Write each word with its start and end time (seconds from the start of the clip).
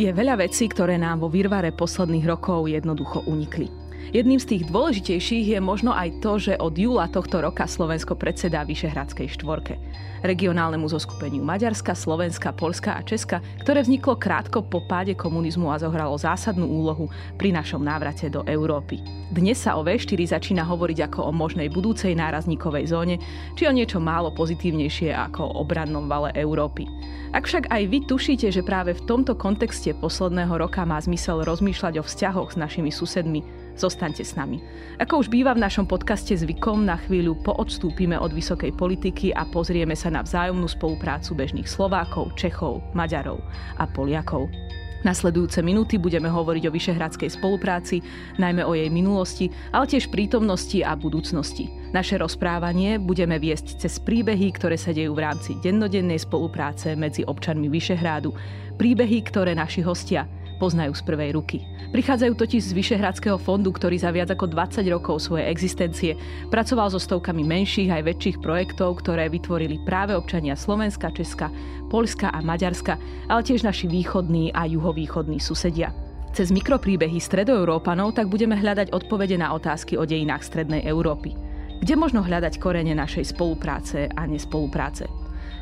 Je 0.00 0.08
veľa 0.08 0.40
vecí, 0.40 0.64
ktoré 0.64 0.96
nám 0.96 1.20
vo 1.20 1.28
výrvare 1.28 1.76
posledných 1.76 2.24
rokov 2.24 2.72
jednoducho 2.72 3.20
unikli. 3.28 3.79
Jedným 4.10 4.42
z 4.42 4.56
tých 4.56 4.62
dôležitejších 4.72 5.54
je 5.54 5.60
možno 5.62 5.94
aj 5.94 6.24
to, 6.24 6.40
že 6.40 6.58
od 6.58 6.74
júla 6.74 7.06
tohto 7.06 7.44
roka 7.44 7.68
Slovensko 7.68 8.16
predsedá 8.16 8.66
Vyšehradskej 8.66 9.28
štvorke. 9.38 9.76
Regionálnemu 10.20 10.84
zoskupeniu 10.90 11.40
Maďarska, 11.40 11.96
Slovenska, 11.96 12.52
Polska 12.52 12.98
a 12.98 13.06
Česka, 13.06 13.40
ktoré 13.64 13.80
vzniklo 13.80 14.20
krátko 14.20 14.66
po 14.66 14.84
páde 14.84 15.16
komunizmu 15.16 15.72
a 15.72 15.80
zohralo 15.80 16.18
zásadnú 16.18 16.68
úlohu 16.68 17.08
pri 17.40 17.54
našom 17.54 17.80
návrate 17.80 18.28
do 18.28 18.44
Európy. 18.44 19.00
Dnes 19.30 19.62
sa 19.62 19.78
o 19.78 19.86
V4 19.86 20.36
začína 20.36 20.66
hovoriť 20.66 21.08
ako 21.08 21.30
o 21.30 21.32
možnej 21.32 21.70
budúcej 21.72 22.12
nárazníkovej 22.18 22.90
zóne, 22.90 23.16
či 23.56 23.64
o 23.64 23.72
niečo 23.72 24.02
málo 24.02 24.34
pozitívnejšie 24.34 25.14
ako 25.14 25.40
o 25.44 25.56
obrannom 25.62 26.10
vale 26.10 26.34
Európy. 26.36 26.84
Ak 27.30 27.46
však 27.46 27.70
aj 27.70 27.82
vy 27.86 27.98
tušíte, 28.10 28.50
že 28.50 28.66
práve 28.66 28.90
v 28.90 29.06
tomto 29.06 29.38
kontexte 29.38 29.94
posledného 29.94 30.50
roka 30.66 30.82
má 30.82 30.98
zmysel 30.98 31.46
rozmýšľať 31.46 32.02
o 32.02 32.04
vzťahoch 32.04 32.50
s 32.52 32.60
našimi 32.60 32.90
susedmi, 32.90 33.59
Zostaňte 33.80 34.20
s 34.20 34.36
nami. 34.36 34.60
Ako 35.00 35.24
už 35.24 35.32
býva 35.32 35.56
v 35.56 35.64
našom 35.64 35.88
podcaste 35.88 36.36
zvykom, 36.36 36.84
na 36.84 37.00
chvíľu 37.00 37.40
poodstúpime 37.40 38.12
od 38.20 38.28
vysokej 38.28 38.76
politiky 38.76 39.32
a 39.32 39.48
pozrieme 39.48 39.96
sa 39.96 40.12
na 40.12 40.20
vzájomnú 40.20 40.68
spoluprácu 40.68 41.32
bežných 41.32 41.64
Slovákov, 41.64 42.36
Čechov, 42.36 42.84
Maďarov 42.92 43.40
a 43.80 43.88
Poliakov. 43.88 44.52
Nasledujúce 45.00 45.64
minúty 45.64 45.96
budeme 45.96 46.28
hovoriť 46.28 46.68
o 46.68 46.74
vyšehradskej 46.76 47.40
spolupráci, 47.40 48.04
najmä 48.36 48.68
o 48.68 48.76
jej 48.76 48.92
minulosti, 48.92 49.48
ale 49.72 49.88
tiež 49.88 50.12
prítomnosti 50.12 50.84
a 50.84 50.92
budúcnosti. 50.92 51.72
Naše 51.96 52.20
rozprávanie 52.20 53.00
budeme 53.00 53.40
viesť 53.40 53.80
cez 53.80 53.96
príbehy, 53.96 54.52
ktoré 54.60 54.76
sa 54.76 54.92
dejú 54.92 55.16
v 55.16 55.24
rámci 55.24 55.56
dennodennej 55.64 56.20
spolupráce 56.20 56.92
medzi 57.00 57.24
občanmi 57.24 57.72
Vyšehrádu. 57.72 58.36
Príbehy, 58.76 59.24
ktoré 59.24 59.56
naši 59.56 59.80
hostia 59.80 60.28
poznajú 60.60 60.92
z 60.92 61.02
prvej 61.08 61.32
ruky. 61.32 61.64
Prichádzajú 61.96 62.36
totiž 62.36 62.60
z 62.60 62.76
Vyšehradského 62.76 63.40
fondu, 63.40 63.72
ktorý 63.72 63.96
za 63.96 64.12
viac 64.12 64.28
ako 64.28 64.52
20 64.52 64.84
rokov 64.92 65.24
svojej 65.24 65.48
existencie 65.48 66.12
pracoval 66.52 66.92
so 66.92 67.00
stovkami 67.00 67.40
menších 67.40 67.88
aj 67.88 68.04
väčších 68.04 68.36
projektov, 68.44 69.00
ktoré 69.00 69.32
vytvorili 69.32 69.80
práve 69.88 70.12
občania 70.12 70.52
Slovenska, 70.52 71.08
Česka, 71.08 71.48
Polska 71.88 72.28
a 72.28 72.44
Maďarska, 72.44 73.00
ale 73.32 73.40
tiež 73.40 73.64
naši 73.64 73.88
východní 73.88 74.52
a 74.52 74.68
juhovýchodní 74.68 75.40
susedia. 75.40 75.96
Cez 76.30 76.54
mikropríbehy 76.54 77.18
stredoeurópanov 77.18 78.14
tak 78.14 78.30
budeme 78.30 78.54
hľadať 78.54 78.94
odpovede 78.94 79.34
na 79.34 79.50
otázky 79.50 79.98
o 79.98 80.06
dejinách 80.06 80.46
Strednej 80.46 80.86
Európy. 80.86 81.34
Kde 81.82 81.98
možno 81.98 82.22
hľadať 82.22 82.60
korene 82.62 82.94
našej 82.94 83.34
spolupráce 83.34 84.06
a 84.12 84.22
nespolupráce? 84.30 85.19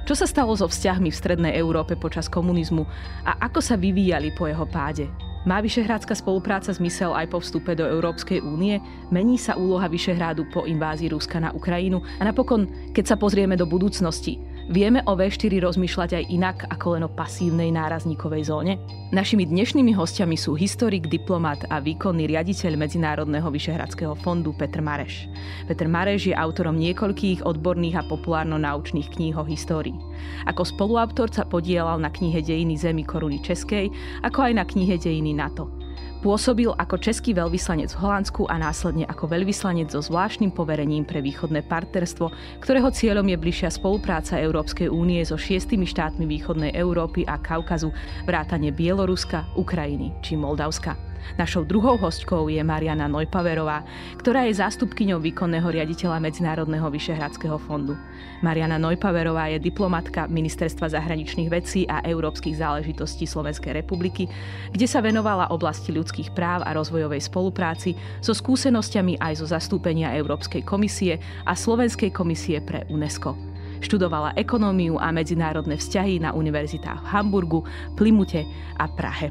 Čo 0.08 0.16
sa 0.16 0.24
stalo 0.24 0.56
so 0.56 0.64
vzťahmi 0.64 1.12
v 1.12 1.20
Strednej 1.20 1.52
Európe 1.60 1.92
počas 1.92 2.32
komunizmu 2.32 2.80
a 3.28 3.44
ako 3.44 3.60
sa 3.60 3.76
vyvíjali 3.76 4.32
po 4.32 4.48
jeho 4.48 4.64
páde? 4.64 5.04
Má 5.44 5.60
Vyšehrádska 5.60 6.16
spolupráca 6.16 6.72
zmysel 6.72 7.12
aj 7.12 7.28
po 7.28 7.44
vstupe 7.44 7.76
do 7.76 7.84
Európskej 7.84 8.40
únie? 8.40 8.80
Mení 9.12 9.36
sa 9.36 9.60
úloha 9.60 9.84
Vyšehrádu 9.84 10.48
po 10.48 10.64
invázii 10.64 11.12
Ruska 11.12 11.36
na 11.44 11.52
Ukrajinu? 11.52 12.00
A 12.16 12.24
napokon, 12.24 12.88
keď 12.96 13.04
sa 13.04 13.16
pozrieme 13.20 13.52
do 13.52 13.68
budúcnosti, 13.68 14.40
Vieme 14.68 15.00
o 15.08 15.16
V4 15.16 15.64
rozmýšľať 15.64 16.10
aj 16.12 16.24
inak 16.28 16.58
ako 16.68 16.86
len 16.92 17.02
o 17.08 17.08
pasívnej 17.08 17.72
nárazníkovej 17.72 18.52
zóne? 18.52 18.76
Našimi 19.16 19.48
dnešnými 19.48 19.96
hostiami 19.96 20.36
sú 20.36 20.60
historik, 20.60 21.08
diplomat 21.08 21.64
a 21.72 21.80
výkonný 21.80 22.28
riaditeľ 22.28 22.76
Medzinárodného 22.76 23.48
vyšehradského 23.48 24.12
fondu 24.20 24.52
Petr 24.52 24.84
Mareš. 24.84 25.24
Petr 25.64 25.88
Mareš 25.88 26.28
je 26.28 26.36
autorom 26.36 26.76
niekoľkých 26.76 27.48
odborných 27.48 27.96
a 27.96 28.04
populárno-naučných 28.12 29.08
kníh 29.08 29.40
o 29.40 29.44
histórii. 29.48 29.96
Ako 30.44 30.68
spoluautor 30.68 31.32
sa 31.32 31.48
podielal 31.48 31.96
na 31.96 32.12
knihe 32.12 32.44
Dejiny 32.44 32.76
zemi 32.76 33.08
koruny 33.08 33.40
Českej, 33.40 33.88
ako 34.20 34.52
aj 34.52 34.52
na 34.52 34.68
knihe 34.68 35.00
Dejiny 35.00 35.32
NATO. 35.32 35.77
Pôsobil 36.18 36.66
ako 36.66 36.98
český 36.98 37.30
veľvyslanec 37.30 37.94
v 37.94 38.02
Holandsku 38.02 38.50
a 38.50 38.58
následne 38.58 39.06
ako 39.06 39.30
veľvyslanec 39.30 39.94
so 39.94 40.02
zvláštnym 40.02 40.50
poverením 40.50 41.06
pre 41.06 41.22
východné 41.22 41.62
partnerstvo, 41.70 42.34
ktorého 42.58 42.90
cieľom 42.90 43.22
je 43.30 43.38
bližšia 43.38 43.70
spolupráca 43.70 44.34
Európskej 44.34 44.90
únie 44.90 45.22
so 45.22 45.38
šiestými 45.38 45.86
štátmi 45.86 46.26
východnej 46.26 46.74
Európy 46.74 47.22
a 47.22 47.38
Kaukazu, 47.38 47.94
vrátane 48.26 48.74
Bieloruska, 48.74 49.46
Ukrajiny 49.54 50.10
či 50.18 50.34
Moldavska. 50.34 51.07
Našou 51.38 51.64
druhou 51.64 51.96
hostkou 51.98 52.50
je 52.50 52.60
Mariana 52.64 53.06
Nojpaverová, 53.06 53.84
ktorá 54.18 54.46
je 54.46 54.58
zástupkyňou 54.58 55.22
výkonného 55.22 55.68
riaditeľa 55.68 56.18
Medzinárodného 56.18 56.88
vyšehradského 56.90 57.58
fondu. 57.58 57.94
Mariana 58.42 58.78
Nojpaverová 58.78 59.50
je 59.54 59.58
diplomatka 59.62 60.30
Ministerstva 60.30 60.90
zahraničných 60.90 61.50
vecí 61.50 61.84
a 61.86 62.02
európskych 62.02 62.58
záležitostí 62.58 63.26
Slovenskej 63.26 63.82
republiky, 63.82 64.30
kde 64.70 64.86
sa 64.86 65.02
venovala 65.02 65.50
oblasti 65.50 65.90
ľudských 65.94 66.34
práv 66.34 66.62
a 66.66 66.74
rozvojovej 66.74 67.22
spolupráci 67.22 67.98
so 68.22 68.34
skúsenosťami 68.34 69.18
aj 69.18 69.42
zo 69.42 69.46
zastúpenia 69.50 70.14
Európskej 70.14 70.62
komisie 70.62 71.18
a 71.46 71.54
Slovenskej 71.54 72.14
komisie 72.14 72.62
pre 72.62 72.86
UNESCO. 72.90 73.34
Študovala 73.78 74.34
ekonómiu 74.34 74.98
a 74.98 75.14
medzinárodné 75.14 75.78
vzťahy 75.78 76.18
na 76.18 76.34
univerzitách 76.34 76.98
v 76.98 77.10
Hamburgu, 77.14 77.60
Plimute 77.94 78.42
a 78.74 78.90
Prahe. 78.90 79.30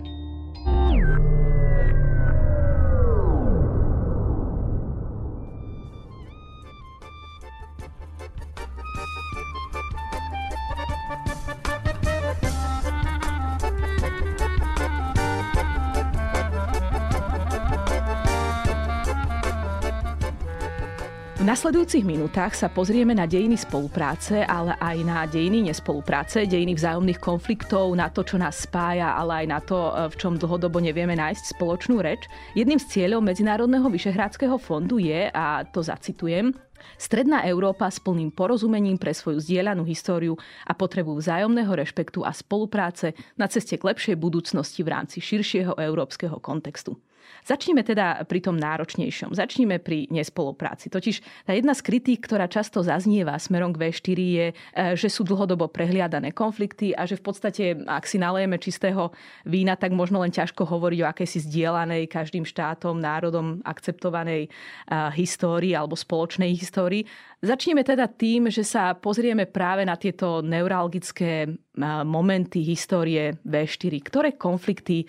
Nasledujúcich 21.48 22.04
minútach 22.04 22.52
sa 22.52 22.68
pozrieme 22.68 23.16
na 23.16 23.24
dejiny 23.24 23.56
spolupráce, 23.56 24.44
ale 24.44 24.76
aj 24.84 24.98
na 25.08 25.24
dejiny 25.24 25.72
nespolupráce, 25.72 26.44
dejiny 26.44 26.76
vzájomných 26.76 27.24
konfliktov, 27.24 27.96
na 27.96 28.12
to, 28.12 28.28
čo 28.28 28.36
nás 28.36 28.68
spája, 28.68 29.16
ale 29.16 29.44
aj 29.44 29.46
na 29.48 29.60
to, 29.64 29.80
v 30.12 30.16
čom 30.20 30.36
dlhodobo 30.36 30.84
nevieme 30.84 31.16
nájsť 31.16 31.56
spoločnú 31.56 32.04
reč. 32.04 32.28
Jedným 32.52 32.84
z 32.84 32.92
cieľov 32.92 33.24
Medzinárodného 33.24 33.88
vyšehrádskeho 33.88 34.60
fondu 34.60 35.00
je, 35.00 35.32
a 35.32 35.64
to 35.64 35.80
zacitujem, 35.80 36.52
Stredná 36.94 37.42
Európa 37.42 37.90
s 37.90 37.98
plným 37.98 38.30
porozumením 38.30 39.02
pre 39.02 39.10
svoju 39.10 39.42
zdieľanú 39.42 39.82
históriu 39.90 40.38
a 40.62 40.78
potrebu 40.78 41.18
vzájomného 41.18 41.74
rešpektu 41.74 42.22
a 42.22 42.30
spolupráce 42.30 43.18
na 43.34 43.50
ceste 43.50 43.82
k 43.82 43.88
lepšej 43.88 44.16
budúcnosti 44.20 44.86
v 44.86 44.94
rámci 44.94 45.18
širšieho 45.18 45.74
európskeho 45.74 46.38
kontextu. 46.38 46.94
Začnime 47.48 47.80
teda 47.80 48.28
pri 48.28 48.44
tom 48.44 48.60
náročnejšom. 48.60 49.32
Začnime 49.32 49.80
pri 49.80 50.12
nespolupráci. 50.12 50.92
Totiž 50.92 51.48
tá 51.48 51.56
jedna 51.56 51.72
z 51.72 51.80
kritík, 51.80 52.28
ktorá 52.28 52.52
často 52.52 52.84
zaznieva 52.84 53.40
smerom 53.40 53.72
k 53.72 53.88
V4 53.88 54.20
je, 54.20 54.48
e, 54.52 54.56
že 55.00 55.08
sú 55.08 55.24
dlhodobo 55.24 55.72
prehliadané 55.72 56.36
konflikty 56.36 56.92
a 56.92 57.08
že 57.08 57.16
v 57.16 57.24
podstate, 57.24 57.64
ak 57.88 58.04
si 58.04 58.20
nalejeme 58.20 58.60
čistého 58.60 59.16
vína, 59.48 59.80
tak 59.80 59.96
možno 59.96 60.20
len 60.20 60.36
ťažko 60.36 60.68
hovoriť 60.68 61.00
o 61.00 61.10
akejsi 61.10 61.48
zdieľanej 61.48 62.12
každým 62.12 62.44
štátom, 62.44 63.00
národom 63.00 63.64
akceptovanej 63.64 64.44
e, 64.44 64.50
histórii 65.16 65.72
alebo 65.72 65.96
spoločnej 65.96 66.52
histórii. 66.52 67.08
Začneme 67.40 67.88
teda 67.88 68.12
tým, 68.12 68.52
že 68.52 68.68
sa 68.68 68.92
pozrieme 68.92 69.48
práve 69.48 69.88
na 69.88 69.96
tieto 69.96 70.44
neuralgické 70.44 71.48
e, 71.48 71.50
momenty 72.04 72.60
histórie 72.68 73.40
V4. 73.48 74.04
Ktoré 74.04 74.36
konflikty 74.36 75.08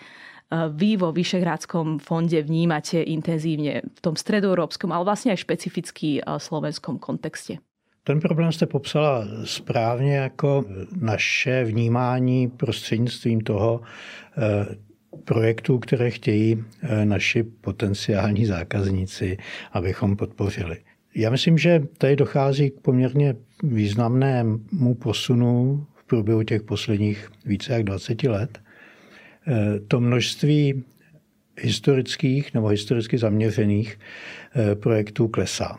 vy 0.50 0.97
vo 0.97 1.12
Vyšehrádskom 1.12 2.00
fonde 2.00 2.41
vnímate 2.42 3.04
intenzívne 3.04 3.84
v 3.84 4.00
tom 4.00 4.16
stredoeurópskom, 4.16 4.92
ale 4.92 5.04
vlastne 5.04 5.36
aj 5.36 5.44
špecificky 5.44 6.25
slovenskom 6.25 6.96
kontexte? 6.96 7.61
Ten 8.05 8.20
problém 8.20 8.52
jste 8.52 8.67
popsala 8.67 9.25
správně 9.44 10.17
jako 10.17 10.64
naše 11.00 11.64
vnímání 11.64 12.49
prostřednictvím 12.49 13.40
toho 13.40 13.81
eh, 14.37 14.67
projektů, 15.25 15.78
které 15.78 16.11
chtějí 16.11 16.64
eh, 16.82 17.05
naši 17.05 17.43
potenciální 17.43 18.46
zákazníci, 18.46 19.38
abychom 19.72 20.17
podpořili. 20.17 20.76
Já 21.14 21.31
myslím, 21.31 21.58
že 21.58 21.82
tady 21.99 22.17
dochází 22.17 22.70
k 22.70 22.81
poměrně 22.81 23.34
významnému 23.62 24.94
posunu 24.94 25.87
v 25.94 26.05
průběhu 26.05 26.43
těch 26.43 26.62
posledních 26.62 27.31
více 27.44 27.72
jak 27.72 27.82
20 27.82 28.22
let. 28.22 28.58
To 29.88 30.00
množství 30.00 30.84
historických 31.60 32.54
nebo 32.54 32.66
historicky 32.68 33.18
zaměřených 33.18 33.98
eh, 34.54 34.74
projektů 34.74 35.28
klesá. 35.28 35.76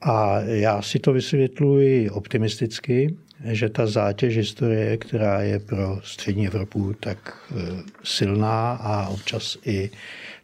A 0.00 0.40
já 0.40 0.82
si 0.82 0.98
to 0.98 1.12
vysvětluji 1.12 2.10
optimisticky, 2.10 3.16
že 3.44 3.68
ta 3.68 3.86
zátěž 3.86 4.36
historie, 4.36 4.96
která 4.96 5.42
je 5.42 5.58
pro 5.58 6.00
střední 6.04 6.46
Evropu 6.46 6.94
tak 7.00 7.38
eh, 7.50 7.54
silná 8.04 8.72
a 8.72 9.08
občas 9.08 9.56
i 9.64 9.90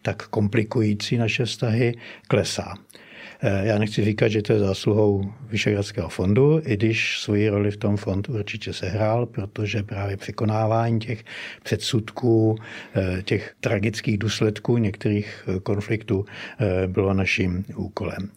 tak 0.03 0.29
komplikující 0.29 1.17
naše 1.17 1.45
vztahy, 1.45 1.95
klesá. 2.29 2.75
Eh, 3.41 3.67
já 3.67 3.79
nechci 3.79 4.05
říkat, 4.05 4.29
že 4.29 4.43
to 4.43 4.53
je 4.53 4.59
zásluhou 4.59 5.33
Vyšehradského 5.49 6.09
fondu, 6.09 6.61
i 6.65 6.77
když 6.77 7.21
svoji 7.21 7.49
roli 7.49 7.71
v 7.71 7.77
tom 7.77 7.97
fond 7.97 8.29
určitě 8.29 8.73
sehrál, 8.73 9.27
protože 9.27 9.83
právě 9.83 10.17
překonávání 10.17 11.01
těch 11.01 11.25
předsudků, 11.63 12.57
eh, 12.95 13.23
těch 13.23 13.55
tragických 13.61 14.19
důsledků 14.19 14.79
některých 14.79 15.45
eh, 15.49 15.61
konfliktů 15.61 16.25
bylo 16.87 17.15
naším 17.15 17.65
úkolem. 17.77 18.31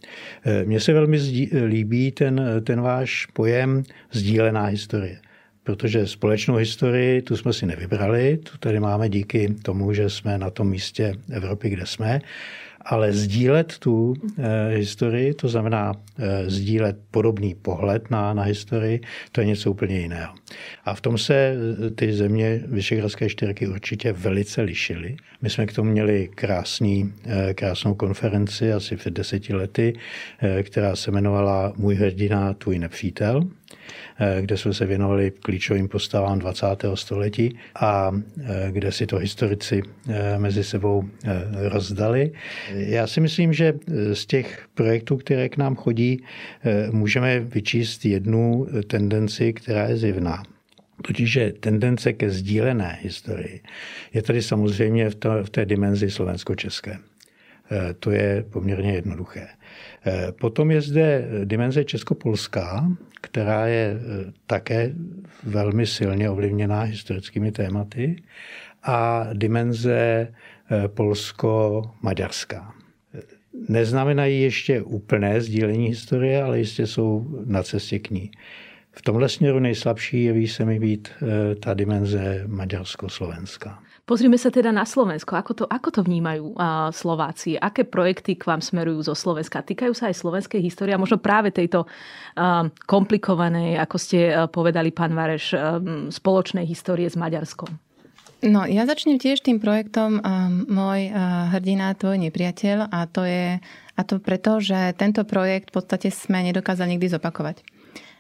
Mně 0.66 0.80
se 0.80 0.94
velmi 0.94 1.18
líbí 1.66 2.12
ten, 2.12 2.42
ten 2.64 2.82
váš 2.82 3.26
pojem 3.26 3.84
sdílená 4.12 4.66
historie 4.66 5.20
protože 5.64 6.08
společnou 6.08 6.56
historii 6.56 7.22
tu 7.22 7.38
jsme 7.38 7.54
si 7.54 7.66
nevybrali, 7.66 8.38
tu 8.38 8.58
tady 8.58 8.80
máme 8.80 9.10
díky 9.10 9.56
tomu, 9.62 9.94
že 9.94 10.10
jsme 10.10 10.38
na 10.38 10.50
tom 10.50 10.70
místě 10.70 11.14
Evropy, 11.32 11.70
kde 11.70 11.86
jsme, 11.86 12.22
ale 12.82 13.14
sdílet 13.14 13.78
tu 13.78 14.14
e, 14.38 14.76
historii, 14.76 15.34
to 15.34 15.48
znamená 15.48 15.94
e, 16.18 16.50
sdílet 16.50 16.98
podobný 17.12 17.56
pohled 17.56 18.12
na, 18.12 18.34
na 18.34 18.44
historii, 18.44 19.02
to 19.32 19.42
je 19.42 19.48
něco 19.48 19.72
úplně 19.72 20.00
jiného. 20.00 20.34
A 20.86 20.94
v 20.94 21.02
tom 21.02 21.18
se 21.18 21.34
eh, 21.36 21.90
ty 21.90 22.14
země 22.14 22.62
Vyšehradské 22.68 23.30
čtyřky 23.30 23.68
určitě 23.68 24.12
velice 24.14 24.62
lišily. 24.62 25.18
My 25.42 25.50
jsme 25.50 25.66
k 25.66 25.74
tomu 25.74 25.92
měli 25.92 26.30
krásný, 26.36 27.14
e, 27.26 27.54
krásnou 27.54 27.94
konferenci 27.94 28.74
asi 28.74 28.96
před 28.96 29.14
deseti 29.14 29.54
lety, 29.54 29.94
e, 30.42 30.64
která 30.64 30.96
se 30.96 31.12
jmenovala 31.12 31.74
Můj 31.78 31.96
hrdina, 31.96 32.54
tvůj 32.54 32.80
nepřítel. 32.80 33.48
Kde 34.42 34.58
jsme 34.58 34.74
se 34.74 34.86
věnovali 34.86 35.32
klíčovým 35.32 35.88
postavám 35.88 36.40
20. 36.40 36.66
století 36.96 37.58
a 37.76 38.12
kde 38.72 38.92
si 38.92 39.08
to 39.08 39.18
historici 39.18 39.82
mezi 40.38 40.64
sebou 40.64 41.04
rozdali. 41.54 42.32
Já 42.74 43.08
si 43.08 43.22
myslím, 43.22 43.54
že 43.54 43.74
z 44.14 44.26
těch 44.26 44.68
projektů, 44.74 45.18
které 45.18 45.50
k 45.50 45.58
nám 45.58 45.76
chodí, 45.76 46.24
můžeme 46.92 47.40
vyčíst 47.40 48.06
jednu 48.06 48.68
tendenci, 48.88 49.54
která 49.54 49.88
je 49.88 49.98
zjevná. 49.98 50.39
Totiž, 51.02 51.32
že 51.32 51.54
tendence 51.60 52.14
ke 52.14 52.30
sdílené 52.30 53.00
historii 53.02 53.62
je 54.14 54.22
tady 54.22 54.42
samozřejmě 54.42 55.10
v, 55.10 55.16
to, 55.16 55.44
v 55.44 55.50
té 55.50 55.66
dimenzi 55.66 56.12
slovensko-české. 56.12 56.98
To 58.00 58.12
je 58.12 58.46
poměrně 58.50 58.94
jednoduché. 58.94 59.48
Potom 60.42 60.72
je 60.72 60.82
zde 60.82 61.28
dimenze 61.46 61.84
českopolská, 61.84 62.88
která 63.22 63.68
je 63.68 63.96
eh, 63.96 64.32
také 64.48 64.92
velmi 65.44 65.86
silně 65.88 66.30
ovlivněná 66.30 66.82
historickými 66.82 67.52
tématy 67.52 68.24
a 68.84 69.28
dimenze 69.34 70.28
eh, 70.72 70.88
polsko-maďarská. 70.88 72.74
Neznamenají 73.70 74.42
ještě 74.42 74.82
úplné 74.82 75.42
sdílení 75.42 75.88
historie, 75.88 76.44
ale 76.44 76.60
jistě 76.60 76.88
jsou 76.88 77.28
na 77.46 77.64
cestě 77.64 78.00
k 78.00 78.10
ní. 78.10 78.32
V 78.92 79.02
tomhle 79.02 79.30
směru 79.30 79.60
nejslabší 79.60 80.24
jeví 80.24 80.48
se 80.48 80.66
mi 80.66 80.80
být 80.80 81.10
eh, 81.10 81.56
ta 81.56 81.74
dimenze 81.74 82.44
maďarsko-slovenská. 82.48 83.80
Pozrime 84.10 84.42
sa 84.42 84.50
teda 84.50 84.74
na 84.74 84.90
Slovensko. 84.90 85.38
Ako 85.38 85.54
to, 85.54 85.64
ako 85.70 85.94
to 85.94 86.02
vnímajú 86.02 86.58
uh, 86.58 86.90
Slováci? 86.90 87.62
Aké 87.62 87.86
projekty 87.86 88.34
k 88.34 88.50
vám 88.50 88.58
smerujú 88.58 89.06
zo 89.06 89.14
Slovenska? 89.14 89.62
Týkajú 89.62 89.94
sa 89.94 90.10
aj 90.10 90.18
slovenskej 90.18 90.58
histórie 90.66 90.98
a 90.98 91.02
možno 91.02 91.22
práve 91.22 91.54
tejto 91.54 91.86
uh, 91.86 92.66
komplikovanej, 92.90 93.78
ako 93.78 93.98
ste 94.02 94.34
povedali, 94.50 94.90
pán 94.90 95.14
Vareš, 95.14 95.54
spoločnej 96.10 96.66
histórie 96.66 97.06
s 97.06 97.14
Maďarskom? 97.14 97.70
No, 98.50 98.66
ja 98.66 98.90
začnem 98.90 99.22
tiež 99.22 99.46
tým 99.46 99.62
projektom 99.62 100.18
Môj 100.66 101.14
hrdina, 101.54 101.94
tvoj 101.94 102.18
nepriateľ 102.18 102.90
a 102.90 103.06
to 103.06 103.30
je 103.30 103.62
a 103.94 104.02
to 104.08 104.18
preto, 104.24 104.64
že 104.64 104.96
tento 104.96 105.28
projekt 105.28 105.70
v 105.70 105.84
podstate 105.84 106.08
sme 106.08 106.40
nedokázali 106.50 106.96
nikdy 106.96 107.12
zopakovať. 107.12 107.62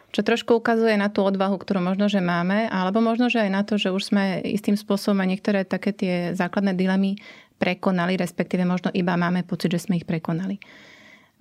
Čo 0.09 0.25
trošku 0.25 0.57
ukazuje 0.57 0.97
na 0.97 1.13
tú 1.13 1.21
odvahu, 1.21 1.61
ktorú 1.61 1.85
možno, 1.85 2.09
že 2.09 2.17
máme, 2.17 2.65
alebo 2.73 2.97
možno, 2.97 3.29
že 3.29 3.45
aj 3.45 3.51
na 3.53 3.61
to, 3.61 3.77
že 3.77 3.93
už 3.93 4.09
sme 4.09 4.41
istým 4.41 4.73
spôsobom 4.73 5.21
aj 5.21 5.29
niektoré 5.29 5.59
také 5.65 5.93
tie 5.93 6.15
základné 6.33 6.73
dilemy 6.73 7.21
prekonali, 7.61 8.17
respektíve 8.17 8.65
možno 8.65 8.89
iba 8.95 9.13
máme 9.19 9.45
pocit, 9.45 9.69
že 9.69 9.85
sme 9.85 10.01
ich 10.01 10.09
prekonali. 10.09 10.57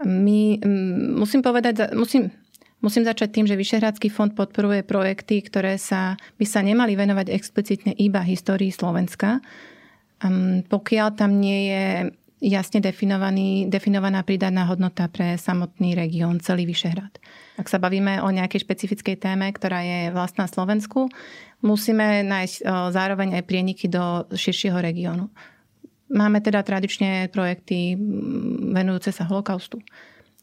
My, 0.05 0.61
musím 1.17 1.41
povedať, 1.41 1.97
musím, 1.97 2.29
musím 2.85 3.09
začať 3.09 3.29
tým, 3.35 3.47
že 3.49 3.59
Vyšehradský 3.59 4.13
fond 4.13 4.31
podporuje 4.31 4.85
projekty, 4.85 5.41
ktoré 5.43 5.81
sa, 5.81 6.21
by 6.37 6.45
sa 6.45 6.61
nemali 6.61 6.93
venovať 6.93 7.33
explicitne 7.33 7.97
iba 7.97 8.21
histórii 8.21 8.71
Slovenska, 8.71 9.41
pokiaľ 10.67 11.09
tam 11.15 11.39
nie 11.39 11.61
je 11.71 11.85
jasne 12.39 12.79
definovaný, 12.79 13.67
definovaná 13.67 14.23
pridaná 14.23 14.67
hodnota 14.71 15.11
pre 15.11 15.35
samotný 15.35 15.99
región, 15.99 16.39
celý 16.39 16.67
Vyšehrad. 16.71 17.19
Ak 17.59 17.67
sa 17.67 17.83
bavíme 17.83 18.23
o 18.23 18.31
nejakej 18.31 18.63
špecifickej 18.63 19.19
téme, 19.19 19.51
ktorá 19.51 19.83
je 19.83 20.01
vlastná 20.15 20.47
Slovensku, 20.47 21.11
musíme 21.63 22.23
nájsť 22.23 22.63
zároveň 22.95 23.39
aj 23.39 23.45
prieniky 23.47 23.91
do 23.91 24.27
širšieho 24.31 24.79
regiónu. 24.79 25.27
Máme 26.09 26.41
teda 26.41 26.65
tradične 26.65 27.29
projekty 27.29 27.99
venujúce 28.73 29.13
sa 29.13 29.29
holokaustu. 29.29 29.83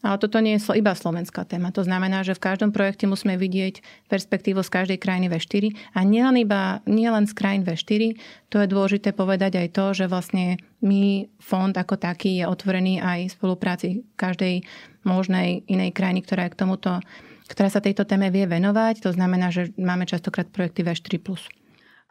Ale 0.06 0.22
toto 0.22 0.38
nie 0.38 0.62
je 0.62 0.70
iba 0.78 0.94
slovenská 0.94 1.50
téma. 1.50 1.74
To 1.74 1.82
znamená, 1.82 2.22
že 2.22 2.38
v 2.38 2.46
každom 2.46 2.70
projekte 2.70 3.10
musíme 3.10 3.42
vidieť 3.42 3.82
perspektívu 4.06 4.62
z 4.62 4.70
každej 4.70 4.98
krajiny 5.02 5.34
V4 5.34 5.74
a 5.98 6.06
nielen, 6.06 6.46
iba, 6.46 6.86
nielen 6.86 7.26
z 7.26 7.34
krajín 7.34 7.66
V4. 7.66 8.14
To 8.54 8.62
je 8.62 8.70
dôležité 8.70 9.18
povedať 9.18 9.58
aj 9.58 9.68
to, 9.74 9.86
že 9.98 10.06
vlastne 10.06 10.62
my, 10.86 11.26
fond 11.42 11.74
ako 11.74 11.98
taký, 11.98 12.38
je 12.38 12.46
otvorený 12.46 13.02
aj 13.02 13.34
v 13.34 13.34
spolupráci 13.34 13.88
každej 14.14 14.62
možnej 15.10 15.66
inej 15.66 15.90
krajiny, 15.98 16.22
ktorá 16.22 16.46
je 16.46 16.54
k 16.54 16.62
tomuto 16.62 17.02
ktorá 17.46 17.70
sa 17.70 17.78
tejto 17.78 18.10
téme 18.10 18.34
vie 18.34 18.50
venovať. 18.50 19.06
To 19.06 19.14
znamená, 19.14 19.54
že 19.54 19.70
máme 19.78 20.10
častokrát 20.10 20.50
projekty 20.50 20.82
V4+. 20.82 21.22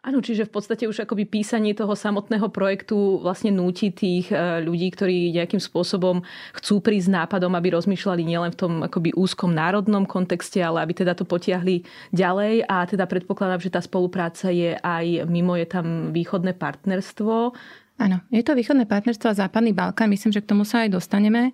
Áno, 0.05 0.21
čiže 0.21 0.45
v 0.45 0.53
podstate 0.53 0.85
už 0.85 1.01
akoby 1.01 1.25
písanie 1.25 1.73
toho 1.73 1.97
samotného 1.97 2.53
projektu 2.53 3.17
vlastne 3.25 3.49
núti 3.49 3.89
tých 3.89 4.29
e, 4.29 4.61
ľudí, 4.61 4.93
ktorí 4.93 5.33
nejakým 5.33 5.57
spôsobom 5.57 6.21
chcú 6.61 6.77
prísť 6.77 7.09
nápadom, 7.09 7.49
aby 7.57 7.73
rozmýšľali 7.73 8.21
nielen 8.21 8.53
v 8.53 8.59
tom 8.61 8.73
akoby 8.85 9.17
úzkom 9.17 9.49
národnom 9.49 10.05
kontexte, 10.05 10.61
ale 10.61 10.85
aby 10.85 10.93
teda 10.93 11.17
to 11.17 11.25
potiahli 11.25 11.81
ďalej 12.13 12.69
a 12.69 12.85
teda 12.85 13.09
predpokladám, 13.09 13.65
že 13.65 13.73
tá 13.73 13.81
spolupráca 13.81 14.53
je 14.53 14.77
aj 14.77 15.25
mimo, 15.25 15.57
je 15.57 15.65
tam 15.65 16.13
východné 16.13 16.53
partnerstvo. 16.53 17.57
Áno, 17.97 18.21
je 18.29 18.45
to 18.45 18.53
východné 18.53 18.85
partnerstvo 18.85 19.33
a 19.33 19.39
západný 19.41 19.73
Balkán, 19.73 20.13
myslím, 20.13 20.29
že 20.29 20.45
k 20.45 20.53
tomu 20.53 20.69
sa 20.69 20.85
aj 20.85 21.01
dostaneme. 21.01 21.49
E, 21.49 21.53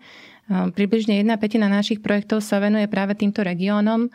približne 0.75 1.23
jedna 1.23 1.39
petina 1.39 1.71
našich 1.71 2.03
projektov 2.03 2.43
sa 2.43 2.59
venuje 2.59 2.83
práve 2.91 3.15
týmto 3.15 3.47
regiónom. 3.47 4.11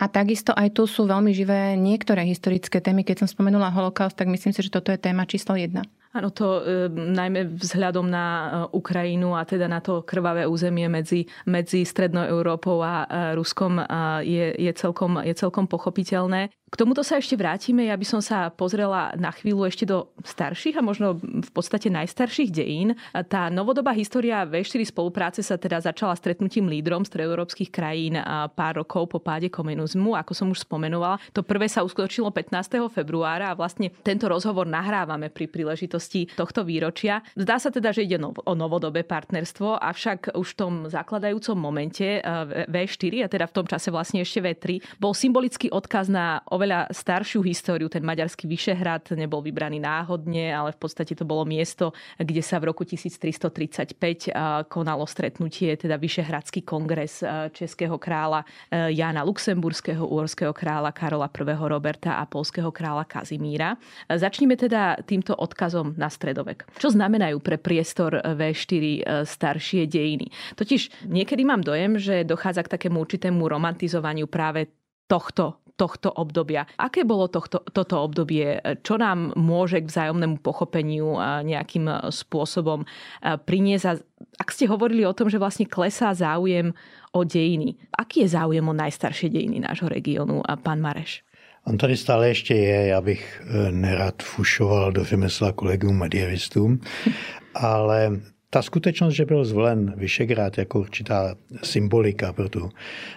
A 0.00 0.08
takisto 0.08 0.50
aj 0.56 0.72
tu 0.72 0.88
sú 0.88 1.04
veľmi 1.04 1.30
živé 1.36 1.76
niektoré 1.76 2.24
historické 2.24 2.80
témy. 2.80 3.04
Keď 3.04 3.24
som 3.24 3.28
spomenula 3.28 3.70
holokaust, 3.70 4.16
tak 4.16 4.28
myslím 4.32 4.50
si, 4.50 4.64
že 4.64 4.72
toto 4.72 4.90
je 4.90 4.98
téma 4.98 5.28
číslo 5.28 5.54
jedna. 5.54 5.84
Áno, 6.12 6.28
to 6.28 6.60
e, 6.60 6.92
najmä 6.92 7.56
vzhľadom 7.56 8.04
na 8.04 8.24
e, 8.28 8.46
Ukrajinu 8.76 9.32
a 9.32 9.48
teda 9.48 9.64
na 9.64 9.80
to 9.80 10.04
krvavé 10.04 10.44
územie 10.44 10.84
medzi, 10.84 11.24
medzi 11.48 11.88
Strednou 11.88 12.28
Európou 12.28 12.84
a 12.84 13.08
e, 13.08 13.32
Ruskom 13.32 13.80
e, 13.80 13.84
je, 14.20 14.46
je, 14.60 14.72
celkom, 14.76 15.24
je 15.24 15.32
celkom 15.32 15.64
pochopiteľné. 15.64 16.52
K 16.72 16.80
tomuto 16.80 17.04
sa 17.04 17.20
ešte 17.20 17.36
vrátime. 17.36 17.88
Ja 17.88 17.96
by 18.00 18.06
som 18.08 18.20
sa 18.24 18.48
pozrela 18.48 19.12
na 19.16 19.28
chvíľu 19.28 19.68
ešte 19.68 19.84
do 19.84 20.08
starších 20.24 20.80
a 20.80 20.84
možno 20.84 21.20
v 21.20 21.50
podstate 21.52 21.92
najstarších 21.92 22.48
dejín. 22.48 22.96
Tá 23.28 23.52
novodobá 23.52 23.92
história 23.92 24.40
V4 24.48 24.88
spolupráce 24.88 25.44
sa 25.44 25.60
teda 25.60 25.84
začala 25.84 26.16
stretnutím 26.16 26.72
lídrom 26.72 27.04
stredoeurópskych 27.04 27.68
krajín 27.68 28.16
pár 28.56 28.80
rokov 28.80 29.12
po 29.12 29.20
páde 29.20 29.52
komunizmu, 29.52 30.16
ako 30.16 30.32
som 30.32 30.48
už 30.48 30.64
spomenovala. 30.64 31.20
To 31.36 31.44
prvé 31.44 31.68
sa 31.68 31.84
uskutočnilo 31.84 32.32
15. 32.32 32.88
februára 32.88 33.52
a 33.52 33.58
vlastne 33.58 33.92
tento 34.00 34.24
rozhovor 34.24 34.64
nahrávame 34.64 35.28
pri 35.28 35.52
príležitosti 35.52 36.01
tohto 36.34 36.66
výročia. 36.66 37.22
Zdá 37.38 37.62
sa 37.62 37.70
teda, 37.70 37.94
že 37.94 38.06
ide 38.06 38.18
o 38.22 38.54
novodobé 38.54 39.06
partnerstvo, 39.06 39.78
avšak 39.78 40.34
už 40.34 40.48
v 40.52 40.56
tom 40.56 40.72
zakladajúcom 40.90 41.56
momente 41.58 42.22
V4, 42.70 43.24
a 43.24 43.28
teda 43.30 43.46
v 43.46 43.54
tom 43.54 43.66
čase 43.66 43.92
vlastne 43.92 44.22
ešte 44.22 44.42
V3, 44.42 44.98
bol 44.98 45.14
symbolický 45.14 45.70
odkaz 45.70 46.08
na 46.10 46.40
oveľa 46.50 46.90
staršiu 46.90 47.44
históriu. 47.44 47.86
Ten 47.86 48.02
maďarský 48.02 48.48
Vyšehrad 48.48 49.14
nebol 49.14 49.44
vybraný 49.44 49.78
náhodne, 49.78 50.50
ale 50.50 50.72
v 50.72 50.78
podstate 50.80 51.14
to 51.14 51.28
bolo 51.28 51.44
miesto, 51.44 51.92
kde 52.16 52.42
sa 52.42 52.58
v 52.58 52.72
roku 52.72 52.82
1335 52.86 54.68
konalo 54.72 55.04
stretnutie, 55.04 55.76
teda 55.76 56.00
Vyšehradský 56.00 56.64
kongres 56.64 57.20
českého 57.52 58.00
kráľa 58.00 58.44
Jana 58.90 59.22
Luxemburského, 59.22 60.06
úorského 60.06 60.56
kráľa 60.56 60.90
Karola 60.96 61.28
I. 61.28 61.54
Roberta 61.68 62.18
a 62.18 62.24
polského 62.24 62.72
kráľa 62.72 63.04
Kazimíra. 63.04 63.76
Začnime 64.08 64.56
teda 64.56 64.96
týmto 65.04 65.36
odkazom 65.36 65.91
na 65.96 66.12
stredovek. 66.12 66.68
Čo 66.76 66.92
znamenajú 66.92 67.40
pre 67.40 67.56
priestor 67.56 68.20
V4 68.22 69.04
staršie 69.24 69.88
dejiny? 69.88 70.30
Totiž 70.54 71.08
niekedy 71.08 71.42
mám 71.42 71.64
dojem, 71.64 71.96
že 71.96 72.26
dochádza 72.26 72.64
k 72.66 72.72
takému 72.78 73.00
určitému 73.02 73.44
romantizovaniu 73.48 74.28
práve 74.28 74.68
tohto 75.10 75.62
tohto 75.72 76.12
obdobia. 76.12 76.68
Aké 76.76 77.02
bolo 77.02 77.32
tohto, 77.32 77.64
toto 77.72 78.04
obdobie? 78.04 78.60
Čo 78.84 79.00
nám 79.00 79.32
môže 79.34 79.80
k 79.80 79.88
vzájomnému 79.88 80.44
pochopeniu 80.44 81.16
nejakým 81.42 82.12
spôsobom 82.12 82.84
priniesť? 83.24 84.04
Ak 84.36 84.52
ste 84.52 84.68
hovorili 84.68 85.02
o 85.08 85.16
tom, 85.16 85.32
že 85.32 85.40
vlastne 85.40 85.66
klesá 85.66 86.12
záujem 86.12 86.76
o 87.16 87.20
dejiny. 87.24 87.80
Aký 87.98 88.22
je 88.22 88.36
záujem 88.36 88.62
o 88.62 88.76
najstaršie 88.76 89.32
dejiny 89.32 89.64
nášho 89.64 89.88
regiónu, 89.88 90.44
pán 90.60 90.78
Mareš? 90.78 91.24
On 91.66 91.78
tady 91.78 91.96
stále 91.96 92.28
ještě 92.28 92.54
je, 92.54 92.86
já 92.86 93.00
bych 93.00 93.42
e, 93.44 93.72
nerad 93.72 94.22
fušoval 94.22 94.92
do 94.92 95.04
řemesla 95.04 95.52
kolegům 95.52 95.98
medievistům, 95.98 96.80
ale 97.54 98.20
ta 98.50 98.62
skutečnost, 98.62 99.14
že 99.14 99.24
byl 99.24 99.44
zvolen 99.44 99.94
Vyšegrád 99.96 100.58
jako 100.58 100.80
určitá 100.80 101.34
symbolika 101.62 102.32
pro 102.32 102.48
tu 102.48 102.70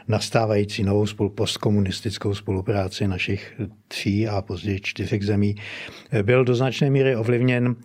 nastávající 0.08 0.84
novou 0.84 1.06
spolu, 1.06 1.30
postkomunistickou 1.30 2.36
spolupráci 2.36 3.08
našich 3.08 3.62
tří 3.88 4.28
a 4.28 4.42
později 4.42 4.80
čtyřek 4.80 5.24
zemí, 5.24 5.56
e, 6.12 6.24
byl 6.24 6.46
do 6.46 6.56
značné 6.56 6.90
míry 6.90 7.16
ovlivněn 7.16 7.75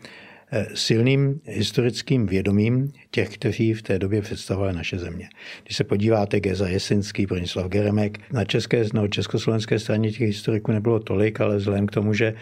silným 0.75 1.41
historickým 1.45 2.27
vědomím 2.27 2.93
těch, 3.11 3.35
kteří 3.35 3.75
v 3.75 3.83
té 3.83 3.99
době 3.99 4.23
představovali 4.23 4.73
naše 4.73 4.99
země. 4.99 5.29
Když 5.65 5.77
se 5.77 5.85
podíváte, 5.85 6.41
Geza 6.41 6.69
Jesenský, 6.69 7.27
Bronislav 7.27 7.67
Geremek, 7.67 8.19
na 8.33 8.45
české, 8.45 8.85
no, 8.95 9.09
československé 9.09 9.79
straně 9.79 10.11
těch 10.11 10.21
historiků 10.21 10.73
nebylo 10.73 11.01
tolik, 11.01 11.41
ale 11.41 11.57
vzhledem 11.57 11.87
k 11.87 11.91
tomu, 11.91 12.15
že 12.15 12.35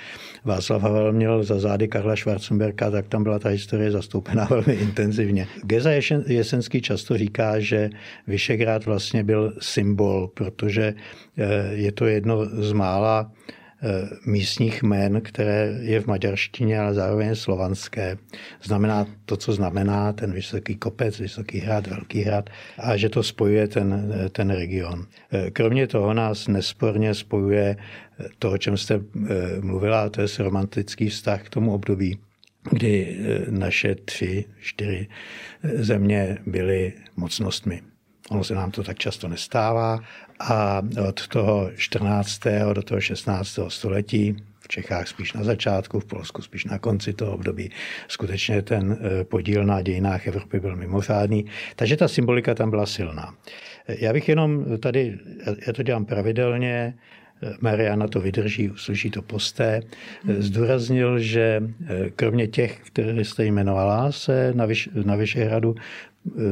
Václav 0.45 0.83
Havel 0.83 1.13
měl 1.13 1.45
za 1.45 1.59
zády 1.59 1.89
Karla 1.89 2.17
Schwarzenberka, 2.17 2.91
tak 2.91 3.09
tam 3.09 3.23
byla 3.23 3.39
ta 3.39 3.49
historie 3.49 3.91
zastoupená 3.91 4.45
velmi 4.51 4.73
intenzivně. 4.73 5.47
Geza 5.63 5.91
Jesenský 6.27 6.83
často 6.83 7.19
říká, 7.19 7.61
že 7.61 7.91
Vyšegrad 8.27 8.85
vlastně 8.85 9.25
byl 9.25 9.55
symbol, 9.61 10.31
protože 10.35 10.95
eh, 11.39 11.75
je 11.75 11.93
to 11.93 12.07
jedno 12.07 12.47
z 12.47 12.73
mála 12.73 13.33
místních 14.27 14.83
jmen, 14.83 15.21
které 15.21 15.79
je 15.81 16.01
v 16.01 16.07
maďarštině, 16.07 16.81
ale 16.81 16.95
zároveň 16.95 17.35
slovanské. 17.35 18.19
Znamená 18.63 19.07
to, 19.25 19.37
co 19.37 19.53
znamená 19.53 20.13
ten 20.13 20.33
vysoký 20.33 20.77
kopec, 20.77 21.21
vysoký 21.21 21.59
hrad, 21.59 21.87
velký 21.87 22.23
hrad 22.23 22.51
a 22.79 22.97
že 22.97 23.09
to 23.09 23.23
spojuje 23.23 23.69
ten, 23.69 24.15
ten 24.33 24.51
region. 24.51 25.07
Eh, 25.33 25.51
kromě 25.51 25.87
toho 25.87 26.15
nás 26.15 26.49
nesporně 26.49 27.15
spojuje 27.15 27.77
to, 28.39 28.53
o 28.53 28.59
čem 28.59 28.77
jste 28.77 29.01
mluvila, 29.61 30.09
to 30.09 30.21
je 30.21 30.29
romantický 30.39 31.09
vztah 31.09 31.43
k 31.43 31.51
tomu 31.51 31.75
období, 31.75 32.19
kdy 32.71 33.19
naše 33.51 33.95
tři, 33.95 34.45
čtyři 34.61 35.09
země 35.63 36.39
byly 36.47 36.93
mocnostmi. 37.17 37.83
Ono 38.31 38.45
se 38.45 38.55
nám 38.55 38.71
to 38.71 38.83
tak 38.83 38.99
často 38.99 39.29
nestává 39.29 40.01
a 40.41 40.83
od 41.09 41.29
toho 41.29 41.71
14. 41.77 42.41
do 42.73 42.83
toho 42.83 43.01
16. 43.01 43.59
století 43.69 44.37
v 44.61 44.69
Čechách 44.69 45.09
spíš 45.09 45.33
na 45.33 45.45
začátku, 45.45 46.01
v 46.01 46.05
Polsku 46.05 46.43
spíš 46.43 46.65
na 46.65 46.79
konci 46.79 47.13
toho 47.13 47.33
období. 47.33 47.71
Skutečně 48.09 48.63
ten 48.63 48.99
eh, 49.01 49.25
podíl 49.25 49.65
na 49.65 49.83
dějinách 49.83 50.27
Evropy 50.27 50.61
byl 50.61 50.77
mimořádný, 50.77 51.47
takže 51.77 51.97
ta 51.97 52.09
symbolika 52.09 52.55
tam 52.55 52.71
byla 52.71 52.87
silná. 52.87 53.35
Já 53.89 54.13
bych 54.13 54.29
jenom 54.29 54.79
tady, 54.79 55.19
já 55.67 55.73
to 55.73 55.83
dělám 55.83 56.05
pravidelně, 56.05 56.95
Mariana 57.61 58.09
to 58.09 58.21
vydrží, 58.21 58.71
uslyší 58.71 59.11
to 59.11 59.23
posté, 59.23 59.81
eh, 60.29 60.43
zdůraznil, 60.43 61.19
že 61.19 61.63
kromě 62.17 62.47
těch, 62.47 62.81
které 62.81 63.25
jste 63.25 63.45
jmenovala, 63.45 64.13
se 64.13 64.53
na, 64.55 64.67
Vyš, 64.67 64.89
na 65.05 65.17
Vyšehradu 65.17 65.75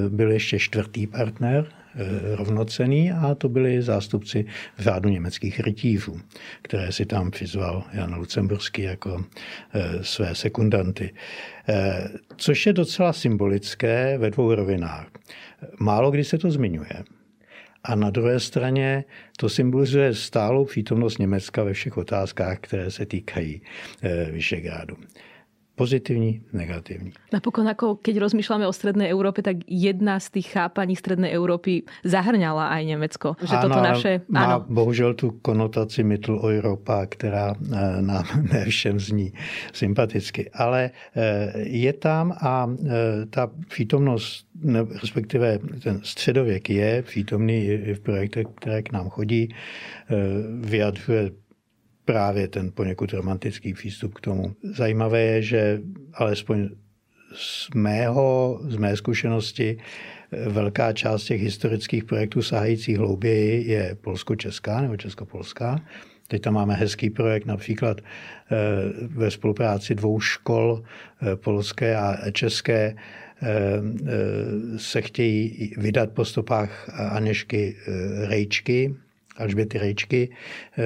byl 0.08 0.30
ještě 0.30 0.58
čtvrtý 0.58 1.06
partner, 1.06 1.66
Eh, 1.98 2.36
rovnocený 2.36 3.12
a 3.12 3.34
to 3.34 3.48
byli 3.48 3.82
zástupci 3.82 4.46
řádu 4.78 5.08
německých 5.08 5.60
rytířů, 5.60 6.20
které 6.62 6.92
si 6.92 7.06
tam 7.06 7.30
přizval 7.30 7.84
Jan 7.92 8.14
Lucemburský 8.14 8.82
jako 8.82 9.24
eh, 9.74 10.04
své 10.04 10.34
sekundanty. 10.34 11.14
Eh, 11.68 12.08
což 12.36 12.66
je 12.66 12.72
docela 12.72 13.12
symbolické 13.12 14.18
ve 14.18 14.30
dvou 14.30 14.54
rovinách. 14.54 15.06
Málo 15.80 16.10
kdy 16.10 16.24
se 16.24 16.38
to 16.38 16.50
zmiňuje. 16.50 17.04
A 17.84 17.94
na 17.94 18.10
druhé 18.10 18.40
straně 18.40 19.04
to 19.38 19.48
symbolizuje 19.48 20.14
stálou 20.14 20.64
přítomnost 20.64 21.18
Německa 21.18 21.62
ve 21.62 21.72
všech 21.72 21.96
otázkách, 21.96 22.58
které 22.60 22.90
se 22.90 23.06
týkají 23.06 23.62
Vyšegrádu 24.30 24.96
pozitívny, 25.76 26.40
negatívny. 26.56 27.12
Napokon, 27.28 27.68
ako 27.68 28.00
keď 28.00 28.24
rozmýšľame 28.24 28.64
o 28.64 28.72
Strednej 28.72 29.12
Európe, 29.12 29.44
tak 29.44 29.60
jedna 29.68 30.16
z 30.16 30.40
tých 30.40 30.56
chápaní 30.56 30.96
Strednej 30.96 31.36
Európy 31.36 31.84
zahrňala 32.00 32.72
aj 32.72 32.82
Nemecko. 32.88 33.36
Že 33.36 33.54
áno, 33.60 33.64
toto 33.68 33.80
naše... 33.84 34.10
Má 34.32 34.56
áno. 34.56 34.64
bohužel 34.64 35.12
tú 35.12 35.36
konotaci 35.44 36.00
Mittel 36.00 36.40
Europa, 36.40 37.04
ktorá 37.04 37.52
e, 37.52 37.56
nám 38.00 38.24
ne 38.50 38.64
všem 38.64 38.96
zní 38.96 39.28
sympaticky. 39.76 40.48
Ale 40.56 40.96
e, 41.12 41.30
je 41.68 41.92
tam 41.92 42.32
a 42.32 42.64
e, 42.64 42.70
tá 43.28 43.52
přítomnosť, 43.52 44.28
respektíve 45.04 45.60
ten 45.84 46.00
středověk 46.00 46.70
je 46.70 47.02
přítomný 47.02 47.58
i 47.66 47.94
v 47.94 48.00
projektech, 48.00 48.46
které 48.56 48.82
k 48.82 48.92
nám 48.92 49.08
chodí, 49.12 49.52
vyjadřuje 50.64 51.45
právě 52.06 52.48
ten 52.48 52.72
poněkud 52.72 53.12
romantický 53.12 53.74
přístup 53.74 54.14
k 54.14 54.20
tomu. 54.20 54.54
Zajímavé 54.62 55.20
je, 55.22 55.42
že 55.42 55.80
alespoň 56.14 56.68
z, 57.34 57.68
mého, 57.74 58.58
z 58.62 58.76
mé 58.76 58.96
zkušenosti 58.96 59.78
velká 60.46 60.92
část 60.92 61.24
těch 61.24 61.42
historických 61.42 62.04
projektů 62.04 62.42
sahajících 62.42 62.98
hlouběji 62.98 63.70
je 63.70 63.96
polsko-česká 64.00 64.80
nebo 64.80 64.96
česko-polská. 64.96 65.80
Teď 66.28 66.42
tam 66.42 66.54
máme 66.54 66.74
hezký 66.74 67.10
projekt 67.10 67.46
například 67.46 68.00
eh, 68.00 68.56
ve 69.06 69.30
spolupráci 69.30 69.94
dvou 69.94 70.20
škol, 70.20 70.82
eh, 70.82 71.36
polské 71.36 71.96
a 71.96 72.30
české, 72.30 72.94
eh, 73.42 73.56
se 74.76 75.02
chtějí 75.02 75.74
vydat 75.76 76.10
po 76.10 76.24
stopách 76.24 76.88
Aněšky 77.10 77.76
Rejčky, 78.28 78.94
Alžběty 79.38 79.78
Rejčky, 79.78 80.30
eh, 80.30 80.82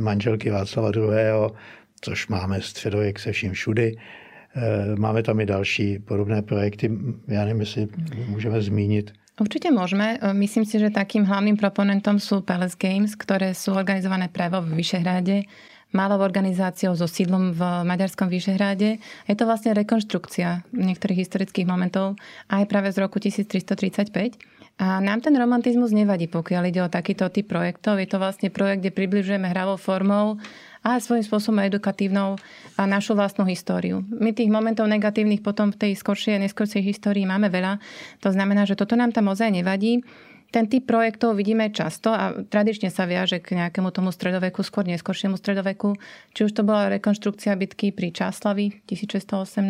manželky 0.00 0.50
Václava 0.50 0.90
II., 0.96 1.54
což 2.00 2.28
máme 2.28 2.60
středověk 2.60 3.18
se 3.18 3.32
vším 3.32 3.52
všudy. 3.52 3.96
Eh, 3.96 4.96
máme 4.96 5.22
tam 5.22 5.40
i 5.40 5.46
další 5.46 5.98
podobné 5.98 6.42
projekty. 6.42 6.90
Já 7.28 7.44
nevím, 7.44 7.60
jestli 7.60 7.88
můžeme 8.28 8.62
zmínit. 8.62 9.12
Určite 9.40 9.72
môžeme. 9.72 10.20
Myslím 10.36 10.68
si, 10.68 10.76
že 10.76 10.92
takým 10.92 11.24
hlavným 11.24 11.56
proponentom 11.56 12.20
sú 12.20 12.44
Palace 12.44 12.76
Games, 12.76 13.16
ktoré 13.16 13.56
sú 13.56 13.72
organizované 13.72 14.28
práve 14.28 14.60
v 14.60 14.76
Vyšehráde 14.76 15.48
malou 15.92 16.24
organizáciou 16.24 16.96
so 16.96 17.04
sídlom 17.04 17.52
v 17.52 17.60
Maďarskom 17.84 18.26
Vyšehráde. 18.32 18.98
Je 19.28 19.34
to 19.36 19.44
vlastne 19.44 19.76
rekonštrukcia 19.76 20.64
niektorých 20.72 21.28
historických 21.28 21.68
momentov 21.68 22.16
aj 22.48 22.64
práve 22.66 22.88
z 22.90 22.98
roku 23.04 23.20
1335. 23.20 24.40
A 24.80 24.98
nám 24.98 25.20
ten 25.20 25.36
romantizmus 25.36 25.92
nevadí, 25.92 26.26
pokiaľ 26.26 26.62
ide 26.72 26.80
o 26.82 26.90
takýto 26.90 27.28
typ 27.28 27.46
projektov. 27.46 28.00
Je 28.00 28.08
to 28.08 28.16
vlastne 28.16 28.48
projekt, 28.48 28.82
kde 28.82 28.96
približujeme 28.96 29.46
hravou 29.52 29.76
formou 29.76 30.40
a 30.82 30.98
svojím 30.98 31.22
spôsobom 31.22 31.62
edukatívnou 31.62 32.34
a 32.74 32.82
našu 32.88 33.14
vlastnú 33.14 33.46
históriu. 33.46 34.02
My 34.10 34.34
tých 34.34 34.50
momentov 34.50 34.90
negatívnych 34.90 35.44
potom 35.44 35.70
v 35.70 35.78
tej 35.78 35.92
skoršej 35.94 36.34
a 36.34 36.42
neskoršej 36.42 36.82
histórii 36.82 37.22
máme 37.22 37.46
veľa. 37.52 37.78
To 38.26 38.34
znamená, 38.34 38.66
že 38.66 38.74
toto 38.74 38.98
nám 38.98 39.14
tam 39.14 39.30
ozaj 39.30 39.54
nevadí. 39.54 40.02
Ten 40.52 40.68
typ 40.68 40.84
projektov 40.84 41.32
vidíme 41.38 41.72
často 41.72 42.12
a 42.12 42.44
tradične 42.44 42.92
sa 42.92 43.08
viaže 43.08 43.40
k 43.40 43.56
nejakému 43.56 43.88
tomu 43.88 44.12
stredoveku, 44.12 44.60
skôr 44.60 44.84
neskôršiemu 44.84 45.40
stredoveku. 45.40 45.96
Či 46.36 46.44
už 46.44 46.52
to 46.52 46.60
bola 46.60 46.92
rekonštrukcia 46.92 47.56
bitky 47.56 47.88
pri 47.88 48.12
Čáslavi 48.12 48.84
1618, 48.84 49.64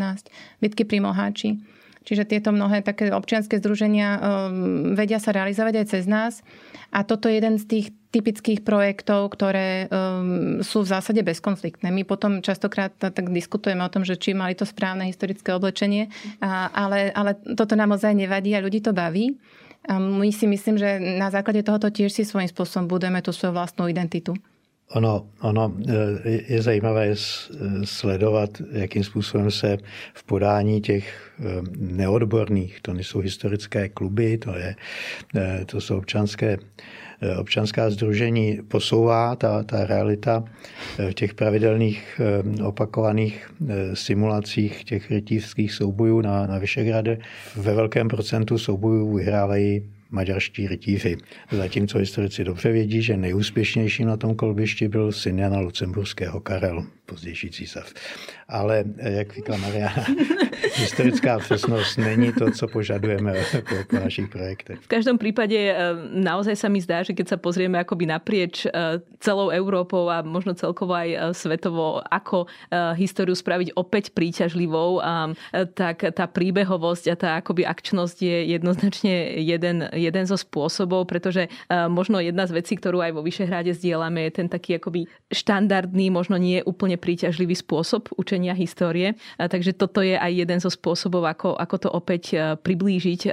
bitky 0.59 0.83
pri 0.83 0.99
Moháči 0.99 1.82
Čiže 2.03 2.27
tieto 2.27 2.51
mnohé 2.51 2.83
také 2.83 3.15
občianske 3.15 3.63
združenia 3.63 4.09
um, 4.19 4.95
vedia 4.99 5.23
sa 5.23 5.31
realizovať 5.31 5.75
aj 5.83 5.87
cez 5.87 6.05
nás. 6.11 6.43
A 6.91 7.07
toto 7.07 7.31
je 7.31 7.39
jeden 7.39 7.57
z 7.57 7.65
tých 7.65 7.87
typických 8.13 8.61
projektov, 8.61 9.33
ktoré 9.33 9.89
um, 9.89 10.61
sú 10.61 10.85
v 10.85 10.93
zásade 10.93 11.25
bezkonfliktné. 11.25 11.89
My 11.89 12.05
potom 12.05 12.45
častokrát 12.45 12.93
tak 12.93 13.33
diskutujeme 13.33 13.81
o 13.81 13.93
tom, 13.93 14.05
že 14.05 14.21
či 14.21 14.37
mali 14.37 14.53
to 14.53 14.69
správne 14.69 15.09
historické 15.09 15.57
oblečenie, 15.57 16.13
a, 16.45 16.69
ale, 16.69 17.09
ale 17.17 17.39
toto 17.57 17.73
nám 17.73 17.97
ozaj 17.97 18.13
nevadí 18.13 18.53
a 18.53 18.61
ľudí 18.61 18.85
to 18.85 18.93
baví. 18.93 19.41
A 19.89 19.99
my 19.99 20.31
si 20.31 20.47
myslím, 20.47 20.79
že 20.79 21.01
na 21.01 21.33
základe 21.33 21.67
tohoto 21.67 21.91
tiež 21.91 22.15
si 22.15 22.23
svojím 22.23 22.47
spôsobom 22.47 22.87
budeme 22.87 23.19
tú 23.19 23.35
svoju 23.35 23.57
vlastnú 23.57 23.91
identitu. 23.91 24.37
Ono, 24.95 25.27
ono 25.41 25.73
e, 25.89 26.53
je 26.55 26.63
zajímavé 26.63 27.15
sledovat, 27.85 28.51
jakým 28.73 29.05
způsobem 29.05 29.51
se 29.51 29.79
v 30.15 30.25
podání 30.25 30.81
těch 30.81 31.33
e, 31.39 31.43
neodborných, 31.79 32.81
to 32.83 32.95
nejsou 32.95 33.19
historické 33.19 33.89
kluby, 33.89 34.39
to, 34.39 34.57
je, 34.57 34.75
e, 35.37 35.65
to 35.65 35.81
jsou 35.81 35.99
občanské, 35.99 36.59
občanská 37.39 37.91
združení, 37.91 38.61
posouvá 38.69 39.37
ta, 39.37 39.63
ta 39.63 39.87
realita 39.87 40.45
v 41.11 41.15
těch 41.15 41.35
pravidelných 41.35 42.21
opakovaných 42.65 43.51
simulacích 43.95 44.85
těch 44.85 45.11
rytířských 45.11 45.73
soubojů 45.73 46.21
na, 46.21 46.47
na 46.47 46.59
Vyšegrade. 46.59 47.19
Ve 47.57 47.75
velkém 47.75 48.09
procentu 48.09 48.59
soubojů 48.59 49.15
vyhrávají 49.15 49.83
maďarští 50.13 50.69
rytíři. 50.69 51.17
Zatímco 51.51 51.99
historici 51.99 52.45
dobře 52.45 52.73
vědí, 52.73 53.03
že 53.03 53.17
nejúspěšnějším 53.17 54.07
na 54.07 54.17
tom 54.17 54.35
kolbišti 54.35 54.89
byl 54.89 55.13
syn 55.13 55.39
Jana 55.39 55.61
Lucemburského 55.61 56.41
Karel, 56.41 56.87
pozdější 57.13 57.51
císař. 57.51 57.93
Ale, 58.49 58.85
jak 58.97 59.29
říkala 59.33 59.59
Mariana, 59.59 60.05
historická 60.81 61.39
přesnosť 61.39 61.99
není 61.99 62.33
to, 62.33 62.51
co 62.51 62.69
požadujeme 62.69 63.33
po, 63.69 63.77
po 63.91 63.97
našich 63.97 64.29
projektech. 64.33 64.81
V 64.81 64.89
každom 64.89 65.21
prípade 65.21 65.57
e, 65.57 65.73
naozaj 66.17 66.57
sa 66.57 66.69
mi 66.73 66.81
zdá, 66.81 67.05
že 67.05 67.13
keď 67.13 67.37
sa 67.37 67.39
pozrieme 67.39 67.77
akoby 67.77 68.09
naprieč 68.09 68.65
e, 68.65 69.01
celou 69.21 69.53
Európou 69.53 70.09
a 70.09 70.25
možno 70.25 70.57
celkovo 70.57 70.97
aj 70.97 71.37
svetovo, 71.37 72.03
ako 72.03 72.51
históriu 72.99 73.37
spraviť 73.37 73.79
opäť 73.79 74.11
príťažlivou, 74.17 74.99
tak 75.79 76.11
tá 76.11 76.27
príbehovosť 76.27 77.05
a 77.13 77.15
tá 77.15 77.31
akoby 77.39 77.63
akčnosť 77.63 78.19
je 78.19 78.39
jednoznačne 78.51 79.39
jeden, 79.39 79.87
jeden 79.95 80.25
zo 80.27 80.35
spôsobov, 80.35 81.07
pretože 81.07 81.47
možno 81.71 82.19
jedna 82.19 82.51
z 82.51 82.59
vecí, 82.59 82.75
ktorú 82.75 82.99
aj 82.99 83.13
vo 83.15 83.23
Vyšehráde 83.23 83.71
zdieľame, 83.79 84.27
je 84.27 84.33
ten 84.43 84.49
taký 84.51 84.83
akoby 84.83 85.07
štandardný, 85.31 86.11
možno 86.11 86.35
nie 86.39 86.63
úplne 86.67 86.99
príťažlivý 87.03 87.59
spôsob 87.59 88.15
učenia 88.15 88.55
histórie. 88.55 89.19
Takže 89.35 89.75
toto 89.75 89.99
je 90.07 90.15
aj 90.15 90.31
jeden 90.31 90.63
zo 90.63 90.71
spôsobov, 90.71 91.27
ako, 91.27 91.59
ako 91.59 91.77
to 91.83 91.89
opäť 91.91 92.23
e, 92.31 92.37
priblížiť 92.55 93.21
e, 93.27 93.31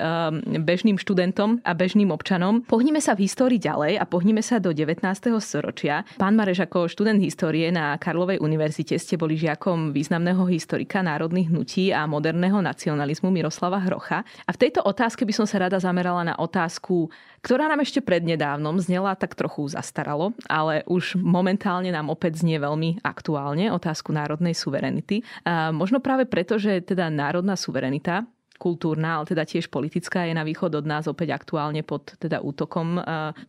bežným 0.57 0.97
študentom 0.97 1.61
a 1.61 1.77
bežným 1.77 2.09
občanom. 2.09 2.65
Pohníme 2.65 2.97
sa 2.97 3.13
v 3.13 3.29
histórii 3.29 3.61
ďalej 3.61 4.01
a 4.01 4.09
pohníme 4.09 4.41
sa 4.41 4.57
do 4.57 4.73
19. 4.73 5.05
storočia. 5.37 6.01
Pán 6.17 6.33
Mareš, 6.33 6.65
ako 6.65 6.89
študent 6.89 7.21
histórie 7.21 7.69
na 7.69 7.93
Karlovej 8.01 8.41
univerzite 8.41 8.97
ste 8.97 9.13
boli 9.21 9.37
žiakom 9.37 9.93
významného 9.93 10.41
historika 10.49 11.05
národných 11.05 11.53
hnutí 11.53 11.93
a 11.93 12.09
moderného 12.09 12.65
nacionalizmu 12.65 13.29
Miroslava 13.29 13.77
Hrocha. 13.85 14.25
A 14.47 14.51
v 14.51 14.61
tejto 14.65 14.81
otázke 14.81 15.21
by 15.29 15.33
som 15.35 15.45
sa 15.45 15.61
rada 15.61 15.77
zamerala 15.77 16.25
na 16.25 16.35
otázku, 16.41 17.13
ktorá 17.39 17.71
nám 17.71 17.83
ešte 17.83 18.03
prednedávnom 18.03 18.79
znela 18.81 19.15
tak 19.15 19.35
trochu 19.35 19.67
zastaralo, 19.71 20.35
ale 20.47 20.83
už 20.87 21.19
momentálne 21.19 21.91
nám 21.91 22.11
opäť 22.11 22.43
znie 22.43 22.59
veľmi 22.59 22.99
aktuálne 23.03 23.58
otázku 23.67 24.15
národnej 24.15 24.55
suverenity. 24.55 25.27
A 25.43 25.75
možno 25.75 25.99
práve 25.99 26.23
preto, 26.23 26.55
že 26.55 26.79
teda 26.79 27.11
národná 27.11 27.59
suverenita 27.59 28.23
kultúrna, 28.59 29.15
ale 29.15 29.25
teda 29.31 29.47
tiež 29.47 29.71
politická, 29.71 30.27
je 30.27 30.35
na 30.35 30.43
východ 30.43 30.83
od 30.83 30.83
nás 30.83 31.07
opäť 31.07 31.31
aktuálne 31.31 31.79
pod 31.79 32.19
teda 32.19 32.43
útokom 32.43 32.99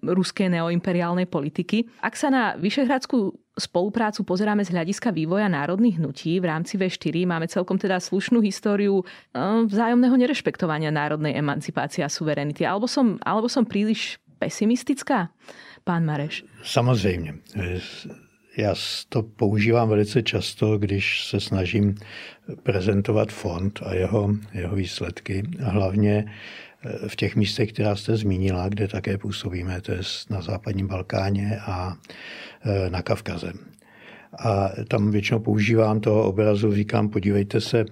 ruskej 0.07 0.47
neoimperiálnej 0.55 1.27
politiky. 1.27 1.83
Ak 1.99 2.15
sa 2.15 2.31
na 2.31 2.55
Vyšehradskú 2.55 3.35
spoluprácu 3.59 4.23
pozeráme 4.23 4.63
z 4.63 4.71
hľadiska 4.71 5.11
vývoja 5.11 5.51
národných 5.51 5.99
hnutí 5.99 6.39
v 6.39 6.47
rámci 6.47 6.79
V4, 6.79 7.27
máme 7.27 7.51
celkom 7.51 7.75
teda 7.75 7.99
slušnú 7.99 8.39
históriu 8.39 9.03
vzájomného 9.67 10.15
nerešpektovania 10.15 10.95
národnej 10.95 11.35
emancipácie 11.35 12.07
a 12.07 12.09
suverenity. 12.09 12.63
Alebo 12.63 12.87
som, 12.87 13.19
alebo 13.27 13.51
som 13.51 13.67
príliš 13.67 14.23
pesimistická, 14.39 15.35
pán 15.83 16.07
Mareš? 16.07 16.47
Samozřejmě. 16.63 17.43
Já 18.57 18.75
to 19.09 19.23
používám 19.23 19.89
velice 19.89 20.23
často, 20.23 20.79
když 20.79 21.27
se 21.27 21.41
snažím 21.41 21.95
prezentovat 22.63 23.33
fond 23.33 23.81
a 23.83 23.95
jeho, 23.95 24.35
jeho 24.55 24.77
výsledky. 24.77 25.43
Hlavně 25.61 26.25
eh, 26.85 27.09
v 27.09 27.17
těch 27.17 27.37
místech, 27.37 27.73
která 27.73 27.97
jste 27.97 28.17
zmínila, 28.17 28.69
kde 28.69 28.89
také 28.89 29.19
působíme, 29.19 29.81
to 29.81 29.93
je 29.93 30.01
na 30.31 30.43
západním 30.43 30.87
Balkáně 30.87 31.61
a 31.67 31.97
eh, 32.65 32.91
na 32.91 33.03
Kavkaze. 33.03 33.53
A 34.39 34.71
tam 34.89 35.11
většinou 35.11 35.39
používám 35.41 36.01
toho 36.01 36.25
obrazu, 36.25 36.75
říkám, 36.75 37.09
podívejte 37.09 37.61
se, 37.61 37.85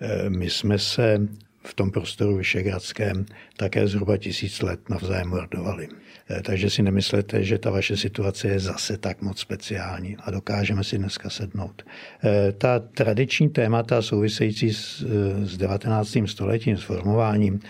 eh, 0.00 0.30
my 0.30 0.50
jsme 0.50 0.78
se 0.78 1.28
v 1.64 1.74
tom 1.74 1.90
prostoru 1.90 2.36
Vyšegradském 2.36 3.26
také 3.56 3.88
zhruba 3.88 4.16
tisíc 4.16 4.62
let 4.62 4.88
navzájem 4.88 5.28
mordovali. 5.28 5.88
Eh, 6.30 6.42
takže 6.42 6.70
si 6.70 6.82
nemyslete, 6.82 7.44
že 7.44 7.58
ta 7.58 7.70
vaše 7.70 7.96
situace 7.96 8.48
je 8.48 8.60
zase 8.60 8.96
tak 8.96 9.22
moc 9.22 9.38
speciální 9.38 10.16
a 10.16 10.30
dokážeme 10.30 10.84
si 10.84 10.98
dneska 10.98 11.30
sednout. 11.30 11.82
Eh, 12.24 12.52
ta 12.52 12.78
tradiční 12.78 13.48
témata 13.48 14.02
související 14.02 14.72
s, 14.72 15.04
eh, 15.04 15.46
s 15.46 15.56
19. 15.56 16.26
stoletím, 16.26 16.76
s 16.76 16.82
formováním 16.82 17.60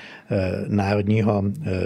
národního 0.68 1.44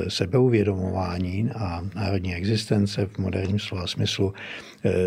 sebeuvědomování 0.08 1.50
a 1.54 1.82
národní 1.94 2.34
existence 2.34 3.06
v 3.06 3.18
moderním 3.18 3.58
slova 3.58 3.86
smyslu 3.86 4.32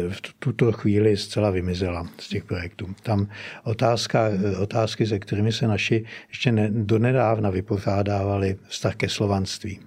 v 0.10 0.22
tuto 0.40 0.72
chvíli 0.72 1.18
zcela 1.18 1.50
vymizela 1.50 2.08
z 2.20 2.28
těch 2.28 2.44
projektů. 2.44 2.88
Tam 3.04 3.28
otázka, 3.64 4.30
otázky, 4.62 5.06
se 5.06 5.20
kterými 5.20 5.52
se 5.52 5.68
naši 5.68 6.06
ještě 6.30 6.52
ne, 6.52 6.70
donedávna 6.72 7.50
vypořádávali 7.50 8.58
vztah 8.68 8.96
ke 8.96 9.10
slovanství 9.10 9.80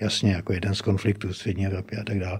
jasně 0.00 0.32
jako 0.32 0.52
jeden 0.52 0.74
z 0.74 0.80
konfliktů 0.80 1.28
v 1.28 1.36
střední 1.36 1.66
Evropě 1.66 1.98
a 1.98 2.04
tak 2.04 2.18
dále. 2.18 2.38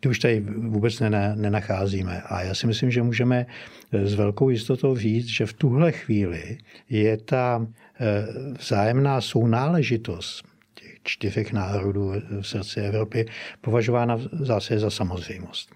Ty 0.00 0.08
už 0.08 0.18
tady 0.18 0.40
vůbec 0.40 1.00
nenacházíme. 1.34 2.22
A 2.22 2.42
já 2.42 2.54
si 2.54 2.66
myslím, 2.66 2.90
že 2.90 3.02
můžeme 3.02 3.46
eh, 3.92 4.06
s 4.06 4.14
velkou 4.14 4.50
jistotou 4.50 4.96
říct, 4.96 5.26
že 5.26 5.46
v 5.46 5.52
tuhle 5.52 5.92
chvíli 5.92 6.58
je 6.88 7.16
ta 7.16 7.66
eh, 8.00 8.26
vzájemná 8.58 9.20
sounáležitost 9.20 10.44
těch 10.74 10.96
čtyřech 11.02 11.52
národů 11.52 12.12
v 12.40 12.46
srdci 12.46 12.80
Evropy 12.80 13.26
považována 13.60 14.18
zase 14.32 14.78
za 14.78 14.90
samozřejmost. 14.90 15.70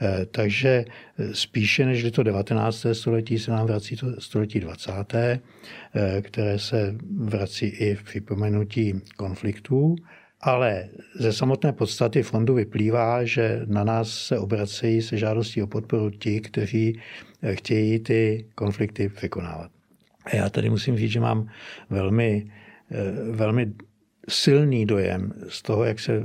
Eh, 0.00 0.26
takže 0.26 0.84
spíše 1.32 1.86
než 1.86 2.10
to 2.10 2.22
19. 2.22 2.86
století 2.92 3.38
se 3.38 3.50
nám 3.50 3.66
vrací 3.66 3.96
to 3.96 4.20
století 4.20 4.60
20., 4.60 4.92
které 6.22 6.58
se 6.58 6.94
vrací 7.18 7.66
i 7.66 7.94
v 7.94 8.02
připomenutí 8.02 9.00
konfliktů 9.16 9.96
ale 10.44 10.88
ze 11.14 11.32
samotné 11.32 11.72
podstaty 11.72 12.22
fondu 12.22 12.54
vyplývá, 12.54 13.24
že 13.24 13.60
na 13.66 13.84
nás 13.84 14.08
se 14.08 14.38
obracejí 14.38 15.02
se 15.02 15.16
žádostí 15.16 15.62
o 15.62 15.66
podporu 15.66 16.10
ti, 16.10 16.40
kteří 16.40 17.00
eh, 17.42 17.56
chtějí 17.56 17.98
ty 17.98 18.46
konflikty 18.54 19.10
vykonávat. 19.22 19.70
A 20.24 20.36
já 20.36 20.50
tady 20.50 20.70
musím 20.70 20.96
říct, 20.96 21.10
že 21.10 21.20
mám 21.20 21.48
velmi, 21.90 22.46
eh, 22.90 22.96
velmi 23.30 23.72
silný 24.28 24.86
dojem 24.86 25.32
z 25.48 25.62
toho, 25.62 25.84
jak 25.84 26.00
se 26.00 26.22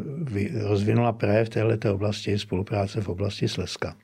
rozvinula 0.61 1.11
právě 1.11 1.45
v 1.45 1.49
této 1.49 1.95
oblasti 1.95 2.39
spolupráce 2.39 3.01
v 3.01 3.09
oblasti 3.09 3.47
Slezska. 3.47 3.95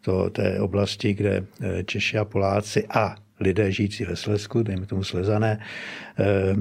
To 0.00 0.30
té 0.30 0.60
oblasti, 0.60 1.14
kde 1.14 1.44
eh, 1.60 1.84
Češi 1.84 2.18
a 2.18 2.24
Poláci 2.24 2.86
a 2.90 3.16
lidé 3.40 3.72
žijící 3.72 4.04
ve 4.04 4.16
Slezsku, 4.16 4.62
dejme 4.62 4.86
tomu 4.86 5.04
Slezané, 5.04 5.58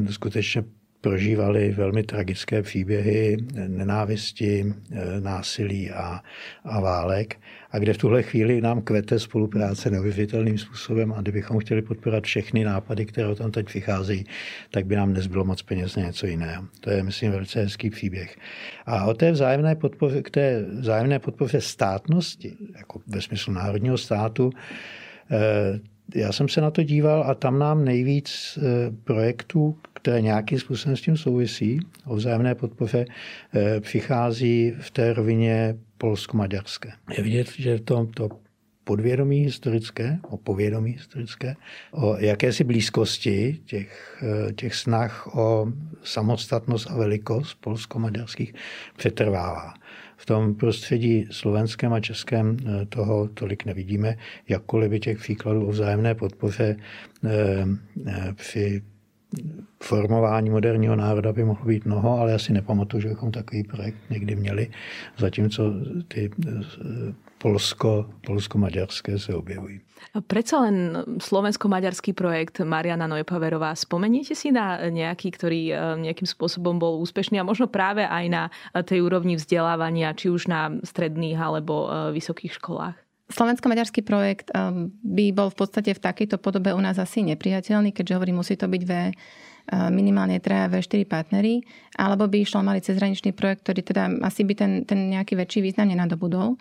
skutečně 0.10 0.64
prožívali 1.04 1.72
velmi 1.72 2.04
tragické 2.04 2.62
příběhy 2.62 3.38
nenávisti, 3.68 4.74
násilí 5.20 5.92
a, 5.92 6.22
a 6.64 6.80
válek. 6.80 7.36
A 7.72 7.80
kde 7.80 7.94
v 7.94 7.98
tuhle 7.98 8.24
chvíli 8.24 8.62
nám 8.62 8.82
kvete 8.82 9.20
spolupráce 9.20 9.90
neuvěřitelným 9.90 10.58
způsobem 10.58 11.14
a 11.14 11.22
kdybychom 11.22 11.60
chtěli 11.60 11.82
podporovat 11.82 12.24
všechny 12.24 12.64
nápady, 12.64 13.06
které 13.06 13.36
tam 13.36 13.52
teď 13.52 13.74
vycházejí, 13.74 14.24
tak 14.72 14.86
by 14.86 14.96
nám 14.96 15.14
nezbylo 15.14 15.46
moc 15.46 15.62
peněz 15.62 15.96
na 15.96 16.04
něco 16.04 16.28
jiného. 16.28 16.66
To 16.80 16.90
je, 16.90 17.04
myslím, 17.04 17.32
velice 17.32 17.62
hezký 17.62 17.90
příběh. 17.90 18.38
A 18.86 19.06
o 19.06 19.14
té 19.14 19.32
vzájemné 19.32 19.76
podpoře, 19.76 20.22
k 20.22 20.30
té 20.30 20.66
vzájemné 20.80 21.20
podpoře 21.20 21.62
státnosti, 21.62 22.54
jako 22.78 23.02
ve 23.08 23.22
smyslu 23.22 23.54
národního 23.54 23.98
státu, 23.98 24.50
eh, 25.32 25.93
já 26.16 26.32
jsem 26.32 26.50
se 26.50 26.62
na 26.62 26.72
to 26.72 26.84
díval 26.84 27.24
a 27.28 27.36
tam 27.36 27.60
nám 27.60 27.86
nejvíc 27.86 28.58
eh, 28.58 28.92
projektů, 29.04 29.78
které 29.94 30.22
nějakým 30.22 30.60
způsobem 30.60 30.98
s 30.98 31.02
tím 31.02 31.18
souvisí, 31.18 31.80
o 32.06 32.16
vzájemné 32.16 32.56
podpoře, 32.56 33.06
eh, 33.54 33.80
přichází 33.80 34.74
v 34.80 34.92
té 34.92 35.14
rovině 35.14 35.76
polsko-maďarské. 35.98 36.92
Je 37.18 37.24
vidět, 37.24 37.52
že 37.58 37.80
to, 37.80 38.10
to 38.16 38.30
podvědomí 38.84 39.40
historické, 39.40 40.20
o 40.30 40.38
povědomí 40.38 40.92
historické, 40.92 41.56
o 41.92 42.18
jakési 42.18 42.64
blízkosti 42.64 43.60
těch, 43.66 44.24
eh, 44.50 44.54
těch 44.54 44.76
snah 44.76 45.36
o 45.36 45.68
samostatnost 46.04 46.92
a 46.92 46.98
velikost 46.98 47.54
polsko-maďarských 47.54 48.54
přetrvává. 48.98 49.74
V 50.24 50.26
tom 50.26 50.56
prostředí 50.56 51.28
slovenském 51.32 51.94
a 51.94 52.00
českém 52.00 52.58
eh, 52.60 52.86
toho 52.86 53.28
tolik 53.28 53.66
nevidíme, 53.66 54.16
jakkoliv 54.50 54.90
by 54.90 55.00
těch 55.00 55.18
příkladů 55.18 55.68
o 55.68 55.72
vzájemné 55.72 56.16
podpoře 56.16 56.76
při 58.36 58.82
formování 59.84 60.50
moderního 60.50 60.96
národa 60.96 61.34
by 61.34 61.44
mohlo 61.44 61.66
být 61.66 61.86
mnoho, 61.86 62.20
ale 62.20 62.32
já 62.32 62.40
si 62.40 62.54
nepamatuju, 62.54 63.02
že 63.02 63.10
bychom 63.10 63.32
takový 63.32 63.64
projekt 63.64 63.98
někdy 64.10 64.36
měli, 64.36 64.70
zatímco 65.18 65.74
ty 66.08 66.32
eh, 66.48 66.52
polsko, 67.38 68.06
polsko-maďarské 68.28 69.20
se 69.20 69.36
objevují. 69.36 69.82
Predsa 70.28 70.60
len 70.68 71.04
slovensko-maďarský 71.20 72.14
projekt 72.14 72.60
Mariana 72.60 73.08
Nojpaverová. 73.08 73.76
Spomeniete 73.76 74.36
si 74.36 74.52
na 74.52 74.80
nejaký, 74.88 75.32
ktorý 75.32 75.62
eh, 75.72 75.78
nejakým 76.00 76.28
spôsobom 76.28 76.80
bol 76.80 77.04
úspešný 77.04 77.40
a 77.40 77.48
možno 77.48 77.68
práve 77.68 78.08
aj 78.08 78.26
na 78.32 78.44
tej 78.88 79.04
úrovni 79.04 79.36
vzdelávania, 79.36 80.16
či 80.16 80.32
už 80.32 80.48
na 80.48 80.72
stredných 80.84 81.40
alebo 81.40 81.88
eh, 81.88 82.16
vysokých 82.16 82.56
školách? 82.60 82.96
Slovensko-maďarský 83.34 84.06
projekt 84.06 84.54
by 85.02 85.26
bol 85.34 85.50
v 85.50 85.58
podstate 85.58 85.98
v 85.98 86.04
takejto 86.04 86.38
podobe 86.38 86.70
u 86.70 86.82
nás 86.82 87.02
asi 87.02 87.26
nepriateľný, 87.26 87.90
keďže 87.90 88.16
hovorím, 88.16 88.46
musí 88.46 88.54
to 88.54 88.70
byť 88.70 88.84
ve 88.86 89.02
minimálne 89.72 90.44
traja 90.44 90.68
V4 90.68 91.08
partnery, 91.08 91.64
alebo 91.96 92.28
by 92.28 92.44
išlo 92.44 92.60
mali 92.60 92.84
cezhraničný 92.84 93.32
projekt, 93.32 93.64
ktorý 93.64 93.80
teda 93.80 94.04
asi 94.20 94.44
by 94.44 94.54
ten, 94.60 94.72
ten 94.84 95.08
nejaký 95.08 95.40
väčší 95.40 95.64
význam 95.64 95.88
nenadobudol. 95.88 96.60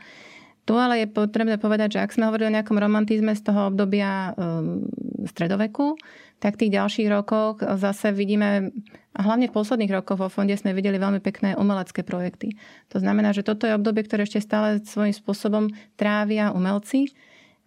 Tu 0.63 0.79
ale 0.79 1.03
je 1.03 1.11
potrebné 1.11 1.59
povedať, 1.59 1.99
že 1.99 2.03
ak 2.07 2.15
sme 2.15 2.31
hovorili 2.31 2.55
o 2.55 2.55
nejakom 2.55 2.79
romantizme 2.79 3.35
z 3.35 3.43
toho 3.43 3.75
obdobia 3.75 4.31
um, 4.39 4.87
stredoveku, 5.27 5.99
tak 6.43 6.59
tých 6.59 6.75
ďalších 6.75 7.07
rokoch 7.07 7.63
zase 7.63 8.11
vidíme, 8.11 8.75
hlavne 9.15 9.47
v 9.47 9.55
posledných 9.55 9.95
rokoch 9.95 10.19
vo 10.19 10.27
fonde 10.27 10.59
sme 10.59 10.75
videli 10.75 10.99
veľmi 10.99 11.23
pekné 11.23 11.55
umelecké 11.55 12.03
projekty. 12.03 12.59
To 12.91 12.99
znamená, 12.99 13.31
že 13.31 13.47
toto 13.47 13.71
je 13.71 13.79
obdobie, 13.79 14.03
ktoré 14.03 14.27
ešte 14.27 14.43
stále 14.43 14.83
svojím 14.83 15.15
spôsobom 15.15 15.71
trávia 15.95 16.51
umelci 16.51 17.15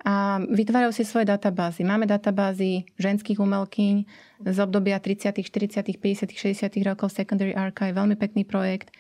a 0.04 0.38
vytvárajú 0.38 0.92
si 0.92 1.08
svoje 1.08 1.26
databázy. 1.26 1.88
Máme 1.88 2.06
databázy 2.06 2.86
ženských 3.00 3.40
umelkyň 3.40 3.96
z 4.44 4.58
obdobia 4.60 5.00
30., 5.00 5.40
40., 5.40 5.96
50., 5.98 6.30
60. 6.30 6.70
rokov 6.86 7.16
Secondary 7.16 7.56
Archive, 7.56 7.96
veľmi 7.96 8.20
pekný 8.20 8.44
projekt. 8.44 8.92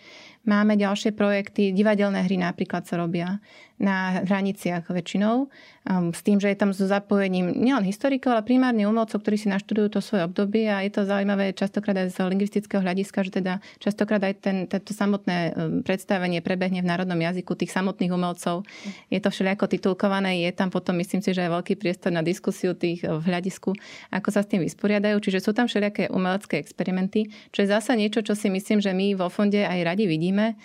Máme 0.47 0.79
ďalšie 0.79 1.13
projekty, 1.13 1.75
divadelné 1.75 2.23
hry 2.25 2.39
napríklad 2.41 2.87
sa 2.87 2.97
robia 2.97 3.43
na 3.75 4.23
hraniciach 4.23 4.87
väčšinou, 4.87 5.51
um, 5.51 6.15
s 6.15 6.23
tým, 6.23 6.39
že 6.39 6.47
je 6.47 6.57
tam 6.57 6.71
so 6.71 6.87
zapojením 6.87 7.51
nielen 7.51 7.83
historikov, 7.83 8.31
ale 8.31 8.47
primárne 8.47 8.87
umelcov, 8.87 9.19
ktorí 9.19 9.35
si 9.35 9.51
naštudujú 9.51 9.87
to 9.91 9.99
svoje 9.99 10.23
obdobie 10.23 10.71
a 10.71 10.79
je 10.87 10.91
to 10.95 11.03
zaujímavé 11.03 11.51
častokrát 11.51 11.99
aj 11.99 12.15
z 12.15 12.23
lingvistického 12.23 12.79
hľadiska, 12.79 13.27
že 13.27 13.43
teda 13.43 13.59
častokrát 13.83 14.23
aj 14.23 14.33
ten, 14.39 14.57
tento 14.71 14.95
samotné 14.95 15.37
um, 15.51 15.83
predstavenie 15.83 16.39
prebehne 16.39 16.79
v 16.79 16.87
národnom 16.87 17.19
jazyku 17.19 17.51
tých 17.59 17.75
samotných 17.75 18.15
umelcov. 18.15 18.63
Je 19.11 19.19
to 19.19 19.27
všelijako 19.27 19.67
titulkované, 19.67 20.47
je 20.47 20.51
tam 20.55 20.71
potom, 20.71 20.95
myslím 20.95 21.19
si, 21.19 21.35
že 21.35 21.43
aj 21.43 21.59
veľký 21.59 21.75
priestor 21.75 22.15
na 22.15 22.23
diskusiu 22.23 22.79
tých 22.79 23.03
uh, 23.03 23.19
v 23.19 23.27
hľadisku, 23.27 23.75
ako 24.15 24.29
sa 24.31 24.39
s 24.39 24.47
tým 24.47 24.63
vysporiadajú. 24.63 25.19
Čiže 25.19 25.43
sú 25.43 25.51
tam 25.51 25.67
všelijaké 25.67 26.07
umelecké 26.15 26.63
experimenty, 26.63 27.27
čo 27.51 27.67
je 27.67 27.75
zasa 27.75 27.91
niečo, 27.99 28.23
čo 28.23 28.39
si 28.39 28.47
myslím, 28.47 28.79
že 28.79 28.95
my 28.95 29.19
vo 29.19 29.27
fonde 29.27 29.67
aj 29.67 29.79
radi 29.83 30.07
vidíme 30.07 30.55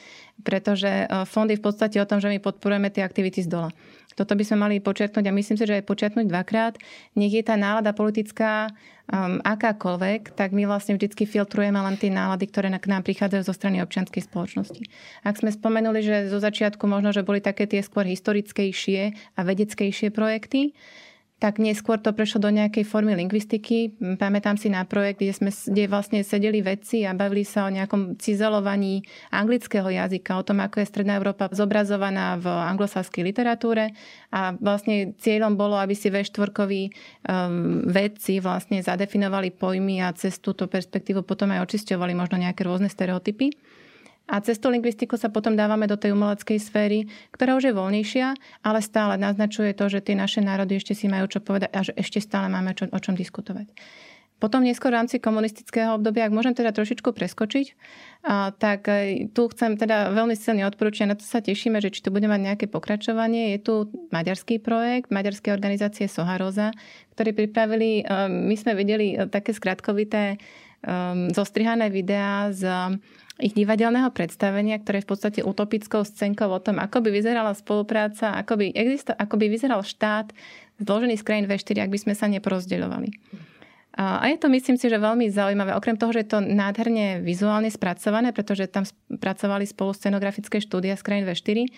pretože 0.42 0.88
e, 0.88 1.06
fond 1.28 1.46
je 1.46 1.56
v 1.56 1.64
podstate 1.64 1.96
o 2.00 2.08
tom, 2.08 2.18
že 2.18 2.28
my 2.32 2.40
podporujeme 2.40 2.88
tie 2.90 3.04
aktivity 3.04 3.44
z 3.44 3.48
dola. 3.48 3.70
Toto 4.18 4.36
by 4.36 4.44
sme 4.44 4.68
mali 4.68 4.84
počiatnúť 4.84 5.24
a 5.30 5.32
myslím 5.32 5.56
si, 5.56 5.64
že 5.64 5.80
aj 5.80 5.88
počiatnúť 5.88 6.26
dvakrát. 6.28 6.74
Nech 7.16 7.32
je 7.32 7.40
tá 7.40 7.54
nálada 7.56 7.94
politická 7.96 8.68
um, 8.68 9.38
akákoľvek, 9.40 10.34
tak 10.34 10.52
my 10.52 10.66
vlastne 10.66 10.98
vždycky 10.98 11.24
filtrujeme 11.24 11.78
len 11.78 11.96
tie 11.96 12.12
nálady, 12.12 12.50
ktoré 12.50 12.68
k 12.74 12.90
nám 12.90 13.06
prichádzajú 13.06 13.42
zo 13.46 13.54
strany 13.54 13.80
občianskej 13.80 14.26
spoločnosti. 14.26 14.82
Ak 15.24 15.40
sme 15.40 15.54
spomenuli, 15.54 16.04
že 16.04 16.16
zo 16.28 16.42
začiatku 16.42 16.84
možno, 16.84 17.14
že 17.14 17.24
boli 17.24 17.40
také 17.40 17.64
tie 17.64 17.80
skôr 17.80 18.04
historickejšie 18.04 19.14
a 19.38 19.40
vedeckejšie 19.40 20.12
projekty, 20.12 20.76
tak 21.40 21.56
neskôr 21.56 21.96
to 21.96 22.12
prešlo 22.12 22.44
do 22.44 22.52
nejakej 22.52 22.84
formy 22.84 23.16
lingvistiky. 23.16 23.96
Pamätám 24.20 24.60
si 24.60 24.68
na 24.68 24.84
projekt, 24.84 25.24
kde, 25.24 25.32
sme, 25.32 25.48
kde 25.48 25.88
vlastne 25.88 26.20
sedeli 26.20 26.60
vedci 26.60 27.08
a 27.08 27.16
bavili 27.16 27.48
sa 27.48 27.64
o 27.64 27.72
nejakom 27.72 28.20
cizelovaní 28.20 29.00
anglického 29.32 29.88
jazyka, 29.88 30.36
o 30.36 30.44
tom, 30.44 30.60
ako 30.60 30.84
je 30.84 30.90
Stredná 30.92 31.16
Európa 31.16 31.48
zobrazovaná 31.48 32.36
v 32.36 32.44
anglosaskej 32.44 33.24
literatúre. 33.24 33.96
A 34.36 34.52
vlastne 34.60 35.16
cieľom 35.16 35.56
bolo, 35.56 35.80
aby 35.80 35.96
si 35.96 36.12
V4 36.12 36.52
um, 36.52 37.88
vedci 37.88 38.36
vlastne 38.44 38.84
zadefinovali 38.84 39.48
pojmy 39.56 40.04
a 40.04 40.12
cez 40.12 40.36
túto 40.44 40.68
perspektívu 40.68 41.24
potom 41.24 41.56
aj 41.56 41.64
očisťovali 41.64 42.12
možno 42.12 42.36
nejaké 42.36 42.68
rôzne 42.68 42.92
stereotypy. 42.92 43.48
A 44.30 44.38
cez 44.38 44.62
lingvistiku 44.62 45.18
sa 45.18 45.26
potom 45.26 45.58
dávame 45.58 45.90
do 45.90 45.98
tej 45.98 46.14
umeleckej 46.14 46.62
sféry, 46.62 47.10
ktorá 47.34 47.58
už 47.58 47.70
je 47.70 47.74
voľnejšia, 47.74 48.26
ale 48.62 48.78
stále 48.78 49.18
naznačuje 49.18 49.74
to, 49.74 49.90
že 49.90 50.06
tie 50.06 50.14
naše 50.14 50.38
národy 50.38 50.78
ešte 50.78 50.94
si 50.94 51.10
majú 51.10 51.26
čo 51.26 51.42
povedať 51.42 51.70
a 51.74 51.82
že 51.82 51.92
ešte 51.98 52.22
stále 52.22 52.46
máme 52.46 52.78
čo, 52.78 52.86
o 52.86 52.98
čom 53.02 53.18
diskutovať. 53.18 53.66
Potom 54.40 54.64
neskôr 54.64 54.88
v 54.88 55.04
rámci 55.04 55.20
komunistického 55.20 56.00
obdobia, 56.00 56.24
ak 56.24 56.32
môžem 56.32 56.56
teda 56.56 56.72
trošičku 56.72 57.12
preskočiť, 57.12 57.66
a, 58.24 58.56
tak 58.56 58.88
e, 58.88 59.28
tu 59.28 59.44
chcem 59.52 59.76
teda 59.76 60.16
veľmi 60.16 60.32
silne 60.32 60.64
odporúčiť, 60.64 61.04
na 61.04 61.12
to 61.12 61.28
sa 61.28 61.44
tešíme, 61.44 61.76
že 61.76 61.92
či 61.92 62.00
tu 62.00 62.08
bude 62.08 62.24
mať 62.24 62.40
nejaké 62.40 62.66
pokračovanie. 62.72 63.52
Je 63.52 63.60
tu 63.60 63.74
maďarský 64.08 64.64
projekt, 64.64 65.12
maďarské 65.12 65.52
organizácie 65.52 66.08
Soharoza, 66.08 66.72
ktorí 67.12 67.36
pripravili, 67.36 68.00
e, 68.00 68.02
my 68.32 68.56
sme 68.56 68.72
videli 68.72 69.12
e, 69.12 69.28
také 69.28 69.52
skratkovité 69.52 70.40
um, 70.88 71.28
zostrihané 71.28 71.92
videá 71.92 72.48
z 72.48 72.64
ich 73.40 73.56
divadelného 73.56 74.12
predstavenia, 74.12 74.78
ktoré 74.78 75.00
je 75.00 75.06
v 75.08 75.10
podstate 75.10 75.40
utopickou 75.42 76.04
scénkou 76.04 76.48
o 76.48 76.60
tom, 76.60 76.78
ako 76.78 77.00
by 77.02 77.08
vyzerala 77.10 77.56
spolupráca, 77.56 78.36
ako 78.36 78.60
by, 78.60 78.66
existo, 78.76 79.16
ako 79.16 79.34
by 79.40 79.46
vyzeral 79.48 79.80
štát 79.80 80.32
zložený 80.80 81.20
z 81.20 81.24
krajín 81.26 81.46
V4, 81.48 81.84
ak 81.84 81.92
by 81.92 81.98
sme 82.00 82.14
sa 82.16 82.28
neporozdeľovali. 82.28 83.10
A 84.00 84.22
je 84.30 84.38
to, 84.38 84.46
myslím 84.48 84.78
si, 84.78 84.86
že 84.86 85.02
veľmi 85.02 85.28
zaujímavé. 85.28 85.74
Okrem 85.74 85.98
toho, 85.98 86.14
že 86.14 86.22
je 86.24 86.30
to 86.32 86.40
nádherne 86.40 87.20
vizuálne 87.26 87.68
spracované, 87.68 88.30
pretože 88.30 88.70
tam 88.70 88.86
pracovali 89.10 89.66
spolu 89.66 89.92
scenografické 89.92 90.62
štúdia 90.62 90.94
z 90.94 91.02
krajín 91.04 91.26
V4, 91.26 91.68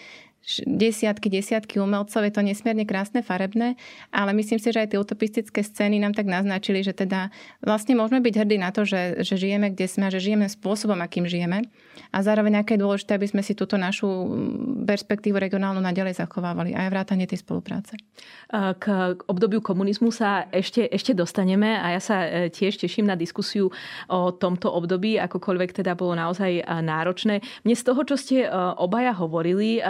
desiatky, 0.66 1.30
desiatky 1.30 1.78
umelcov, 1.78 2.22
je 2.22 2.32
to 2.34 2.42
nesmierne 2.42 2.82
krásne, 2.82 3.22
farebné, 3.22 3.78
ale 4.10 4.34
myslím 4.34 4.58
si, 4.58 4.74
že 4.74 4.82
aj 4.82 4.88
tie 4.94 4.98
utopistické 4.98 5.60
scény 5.62 6.02
nám 6.02 6.18
tak 6.18 6.26
naznačili, 6.26 6.82
že 6.82 6.92
teda 6.92 7.30
vlastne 7.62 7.94
môžeme 7.94 8.18
byť 8.18 8.34
hrdí 8.42 8.56
na 8.58 8.74
to, 8.74 8.82
že, 8.82 9.22
že 9.22 9.38
žijeme 9.38 9.70
kde 9.70 9.86
sme 9.86 10.10
a 10.10 10.12
že 10.12 10.18
žijeme 10.18 10.50
spôsobom, 10.50 10.98
akým 10.98 11.24
žijeme. 11.30 11.62
A 12.12 12.20
zároveň 12.20 12.60
aké 12.60 12.76
je 12.76 12.84
dôležité, 12.84 13.16
aby 13.16 13.28
sme 13.28 13.42
si 13.44 13.56
túto 13.56 13.80
našu 13.80 14.08
perspektívu 14.84 15.38
regionálnu 15.38 15.80
nadalej 15.80 16.18
zachovávali 16.18 16.76
aj 16.76 16.92
vrátanie 16.92 17.24
tej 17.24 17.40
spolupráce. 17.40 17.96
K 18.52 18.84
obdobiu 19.28 19.64
komunizmu 19.64 20.12
sa 20.12 20.44
ešte, 20.52 20.84
ešte 20.92 21.16
dostaneme 21.16 21.80
a 21.80 21.96
ja 21.96 22.00
sa 22.04 22.16
e, 22.24 22.52
tiež 22.52 22.76
teším 22.76 23.08
na 23.08 23.16
diskusiu 23.16 23.72
o 24.12 24.20
tomto 24.32 24.68
období, 24.68 25.16
akokoľvek 25.16 25.80
teda 25.80 25.96
bolo 25.96 26.12
naozaj 26.12 26.60
e, 26.60 26.62
náročné. 26.64 27.40
Mne 27.64 27.76
z 27.76 27.84
toho, 27.84 28.00
čo 28.04 28.16
ste 28.20 28.44
e, 28.44 28.48
obaja 28.76 29.16
hovorili, 29.16 29.80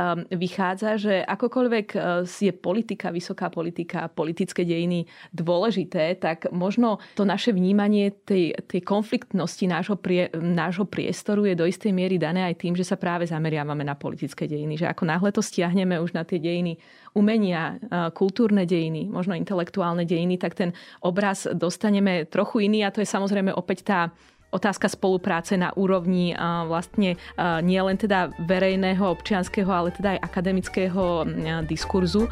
vychádza, 0.42 0.98
že 0.98 1.22
akokoľvek 1.22 1.86
je 2.26 2.50
politika, 2.50 3.14
vysoká 3.14 3.46
politika, 3.46 4.10
politické 4.10 4.66
dejiny 4.66 5.06
dôležité, 5.30 6.18
tak 6.18 6.50
možno 6.50 6.98
to 7.14 7.22
naše 7.22 7.54
vnímanie 7.54 8.10
tej, 8.26 8.58
tej 8.66 8.82
konfliktnosti 8.82 9.62
nášho, 9.70 9.94
prie, 9.94 10.26
nášho 10.34 10.82
priestoru 10.82 11.46
je 11.46 11.54
do 11.54 11.62
istej 11.62 11.94
miery 11.94 12.18
dané 12.18 12.42
aj 12.50 12.58
tým, 12.58 12.74
že 12.74 12.82
sa 12.82 12.98
práve 12.98 13.30
zameriavame 13.30 13.86
na 13.86 13.94
politické 13.94 14.50
dejiny. 14.50 14.82
Že 14.82 14.90
ako 14.90 15.04
náhle 15.06 15.30
to 15.30 15.38
stiahneme 15.38 15.94
už 16.02 16.18
na 16.18 16.26
tie 16.26 16.42
dejiny 16.42 16.74
umenia, 17.14 17.76
kultúrne 18.16 18.64
dejiny, 18.64 19.06
možno 19.06 19.36
intelektuálne 19.36 20.08
dejiny, 20.08 20.40
tak 20.40 20.56
ten 20.56 20.72
obraz 21.04 21.44
dostaneme 21.44 22.24
trochu 22.24 22.66
iný 22.66 22.88
a 22.88 22.90
to 22.90 23.04
je 23.04 23.08
samozrejme 23.08 23.52
opäť 23.52 23.78
tá 23.84 24.00
otázka 24.52 24.92
spolupráce 24.92 25.56
na 25.56 25.72
úrovni 25.72 26.36
vlastne 26.68 27.16
nie 27.64 27.80
len 27.80 27.96
teda 27.96 28.36
verejného, 28.44 29.02
občianského, 29.02 29.72
ale 29.72 29.90
teda 29.96 30.14
aj 30.14 30.20
akademického 30.28 31.24
diskurzu. 31.64 32.28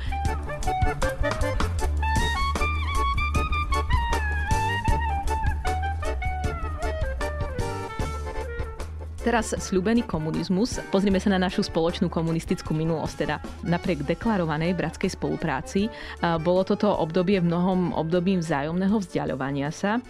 Teraz 9.20 9.52
sľubený 9.52 10.08
komunizmus. 10.08 10.80
Pozrime 10.88 11.20
sa 11.20 11.28
na 11.28 11.36
našu 11.36 11.60
spoločnú 11.60 12.08
komunistickú 12.08 12.72
minulosť. 12.72 13.14
Teda 13.20 13.36
napriek 13.68 14.08
deklarovanej 14.08 14.72
bratskej 14.72 15.12
spolupráci 15.12 15.92
bolo 16.40 16.64
toto 16.64 16.88
obdobie 16.88 17.36
v 17.44 17.48
mnohom 17.52 17.92
obdobím 17.92 18.40
vzájomného 18.40 18.96
vzdialovania 18.96 19.68
sa. 19.76 20.00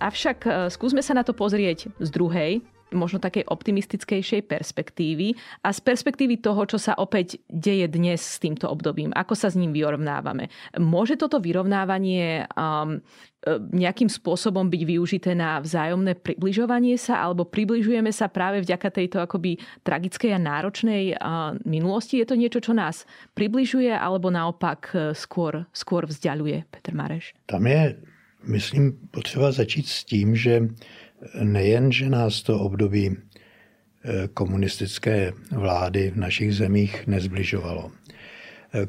Avšak 0.00 0.72
skúsme 0.72 1.04
sa 1.04 1.12
na 1.12 1.22
to 1.22 1.36
pozrieť 1.36 1.92
z 2.00 2.08
druhej, 2.08 2.64
možno 2.94 3.22
takej 3.22 3.46
optimistickejšej 3.46 4.46
perspektívy 4.46 5.38
a 5.62 5.70
z 5.70 5.80
perspektívy 5.82 6.42
toho, 6.42 6.62
čo 6.66 6.78
sa 6.78 6.98
opäť 6.98 7.38
deje 7.46 7.86
dnes 7.90 8.18
s 8.18 8.38
týmto 8.42 8.66
obdobím, 8.70 9.14
ako 9.14 9.34
sa 9.34 9.48
s 9.50 9.58
ním 9.58 9.70
vyrovnávame. 9.74 10.50
Môže 10.78 11.14
toto 11.18 11.38
vyrovnávanie 11.38 12.46
um, 12.54 12.98
e, 13.46 13.50
nejakým 13.74 14.10
spôsobom 14.10 14.66
byť 14.66 14.82
využité 14.86 15.30
na 15.34 15.62
vzájomné 15.62 16.18
približovanie 16.18 16.98
sa, 16.98 17.22
alebo 17.22 17.46
približujeme 17.46 18.10
sa 18.10 18.26
práve 18.30 18.62
vďaka 18.62 18.88
tejto 18.90 19.22
akoby 19.22 19.58
tragickej 19.86 20.34
a 20.34 20.40
náročnej 20.40 21.04
uh, 21.14 21.54
minulosti? 21.64 22.18
Je 22.20 22.26
to 22.26 22.38
niečo, 22.38 22.60
čo 22.60 22.72
nás 22.74 23.06
približuje, 23.34 23.90
alebo 23.90 24.28
naopak 24.28 24.80
e, 24.92 24.96
skôr, 25.14 25.66
skôr 25.70 26.06
vzdialuje, 26.06 26.66
Petr 26.68 26.92
Mareš? 26.94 27.32
Tam 27.46 27.64
je, 27.66 27.96
myslím, 28.44 28.98
potřeba 29.10 29.52
začít 29.52 29.86
s 29.88 30.04
tím, 30.04 30.36
že 30.36 30.68
nejen, 31.42 31.92
že 31.92 32.10
nás 32.10 32.42
to 32.42 32.60
období 32.60 33.16
eh, 33.16 34.28
komunistické 34.34 35.32
vlády 35.50 36.10
v 36.10 36.16
našich 36.16 36.54
zemích 36.54 37.06
nezbližovalo, 37.06 37.90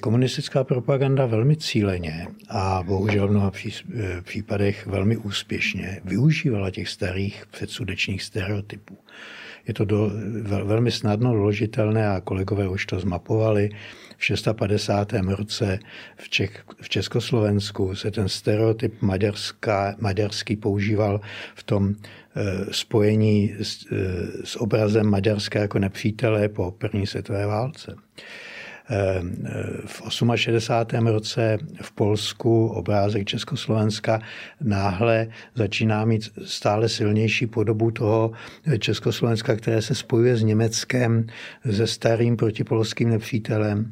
Komunistická 0.01 0.63
propaganda 0.63 1.25
velmi 1.25 1.55
cíleně 1.57 2.27
a 2.49 2.83
bohužel 2.83 3.27
v 3.27 3.31
mnoha 3.31 3.51
případech 4.21 4.87
velmi 4.87 5.17
úspěšně 5.17 6.01
využívala 6.05 6.71
těch 6.71 6.89
starých 6.89 7.45
předsudečných 7.51 8.23
stereotypů. 8.23 8.97
Je 9.67 9.73
to 9.73 9.85
do, 9.85 10.11
velmi 10.63 10.91
snadno 10.91 11.33
doložitelné 11.33 12.09
a 12.09 12.21
kolegové 12.21 12.69
už 12.69 12.85
to 12.85 12.99
zmapovali. 12.99 13.69
V 14.21 14.25
650. 14.25 15.13
roce 15.13 15.79
v, 16.17 16.29
Čech, 16.29 16.63
v 16.81 16.89
Československu 16.89 17.95
se 17.95 18.11
ten 18.11 18.29
stereotyp 18.29 19.01
maďarská, 19.01 19.95
maďarský 19.99 20.55
používal 20.55 21.21
v 21.55 21.63
tom 21.63 21.89
e, 21.89 21.93
spojení 22.73 23.55
s, 23.59 23.85
e, 23.91 23.95
s 24.43 24.61
obrazem 24.61 25.09
Maďarska 25.09 25.59
jako 25.59 25.79
nepřítele 25.79 26.49
po 26.49 26.71
první 26.71 27.07
světové 27.07 27.45
válce. 27.45 27.95
V 29.85 30.01
68. 30.35 31.07
roce 31.07 31.57
v 31.81 31.91
Polsku 31.91 32.67
obrázek 32.67 33.27
Československa 33.27 34.21
náhle 34.61 35.27
začíná 35.55 36.05
mít 36.05 36.29
stále 36.45 36.89
silnější 36.89 37.47
podobu 37.47 37.91
toho 37.91 38.31
Československa, 38.79 39.55
které 39.55 39.81
se 39.81 39.95
spojuje 39.95 40.37
s 40.37 40.43
Německem, 40.43 41.27
se 41.71 41.87
starým 41.87 42.37
protipolským 42.37 43.09
nepřítelem. 43.09 43.91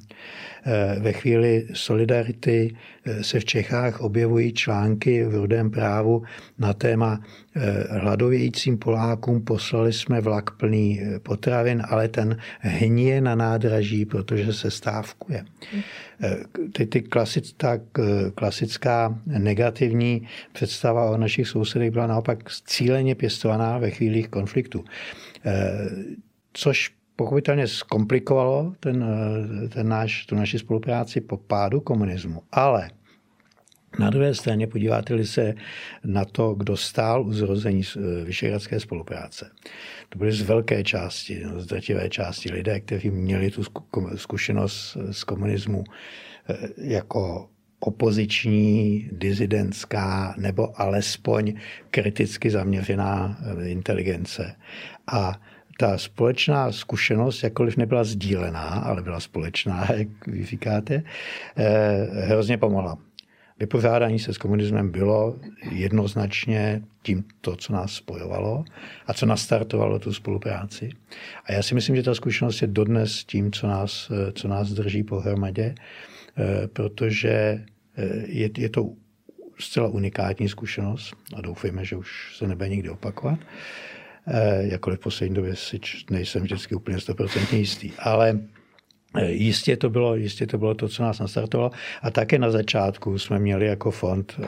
Eh, 0.66 1.00
ve 1.00 1.14
chvíli 1.14 1.68
solidarity 1.74 2.76
eh, 3.06 3.24
se 3.24 3.40
v 3.40 3.46
Čechách 3.46 4.02
objevují 4.02 4.54
články 4.54 5.24
v 5.24 5.36
Rudém 5.36 5.72
právu 5.72 6.24
na 6.58 6.74
téma 6.74 7.22
eh, 7.56 8.00
hladovějícím 8.00 8.78
Polákům 8.78 9.42
poslali 9.42 9.94
jsme 9.94 10.22
vlak 10.22 10.52
plný 10.52 11.02
potravin, 11.24 11.84
ale 11.90 12.08
ten 12.08 12.38
hníje 12.60 13.22
na 13.22 13.36
nádraží, 13.36 14.06
protože 14.06 14.54
se 14.54 14.72
stávkuje. 14.72 15.46
Ty, 16.74 16.86
ty 16.86 17.02
klasická, 17.02 17.80
klasická 18.36 19.20
negativní 19.26 20.28
představa 20.54 21.10
o 21.10 21.18
našich 21.18 21.48
sousedech 21.48 21.92
byla 21.92 22.08
naopak 22.08 22.52
cíleně 22.66 23.16
pěstovaná 23.16 23.78
ve 23.78 23.90
chvílích 23.90 24.28
konfliktu. 24.28 24.86
Což 26.54 26.99
pochopitelně 27.20 27.68
zkomplikovalo 27.68 28.74
ten, 28.80 29.04
eh, 29.04 29.68
ten 29.68 29.88
náš, 29.88 30.26
tu 30.26 30.36
naši 30.36 30.60
spolupráci 30.60 31.22
po 31.22 31.38
pádu 31.38 31.82
komunismu. 31.82 32.42
Ale 32.52 32.90
na 34.00 34.10
druhé 34.10 34.36
straně 34.36 34.68
podíváte-li 34.68 35.26
se 35.26 35.54
na 36.04 36.26
to, 36.26 36.54
kdo 36.54 36.78
stál 36.78 37.28
u 37.28 37.34
zrození 37.34 37.84
eh, 37.84 38.24
Vyšehradské 38.24 38.80
spolupráce. 38.80 39.52
To 40.10 40.20
byly 40.20 40.32
z 40.32 40.42
velké 40.42 40.84
části, 40.84 41.44
no, 41.44 41.60
z 41.60 41.66
drtivé 41.66 42.10
části 42.10 42.52
lidé, 42.52 42.80
kteří 42.80 43.10
měli 43.12 43.52
tu 43.52 43.64
zkušenost 44.16 44.98
z 45.12 45.24
komunismu 45.24 45.84
eh, 45.84 46.56
jako 46.78 47.50
opoziční, 47.80 49.10
dizidentská 49.12 50.36
nebo 50.38 50.82
alespoň 50.82 51.54
kriticky 51.92 52.50
zaměřená 52.50 53.38
inteligence. 53.64 54.56
A 55.08 55.40
ta 55.80 55.98
společná 55.98 56.72
zkušenost, 56.72 57.44
jakkoliv 57.44 57.78
nebyla 57.78 58.04
sdílená, 58.04 58.62
ale 58.62 59.02
byla 59.02 59.20
společná, 59.20 59.88
jak 59.94 60.28
vy 60.28 60.46
říkáte, 60.46 61.04
eh, 61.58 62.26
hrozně 62.26 62.58
pomohla. 62.58 62.98
Vypořádání 63.60 64.20
se 64.20 64.34
s 64.34 64.38
komunismem 64.38 64.92
bylo 64.92 65.36
jednoznačně 65.72 66.82
tím 67.02 67.24
to, 67.42 67.56
co 67.56 67.74
nás 67.74 67.94
spojovalo 67.94 68.64
a 69.08 69.14
co 69.14 69.26
nastartovalo 69.26 70.00
tu 70.00 70.14
spolupráci. 70.14 70.90
A 71.46 71.52
já 71.52 71.64
si 71.64 71.76
myslím, 71.76 71.96
že 71.96 72.04
ta 72.04 72.16
zkušenost 72.16 72.62
je 72.62 72.68
dodnes 72.68 73.24
tím, 73.24 73.52
co 73.52 73.68
nás, 73.68 74.12
eh, 74.12 74.32
co 74.32 74.48
nás 74.48 74.70
drží 74.70 75.04
pohromadě, 75.04 75.76
eh, 76.38 76.68
protože 76.68 77.66
je, 78.28 78.50
je 78.58 78.70
to 78.70 78.90
zcela 79.60 79.88
unikátní 79.88 80.50
zkušenost 80.50 81.16
a 81.36 81.42
doufejme, 81.42 81.86
že 81.86 81.96
už 81.96 82.38
se 82.38 82.48
nebude 82.48 82.70
nikdy 82.70 82.90
opakovat. 82.90 83.40
Eh, 84.32 84.68
jakkoliv 84.68 85.00
v 85.00 85.04
poslední 85.04 85.36
době 85.36 85.56
si 85.56 85.80
nejsem 86.10 86.44
vždycky 86.44 86.76
úplně 86.76 87.00
stoprocentně 87.00 87.58
jistý. 87.58 87.92
Ale 88.00 88.40
eh, 89.16 89.32
Jistě 89.32 89.78
to, 89.78 89.90
bylo, 89.90 90.16
jistě 90.16 90.48
to 90.48 90.58
bylo 90.58 90.74
to, 90.74 90.88
co 90.88 91.04
nás 91.04 91.20
nastartovalo. 91.20 91.72
A 92.02 92.12
také 92.12 92.40
na 92.40 92.52
začátku 92.52 93.20
jsme 93.20 93.40
měli 93.40 93.66
jako 93.66 93.92
fond 93.92 94.40
eh, 94.44 94.48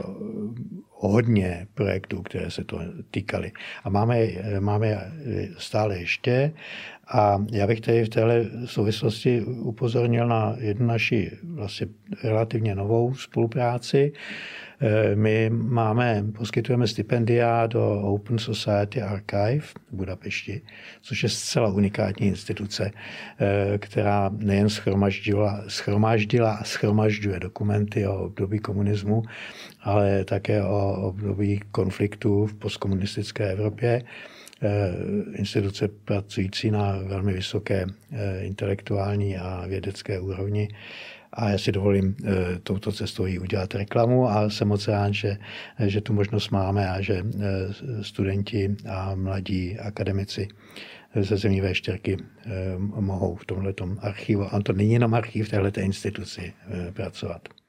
hodně 0.90 1.68
projektů, 1.74 2.22
které 2.22 2.52
se 2.52 2.64
to 2.64 2.80
týkaly. 3.12 3.52
A 3.84 3.90
máme, 3.90 4.28
máme 4.60 5.12
stále 5.58 5.98
ještě. 5.98 6.54
A 7.08 7.46
já 7.52 7.68
bych 7.68 7.82
tady 7.82 8.04
v 8.04 8.10
téhle 8.10 8.46
souvislosti 8.66 9.42
upozornil 9.42 10.28
na 10.28 10.56
jednu 10.60 10.88
naši 10.88 11.32
vlastně 11.44 11.88
relativně 12.24 12.76
novou 12.76 13.14
spolupráci, 13.14 14.14
my 15.16 15.50
máme, 15.50 16.24
poskytujeme 16.38 16.88
stipendia 16.88 17.68
do 17.68 18.02
Open 18.02 18.40
Society 18.40 19.02
Archive 19.02 19.60
v 19.60 19.76
Budapešti, 19.92 20.62
což 21.02 21.24
je 21.24 21.30
zcela 21.30 21.70
unikátní 21.70 22.28
instituce, 22.28 22.92
eh, 22.92 23.78
která 23.78 24.30
nejen 24.38 24.70
schromaždila, 24.70 25.64
schromaždila 25.68 26.52
a 26.54 26.64
schromažďuje 26.64 27.40
dokumenty 27.40 28.08
o 28.08 28.26
období 28.26 28.60
komunismu, 28.60 29.24
ale 29.82 30.26
také 30.26 30.64
o 30.64 31.08
období 31.08 31.62
konfliktu 31.72 32.46
v 32.46 32.54
postkomunistické 32.54 33.52
Evropě. 33.52 34.02
Eh, 34.62 34.94
instituce 35.36 35.88
pracující 35.88 36.72
na 36.72 36.98
velmi 37.06 37.34
vysoké 37.34 37.86
intelektuální 38.42 39.38
a 39.38 39.66
vědecké 39.68 40.20
úrovni 40.20 40.70
a 41.34 41.50
já 41.50 41.58
si 41.58 41.72
dovolím 41.72 42.16
e, 42.26 42.60
touto 42.60 42.92
cestou 42.92 43.26
jí 43.26 43.40
udělat 43.40 43.76
reklamu 43.76 44.30
a 44.30 44.50
jsem 44.50 44.68
moc 44.68 44.88
rád, 44.88 45.14
že, 45.14 45.38
že 45.80 46.02
tu 46.02 46.14
možnost 46.14 46.50
máme 46.50 46.90
a 46.90 47.02
že 47.02 47.14
e, 47.14 47.24
studenti 48.04 48.76
a 48.90 49.16
mladí 49.16 49.80
akademici 49.80 50.48
ze 51.16 51.38
zemí 51.38 51.62
V4 51.62 52.18
e, 52.18 52.22
mohou 52.78 53.36
v 53.36 53.46
tomhle 53.46 53.74
archivu, 54.00 54.56
a 54.56 54.62
to 54.62 54.74
není 54.74 54.94
jenom 54.94 55.22
v 55.44 55.50
této 55.50 55.80
instituci, 55.80 56.54
pracovat. 56.94 57.61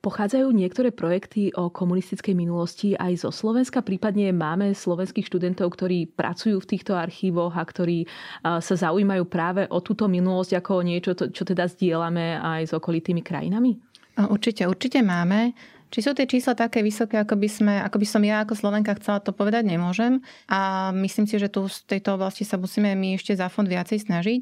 Pochádzajú 0.00 0.48
niektoré 0.56 0.96
projekty 0.96 1.52
o 1.52 1.68
komunistickej 1.68 2.32
minulosti 2.32 2.96
aj 2.96 3.20
zo 3.20 3.28
Slovenska? 3.28 3.84
Prípadne 3.84 4.32
máme 4.32 4.72
slovenských 4.72 5.28
študentov, 5.28 5.76
ktorí 5.76 6.08
pracujú 6.08 6.56
v 6.56 6.70
týchto 6.72 6.96
archívoch 6.96 7.52
a 7.52 7.60
ktorí 7.60 8.08
sa 8.40 8.74
zaujímajú 8.80 9.28
práve 9.28 9.68
o 9.68 9.84
túto 9.84 10.08
minulosť 10.08 10.56
ako 10.56 10.70
o 10.80 10.86
niečo, 10.88 11.12
čo 11.12 11.44
teda 11.44 11.68
zdieľame 11.68 12.40
aj 12.40 12.60
s 12.68 12.72
okolitými 12.72 13.20
krajinami? 13.20 13.76
Určite, 14.16 14.64
určite 14.64 15.04
máme. 15.04 15.52
Či 15.90 16.06
sú 16.06 16.14
tie 16.14 16.22
čísla 16.22 16.54
také 16.54 16.86
vysoké, 16.86 17.18
ako 17.18 17.34
by, 17.34 17.48
sme, 17.50 17.74
ako 17.82 17.98
by 17.98 18.06
som 18.06 18.22
ja 18.22 18.46
ako 18.46 18.54
Slovenka 18.54 18.94
chcela 18.94 19.18
to 19.18 19.34
povedať, 19.34 19.66
nemôžem. 19.66 20.22
A 20.46 20.94
myslím 20.94 21.26
si, 21.26 21.34
že 21.34 21.50
tu 21.50 21.66
v 21.66 21.74
tejto 21.90 22.14
oblasti 22.14 22.46
sa 22.46 22.54
musíme 22.62 22.94
my 22.94 23.18
ešte 23.18 23.34
za 23.34 23.50
fond 23.50 23.66
viacej 23.66 24.06
snažiť. 24.06 24.40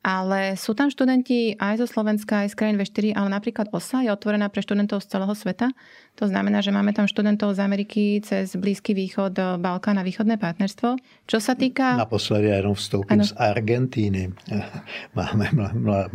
Ale 0.00 0.56
sú 0.56 0.72
tam 0.72 0.88
študenti 0.88 1.60
aj 1.60 1.84
zo 1.84 1.86
Slovenska, 1.86 2.48
aj 2.48 2.52
z 2.52 2.56
krajín 2.56 2.80
V4, 2.80 3.12
ale 3.12 3.28
napríklad 3.28 3.68
OSA 3.68 4.00
je 4.00 4.08
otvorená 4.08 4.48
pre 4.48 4.64
študentov 4.64 5.04
z 5.04 5.12
celého 5.12 5.34
sveta. 5.36 5.76
To 6.16 6.24
znamená, 6.24 6.64
že 6.64 6.72
máme 6.72 6.96
tam 6.96 7.04
študentov 7.04 7.52
z 7.52 7.60
Ameriky 7.60 8.24
cez 8.24 8.56
Blízky 8.56 8.96
východ, 8.96 9.60
Balkán 9.60 10.00
a 10.00 10.04
východné 10.04 10.40
partnerstvo. 10.40 10.96
Čo 11.28 11.38
sa 11.38 11.52
týka... 11.52 12.00
Naposledy 12.00 12.48
ja 12.48 12.64
jenom 12.64 12.72
vstoupím 12.72 13.20
ano. 13.20 13.28
z 13.28 13.32
Argentíny. 13.36 14.32
Máme 15.20 15.52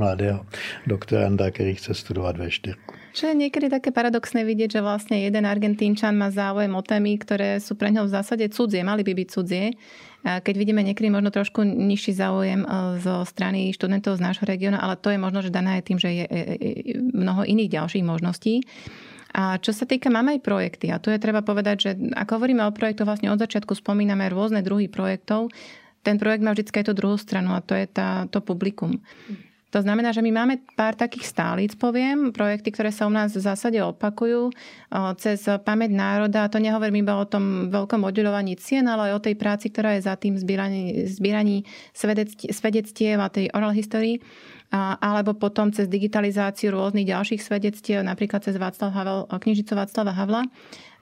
mladého 0.02 0.50
doktoranda, 0.90 1.54
ktorý 1.54 1.78
chce 1.78 1.94
studovať 1.94 2.34
V4. 2.42 3.05
Čo 3.16 3.32
je 3.32 3.36
niekedy 3.48 3.72
také 3.72 3.96
paradoxné 3.96 4.44
vidieť, 4.44 4.76
že 4.76 4.82
vlastne 4.84 5.24
jeden 5.24 5.48
Argentínčan 5.48 6.20
má 6.20 6.28
záujem 6.36 6.76
o 6.76 6.84
témy, 6.84 7.16
ktoré 7.16 7.64
sú 7.64 7.80
pre 7.80 7.88
ňoho 7.88 8.12
v 8.12 8.16
zásade 8.20 8.46
cudzie, 8.52 8.84
mali 8.84 9.08
by 9.08 9.16
byť 9.16 9.28
cudzie 9.32 9.72
keď 10.26 10.56
vidíme 10.58 10.82
niekedy 10.82 11.14
možno 11.14 11.30
trošku 11.30 11.62
nižší 11.62 12.18
záujem 12.18 12.66
e, 12.66 12.68
zo 12.98 13.22
strany 13.30 13.70
študentov 13.78 14.18
z 14.18 14.26
nášho 14.26 14.46
regiónu, 14.50 14.82
ale 14.82 14.98
to 14.98 15.14
je 15.14 15.22
možno, 15.22 15.46
že 15.46 15.54
dané 15.54 15.78
aj 15.78 15.84
tým, 15.86 15.98
že 16.02 16.10
je 16.10 16.26
mnoho 17.14 17.46
iných 17.46 17.70
ďalších 17.70 18.02
možností. 18.02 18.66
A 19.36 19.62
čo 19.62 19.76
sa 19.76 19.86
týka, 19.86 20.10
máme 20.10 20.40
aj 20.40 20.48
projekty. 20.48 20.90
A 20.90 20.98
tu 20.98 21.14
je 21.14 21.22
treba 21.22 21.46
povedať, 21.46 21.78
že 21.78 21.92
ako 22.16 22.42
hovoríme 22.42 22.64
o 22.66 22.74
projektoch, 22.74 23.06
vlastne 23.06 23.30
od 23.30 23.38
začiatku 23.38 23.76
spomíname 23.78 24.26
rôzne 24.32 24.64
druhy 24.66 24.88
projektov. 24.90 25.52
Ten 26.02 26.18
projekt 26.18 26.42
má 26.42 26.56
vždy 26.56 26.72
aj 26.72 26.86
tú 26.90 26.94
druhú 26.96 27.20
stranu 27.20 27.54
a 27.54 27.62
to 27.62 27.76
je 27.76 27.86
tá, 27.86 28.26
to 28.32 28.40
publikum. 28.40 29.04
To 29.74 29.84
znamená, 29.84 30.16
že 30.16 30.24
my 30.24 30.32
máme 30.32 30.64
pár 30.78 30.96
takých 30.96 31.28
stálíc, 31.28 31.76
poviem, 31.76 32.32
projekty, 32.32 32.72
ktoré 32.72 32.96
sa 32.96 33.08
u 33.08 33.12
nás 33.12 33.36
v 33.36 33.44
zásade 33.44 33.76
opakujú 33.84 34.54
cez 35.20 35.44
pamäť 35.68 35.92
národa. 35.92 36.48
To 36.48 36.64
nehovorím 36.64 37.04
iba 37.04 37.20
o 37.20 37.28
tom 37.28 37.68
veľkom 37.68 38.08
oddeľovaní 38.08 38.56
cien, 38.56 38.88
ale 38.88 39.12
aj 39.12 39.20
o 39.20 39.24
tej 39.28 39.36
práci, 39.36 39.68
ktorá 39.74 40.00
je 40.00 40.08
za 40.08 40.16
tým 40.16 40.40
zbieraní, 40.40 41.68
svedectiev 42.48 43.20
a 43.20 43.28
tej 43.28 43.52
oral 43.52 43.76
history 43.76 44.24
alebo 44.76 45.38
potom 45.38 45.72
cez 45.72 45.88
digitalizáciu 45.88 46.74
rôznych 46.74 47.08
ďalších 47.08 47.40
svedectiev, 47.40 48.02
napríklad 48.02 48.44
cez 48.44 48.58
Václav 48.58 48.92
Havel, 48.92 49.20
knižicu 49.30 49.72
Václava 49.72 50.12
Havla. 50.12 50.44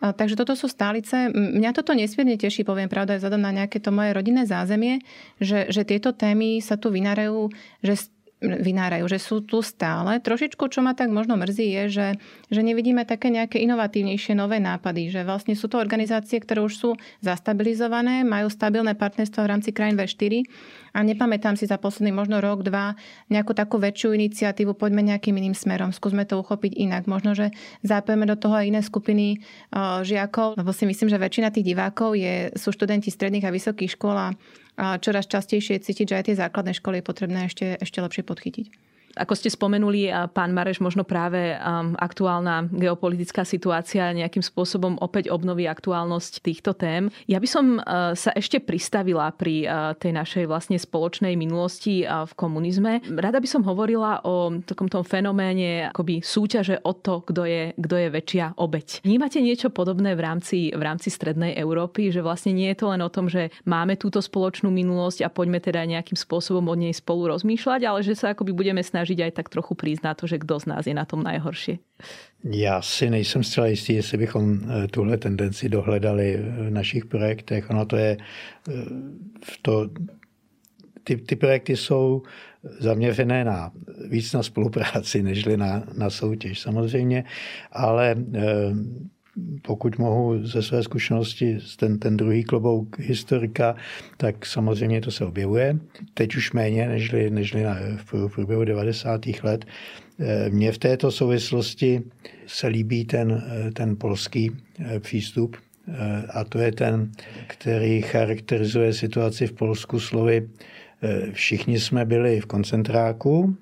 Takže 0.03 0.35
toto 0.35 0.51
sú 0.53 0.67
stálice. 0.67 1.31
Mňa 1.31 1.71
toto 1.71 1.95
nesmierne 1.95 2.35
teší, 2.35 2.67
poviem 2.67 2.91
pravda, 2.91 3.15
vzhľadom 3.15 3.39
na 3.39 3.55
nejaké 3.55 3.79
to 3.79 3.87
moje 3.87 4.11
rodinné 4.11 4.43
zázemie, 4.43 4.99
že, 5.39 5.71
že 5.71 5.87
tieto 5.87 6.11
témy 6.11 6.59
sa 6.59 6.75
tu 6.75 6.91
vynárajú, 6.91 7.47
že 7.79 8.11
vynárajú, 8.43 9.07
že 9.07 9.19
sú 9.23 9.39
tu 9.39 9.63
stále. 9.63 10.19
Trošičku, 10.19 10.67
čo 10.67 10.83
ma 10.83 10.91
tak 10.91 11.07
možno 11.09 11.39
mrzí, 11.39 11.67
je, 11.71 11.83
že, 11.87 12.07
že 12.51 12.61
nevidíme 12.61 13.07
také 13.07 13.31
nejaké 13.31 13.63
inovatívnejšie 13.63 14.35
nové 14.35 14.59
nápady, 14.59 15.07
že 15.07 15.23
vlastne 15.23 15.55
sú 15.55 15.71
to 15.71 15.79
organizácie, 15.79 16.43
ktoré 16.43 16.59
už 16.59 16.73
sú 16.75 16.89
zastabilizované, 17.23 18.27
majú 18.27 18.51
stabilné 18.51 18.99
partnerstvo 18.99 19.39
v 19.39 19.49
rámci 19.49 19.71
krajín 19.71 19.95
V4 19.95 20.43
a 20.93 20.99
nepamätám 21.01 21.55
si 21.55 21.65
za 21.65 21.79
posledný 21.79 22.11
možno 22.11 22.43
rok, 22.43 22.67
dva 22.67 22.93
nejakú 23.31 23.55
takú 23.55 23.79
väčšiu 23.79 24.13
iniciatívu, 24.13 24.75
poďme 24.75 25.01
nejakým 25.15 25.33
iným 25.33 25.55
smerom, 25.55 25.95
skúsme 25.95 26.27
to 26.27 26.37
uchopiť 26.37 26.75
inak. 26.75 27.07
Možno, 27.07 27.33
že 27.33 27.55
zápojeme 27.81 28.27
do 28.27 28.37
toho 28.37 28.59
aj 28.59 28.69
iné 28.69 28.81
skupiny 28.83 29.39
žiakov, 30.03 30.59
lebo 30.59 30.69
si 30.75 30.83
myslím, 30.85 31.09
že 31.09 31.17
väčšina 31.17 31.49
tých 31.49 31.73
divákov 31.73 32.19
je, 32.19 32.51
sú 32.59 32.69
študenti 32.75 33.07
stredných 33.09 33.47
a 33.47 33.55
vysokých 33.55 33.95
škôl 33.95 34.17
a 34.19 34.27
a 34.77 34.97
čoraz 34.97 35.29
častejšie 35.29 35.81
cítiť, 35.81 36.05
že 36.09 36.17
aj 36.17 36.25
tie 36.25 36.39
základné 36.39 36.73
školy 36.77 36.99
je 36.99 37.05
potrebné 37.05 37.39
ešte, 37.45 37.77
ešte 37.77 38.01
lepšie 38.01 38.23
podchytiť. 38.25 38.92
Ako 39.13 39.37
ste 39.37 39.53
spomenuli, 39.53 40.09
pán 40.33 40.57
Mareš, 40.57 40.81
možno 40.81 41.05
práve 41.05 41.53
um, 41.53 41.93
aktuálna 42.01 42.65
geopolitická 42.73 43.45
situácia 43.45 44.09
nejakým 44.09 44.41
spôsobom 44.41 44.97
opäť 45.05 45.29
obnoví 45.29 45.69
aktuálnosť 45.69 46.41
týchto 46.41 46.73
tém. 46.73 47.13
Ja 47.29 47.37
by 47.37 47.45
som 47.45 47.65
uh, 47.77 48.17
sa 48.17 48.33
ešte 48.33 48.57
pristavila 48.57 49.29
pri 49.29 49.69
uh, 49.69 49.93
tej 49.93 50.17
našej 50.17 50.49
vlastne 50.49 50.81
spoločnej 50.81 51.37
minulosti 51.37 52.01
uh, 52.01 52.25
v 52.25 52.33
komunizme. 52.33 53.05
Rada 53.05 53.37
by 53.37 53.45
som 53.45 53.61
hovorila 53.61 54.25
o 54.25 54.49
takom 54.65 54.89
tom 54.89 55.05
fenoméne 55.05 55.93
akoby 55.93 56.25
súťaže 56.25 56.81
o 56.81 56.97
to, 56.97 57.21
kto 57.21 57.45
je, 57.45 57.63
kto 57.77 57.95
je 58.01 58.07
väčšia 58.09 58.57
obeď. 58.57 59.05
Vnímate 59.05 59.45
niečo 59.45 59.69
podobné 59.69 60.17
v 60.17 60.25
rámci, 60.25 60.73
v 60.73 60.81
rámci 60.81 61.13
Strednej 61.13 61.53
Európy, 61.53 62.09
že 62.09 62.25
vlastne 62.25 62.57
nie 62.57 62.73
je 62.73 62.81
to 62.81 62.89
len 62.89 63.05
o 63.05 63.13
tom, 63.13 63.29
že 63.29 63.53
máme 63.69 63.93
túto 63.93 64.25
spoločnú 64.25 64.73
minulosť 64.73 65.21
a 65.21 65.29
poďme 65.29 65.61
teda 65.61 65.85
nejakým 65.85 66.17
spôsobom 66.17 66.65
od 66.65 66.81
nej 66.81 66.97
spolu 66.97 67.29
rozmýšľať, 67.29 67.81
ale 67.85 68.01
že 68.01 68.17
sa 68.17 68.33
akoby 68.33 68.57
budeme 68.57 68.81
snažiť 68.81 69.02
snažiť 69.03 69.19
aj 69.19 69.31
tak 69.35 69.51
trochu 69.51 69.75
na 69.99 70.15
to, 70.15 70.31
že 70.31 70.39
kto 70.39 70.63
z 70.63 70.65
nás 70.71 70.87
je 70.87 70.95
na 70.95 71.03
tom 71.03 71.19
najhoršie. 71.27 71.83
Já 72.43 72.81
si 72.81 73.09
nejsem 73.09 73.43
zcela 73.43 73.67
jistý, 73.67 73.93
jestli 73.93 74.17
bychom 74.17 74.59
eh, 74.63 74.87
tuhle 74.87 75.17
tendenci 75.17 75.69
dohledali 75.69 76.39
v 76.39 76.69
našich 76.69 77.05
projektech. 77.05 77.69
Ono 77.69 77.85
to 77.85 77.95
je 77.97 78.17
eh, 78.17 78.71
v 79.43 79.53
to, 79.61 79.89
ty, 81.03 81.17
ty 81.17 81.35
projekty 81.35 81.77
jsou 81.77 82.23
zaměřené 82.79 83.43
na 83.43 83.71
víc 84.07 84.33
na 84.33 84.43
spolupráci, 84.43 85.23
nežli 85.23 85.57
na, 85.57 85.83
na 85.97 86.09
soutěž 86.09 86.59
samozřejmě, 86.59 87.23
ale 87.71 88.15
eh, 88.15 88.41
pokud 89.61 89.97
mohu 89.97 90.47
ze 90.47 90.61
své 90.61 90.83
zkušenosti 90.83 91.57
ten, 91.77 91.99
ten 91.99 92.17
druhý 92.17 92.43
klobouk 92.43 92.99
historika, 92.99 93.75
tak 94.17 94.45
samozřejmě 94.45 95.01
to 95.01 95.11
se 95.11 95.25
objevuje. 95.25 95.77
Teď 96.13 96.35
už 96.35 96.53
méně, 96.53 96.87
nežli, 96.87 97.29
nežli 97.29 97.63
na, 97.63 97.77
v 98.05 98.29
průběhu 98.29 98.63
90. 98.63 99.21
let. 99.43 99.65
Eh, 100.19 100.49
mně 100.49 100.71
v 100.71 100.77
této 100.77 101.11
souvislosti 101.11 102.01
se 102.47 102.67
líbí 102.67 103.05
ten, 103.05 103.43
eh, 103.47 103.71
ten 103.71 103.95
polský 103.95 104.51
eh, 104.79 104.99
přístup, 104.99 105.57
a 106.33 106.43
to 106.43 106.59
je 106.59 106.71
ten, 106.71 107.11
který 107.47 108.01
charakterizuje 108.01 108.93
situaci 108.93 109.47
v 109.47 109.53
Polsku 109.53 109.99
slovy 109.99 110.49
všichni 111.31 111.79
jsme 111.79 112.05
byli 112.05 112.39
v 112.39 112.45
koncentráku, 112.45 113.55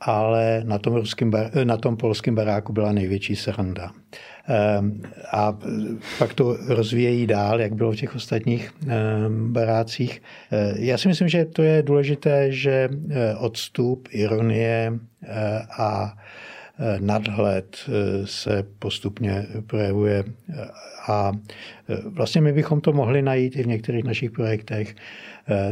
ale 0.00 0.62
na 0.64 0.78
tom, 0.78 0.94
ruským, 0.94 1.32
na 1.64 1.76
tom 1.76 1.96
polském 1.96 2.34
baráku 2.34 2.72
byla 2.72 2.92
největší 2.92 3.36
sranda. 3.36 3.90
Ehm, 4.48 5.02
a 5.32 5.58
pak 6.18 6.34
to 6.34 6.56
rozvíjejí 6.66 7.26
dál, 7.26 7.60
jak 7.60 7.74
bylo 7.74 7.92
v 7.92 7.96
těch 7.96 8.14
ostatních 8.14 8.70
ehm, 8.88 9.52
barácích. 9.52 10.22
Eh, 10.52 10.74
já 10.76 10.98
si 10.98 11.08
myslím, 11.08 11.28
že 11.28 11.44
to 11.44 11.62
je 11.62 11.82
důležité, 11.82 12.52
že 12.52 12.88
eh, 13.10 13.34
odstup, 13.34 14.08
ironie 14.10 14.92
eh, 15.22 15.62
a 15.78 16.16
nadhled 16.98 17.76
se 18.24 18.64
postupně 18.78 19.46
projevuje 19.66 20.24
a 21.08 21.32
vlastně 22.04 22.40
my 22.40 22.52
bychom 22.52 22.80
to 22.80 22.92
mohli 22.92 23.22
najít 23.22 23.56
i 23.56 23.62
v 23.62 23.66
některých 23.66 24.04
našich 24.04 24.30
projektech. 24.30 24.96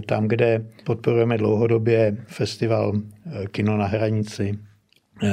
Tam, 0.07 0.29
kde 0.29 0.65
podporujeme 0.85 1.39
dlouhodobě 1.39 2.17
festival 2.27 2.93
Kino 3.51 3.77
na 3.77 3.87
hranici, 3.87 4.59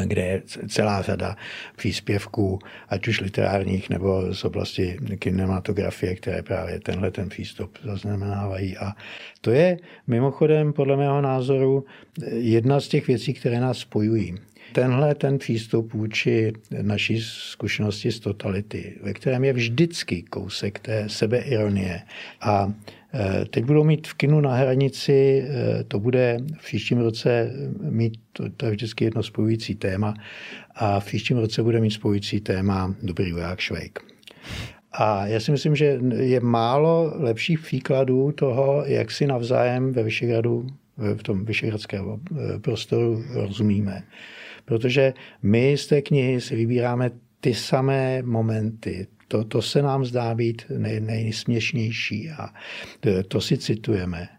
kde 0.05 0.21
je 0.21 0.41
celá 0.67 1.01
řada 1.01 1.35
příspěvků, 1.75 2.59
ať 2.89 3.07
už 3.07 3.21
literárních 3.21 3.89
nebo 3.89 4.33
z 4.33 4.45
oblasti 4.45 4.97
kinematografie, 5.19 6.15
které 6.15 6.43
právě 6.43 6.79
tenhle 6.79 7.11
ten 7.11 7.29
přístup 7.29 7.77
zaznamenávají. 7.83 8.77
A 8.77 8.91
to 9.41 9.51
je 9.51 9.77
mimochodem 10.07 10.73
podle 10.73 10.97
mého 10.97 11.21
názoru 11.21 11.85
jedna 12.33 12.79
z 12.79 12.87
těch 12.87 13.07
věcí, 13.07 13.33
které 13.33 13.59
nás 13.59 13.77
spojují. 13.77 14.37
Tenhle 14.73 15.15
ten 15.15 15.37
přístup 15.37 15.93
vůči 15.93 16.53
naší 16.81 17.21
zkušenosti 17.21 18.11
z 18.11 18.19
totality, 18.19 18.97
ve 19.03 19.13
kterém 19.13 19.43
je 19.43 19.53
vždycky 19.53 20.23
kousek 20.23 20.79
té 20.79 21.09
sebeironie 21.09 22.01
a 22.41 22.73
Eh, 23.13 23.45
teď 23.45 23.65
budou 23.65 23.83
mít 23.83 24.07
v 24.07 24.13
kinu 24.13 24.41
na 24.41 24.55
hranici, 24.55 25.43
eh, 25.47 25.83
to 25.83 25.99
bude 25.99 26.37
v 26.57 26.65
příštím 26.65 26.97
roce 26.97 27.51
mít, 27.81 28.19
to, 28.33 28.49
to 28.57 28.65
je 28.65 28.71
vždycky 28.71 29.05
jedno 29.05 29.23
spojující 29.23 29.75
téma, 29.75 30.13
a 30.75 30.99
v 30.99 31.05
příštím 31.05 31.37
roce 31.37 31.63
bude 31.63 31.79
mít 31.79 31.91
spojující 31.91 32.39
téma 32.39 32.95
Dobrý 33.03 33.31
voják 33.31 33.59
Švejk. 33.59 33.99
A 34.91 35.27
já 35.27 35.39
si 35.39 35.51
myslím, 35.51 35.75
že 35.75 35.99
je 36.19 36.39
málo 36.39 37.13
lepších 37.15 37.59
příkladů 37.59 38.31
toho, 38.31 38.83
jak 38.85 39.11
si 39.11 39.27
navzájem 39.27 39.93
ve 39.93 40.03
Vyšehradu, 40.03 40.67
v 41.15 41.23
tom 41.23 41.45
vyšehradském 41.45 42.05
eh, 42.05 42.59
prostoru 42.59 43.23
rozumíme. 43.33 44.03
Protože 44.69 45.13
my 45.41 45.77
z 45.77 45.87
té 45.87 46.01
knihy 46.01 46.41
si 46.41 46.55
vybíráme 46.55 47.11
ty 47.41 47.53
samé 47.53 48.21
momenty, 48.21 49.07
to, 49.27 49.43
to 49.43 49.61
se 49.61 49.81
nám 49.81 50.05
zdá 50.05 50.35
být 50.35 50.61
nej, 50.77 50.99
nejsměšnější 50.99 52.29
a 52.29 52.49
to 53.27 53.41
si 53.41 53.57
citujeme. 53.57 54.29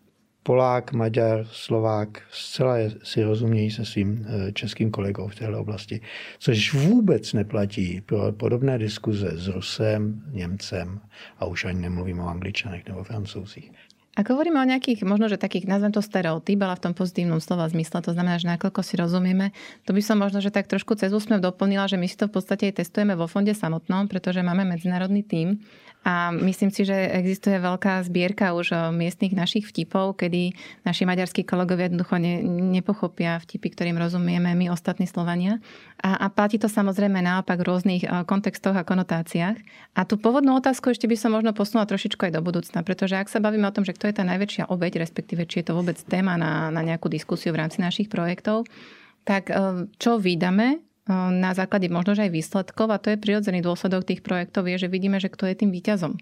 Polák, 0.42 0.92
Maďar, 0.92 1.46
Slovák 1.50 2.22
zcela 2.30 2.76
si 3.02 3.22
rozumějí 3.22 3.70
se 3.70 3.84
svým 3.84 4.26
eh, 4.26 4.52
českým 4.52 4.90
kolegou 4.90 5.28
v 5.28 5.34
této 5.34 5.60
oblasti, 5.60 6.00
což 6.38 6.74
vůbec 6.74 7.32
neplatí 7.32 8.00
pro 8.00 8.32
podobné 8.32 8.78
diskuze 8.78 9.30
s 9.34 9.48
Rusem, 9.48 10.22
Němcem 10.32 11.00
a 11.38 11.46
už 11.46 11.64
ani 11.64 11.80
nemluvím 11.80 12.20
o 12.20 12.28
Angličanech 12.28 12.88
nebo 12.88 13.04
Francouzích. 13.04 13.72
Ak 14.20 14.28
hovoríme 14.28 14.60
o 14.60 14.68
nejakých, 14.68 15.00
možno, 15.08 15.32
že 15.32 15.40
takých, 15.40 15.64
nazvem 15.64 15.96
to 15.96 16.04
stereotyp, 16.04 16.60
ale 16.60 16.76
v 16.76 16.84
tom 16.84 16.92
pozitívnom 16.92 17.40
slova 17.40 17.64
zmysle, 17.72 18.04
to 18.04 18.12
znamená, 18.12 18.36
že 18.36 18.52
nakoľko 18.52 18.84
si 18.84 19.00
rozumieme, 19.00 19.56
to 19.88 19.96
by 19.96 20.04
som 20.04 20.20
možno, 20.20 20.44
že 20.44 20.52
tak 20.52 20.68
trošku 20.68 20.92
cez 21.00 21.08
úsmev 21.08 21.40
doplnila, 21.40 21.88
že 21.88 21.96
my 21.96 22.04
si 22.04 22.20
to 22.20 22.28
v 22.28 22.36
podstate 22.36 22.68
testujeme 22.68 23.16
vo 23.16 23.24
fonde 23.24 23.56
samotnom, 23.56 24.12
pretože 24.12 24.44
máme 24.44 24.68
medzinárodný 24.68 25.24
tím 25.24 25.64
a 26.00 26.32
myslím 26.32 26.72
si, 26.72 26.88
že 26.88 26.96
existuje 26.96 27.60
veľká 27.60 28.00
zbierka 28.08 28.56
už 28.56 28.72
miestnych 28.96 29.36
našich 29.36 29.68
vtipov, 29.68 30.16
kedy 30.16 30.56
naši 30.80 31.04
maďarskí 31.04 31.44
kolegovia 31.44 31.92
jednoducho 31.92 32.16
ne, 32.16 32.40
nepochopia 32.80 33.36
vtipy, 33.36 33.68
ktorým 33.68 34.00
rozumieme 34.00 34.56
my 34.56 34.72
ostatní 34.72 35.04
Slovania. 35.04 35.60
A, 36.00 36.16
a 36.24 36.26
platí 36.32 36.56
to 36.56 36.72
samozrejme 36.72 37.20
naopak 37.20 37.60
v 37.60 37.68
rôznych 37.68 38.02
kontextoch 38.24 38.80
a 38.80 38.88
konotáciách. 38.88 39.60
A 39.92 40.00
tú 40.08 40.16
pôvodnú 40.16 40.56
otázku 40.56 40.88
ešte 40.88 41.04
by 41.04 41.20
som 41.20 41.36
možno 41.36 41.52
posunula 41.52 41.84
trošičku 41.84 42.32
aj 42.32 42.32
do 42.32 42.40
budúcna, 42.40 42.80
pretože 42.80 43.20
ak 43.20 43.28
sa 43.28 43.44
bavíme 43.44 43.68
o 43.68 43.74
tom, 43.76 43.84
že 43.84 43.92
kto 43.92 44.08
je 44.08 44.16
tá 44.16 44.24
najväčšia 44.24 44.72
obeď, 44.72 45.04
respektíve 45.04 45.44
či 45.44 45.60
je 45.60 45.68
to 45.68 45.76
vôbec 45.76 46.00
téma 46.08 46.40
na, 46.40 46.72
na 46.72 46.80
nejakú 46.80 47.12
diskusiu 47.12 47.52
v 47.52 47.60
rámci 47.60 47.84
našich 47.84 48.08
projektov, 48.08 48.64
tak 49.28 49.52
čo 50.00 50.16
vydáme 50.16 50.80
na 51.12 51.50
základe 51.52 51.90
možno 51.90 52.14
aj 52.14 52.30
výsledkov 52.30 52.86
a 52.94 53.02
to 53.02 53.10
je 53.10 53.18
prirodzený 53.18 53.60
dôsledok 53.66 54.06
tých 54.06 54.22
projektov, 54.22 54.70
je, 54.70 54.86
že 54.86 54.88
vidíme, 54.88 55.18
že 55.18 55.26
kto 55.26 55.50
je 55.50 55.58
tým 55.58 55.74
výťazom 55.74 56.14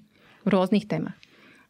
v 0.44 0.48
rôznych 0.48 0.88
témach. 0.88 1.16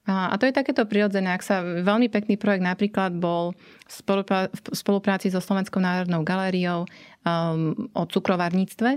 A 0.09 0.33
to 0.41 0.49
je 0.49 0.57
takéto 0.57 0.89
prirodzené. 0.89 1.37
Ak 1.37 1.45
sa 1.45 1.61
veľmi 1.61 2.09
pekný 2.09 2.41
projekt 2.41 2.65
napríklad 2.65 3.13
bol 3.13 3.53
v 3.85 4.73
spolupráci 4.73 5.29
so 5.29 5.37
Slovenskou 5.37 5.85
národnou 5.85 6.25
galériou 6.25 6.89
um, 6.89 7.77
o 7.93 8.09
cukrovarníctve, 8.09 8.97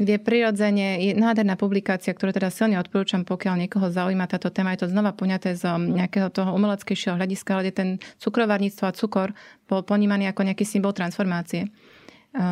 kde 0.00 0.14
prirodzene 0.16 1.04
je 1.04 1.12
nádherná 1.12 1.60
publikácia, 1.60 2.16
ktorú 2.16 2.32
teda 2.32 2.48
silne 2.48 2.80
odporúčam, 2.80 3.28
pokiaľ 3.28 3.68
niekoho 3.68 3.92
zaujíma 3.92 4.24
táto 4.24 4.48
téma. 4.48 4.72
Je 4.72 4.88
to 4.88 4.92
znova 4.94 5.12
poňaté 5.12 5.52
z 5.52 5.68
um, 5.68 5.84
nejakého 5.84 6.32
toho 6.32 6.56
umeleckejšieho 6.56 7.20
hľadiska, 7.20 7.50
ale 7.52 7.68
ten 7.68 8.00
cukrovarníctvo 8.16 8.84
a 8.88 8.96
cukor 8.96 9.36
bol 9.68 9.84
ponímaný 9.84 10.32
ako 10.32 10.48
nejaký 10.48 10.64
symbol 10.64 10.96
transformácie. 10.96 11.68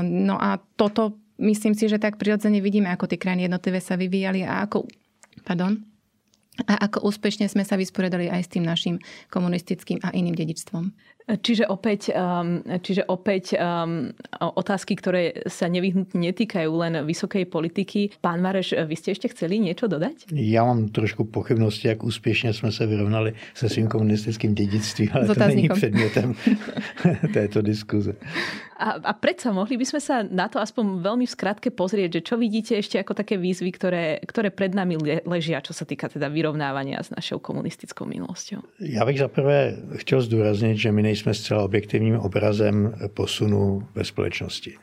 No 0.03 0.35
a 0.35 0.59
toto 0.75 1.15
myslím 1.39 1.79
si, 1.79 1.87
že 1.87 2.03
tak 2.03 2.19
prirodzene 2.19 2.59
vidíme, 2.59 2.91
ako 2.91 3.07
tie 3.07 3.21
krajiny 3.21 3.47
jednotlivé 3.47 3.79
sa 3.79 3.95
vyvíjali 3.95 4.43
a 4.43 4.67
ako, 4.67 4.89
pardon, 5.47 5.79
a 6.65 6.89
ako 6.89 7.05
úspešne 7.05 7.47
sme 7.53 7.69
sa 7.69 7.77
vysporiadali 7.77 8.33
aj 8.33 8.43
s 8.49 8.53
tým 8.57 8.65
našim 8.65 8.97
komunistickým 9.29 10.01
a 10.01 10.09
iným 10.17 10.33
dedičstvom. 10.33 10.89
Čiže 11.27 11.67
opäť, 11.67 12.15
um, 12.15 12.63
čiže 12.63 13.03
opäť 13.11 13.59
um, 13.59 14.15
otázky, 14.39 14.95
ktoré 14.95 15.43
sa 15.51 15.67
nevyhnutne 15.67 16.23
netýkajú 16.23 16.71
len 16.71 17.03
vysokej 17.03 17.51
politiky. 17.51 18.15
Pán 18.23 18.39
Mareš, 18.39 18.79
vy 18.87 18.95
ste 18.95 19.11
ešte 19.11 19.35
chceli 19.35 19.59
niečo 19.59 19.91
dodať? 19.91 20.31
Já 20.31 20.65
mám 20.65 20.89
trošku 20.89 21.25
pochybnosti, 21.25 21.89
jak 21.89 22.05
úspěšně 22.05 22.53
jsme 22.53 22.73
se 22.73 22.87
vyrovnali 22.87 23.35
se 23.55 23.69
svým 23.69 23.89
komunistickým 23.89 24.55
dědictvím, 24.55 25.09
ale 25.13 25.27
to 25.27 25.47
není 25.47 25.69
předmětem 25.69 26.35
této 27.33 27.63
diskuze. 27.63 28.15
A, 28.77 29.01
a 29.01 29.13
predsa 29.17 29.57
mohli 29.57 29.81
by 29.81 29.89
sme 29.89 30.01
sa 30.05 30.21
na 30.21 30.53
to 30.53 30.61
aspoň 30.61 31.01
veľmi 31.01 31.25
v 31.25 31.33
skratke 31.33 31.73
pozrieť, 31.73 32.21
že 32.21 32.27
čo 32.29 32.35
vidíte 32.37 32.77
ešte 32.77 33.01
ako 33.01 33.17
také 33.17 33.41
výzvy, 33.41 33.73
ktoré, 33.73 34.21
ktoré 34.21 34.53
pred 34.53 34.77
nami 34.77 35.01
ležia, 35.25 35.65
čo 35.65 35.73
sa 35.73 35.89
týka 35.89 36.13
teda 36.13 36.29
vyrovnávania 36.29 37.01
s 37.01 37.09
našou 37.09 37.41
komunistickou 37.41 38.05
minulosťou? 38.05 38.61
Já 38.81 39.05
bych 39.05 39.19
zaprvé 39.19 39.77
chtěl 39.97 40.21
zdůraznit, 40.21 40.77
že 40.77 40.93
my 40.93 41.03
nejsme 41.17 41.35
zcela 41.35 41.63
objektivním 41.63 42.19
obrazem 42.19 42.95
posunu 43.15 43.89
ve 43.95 44.05
společnosti. 44.05 44.75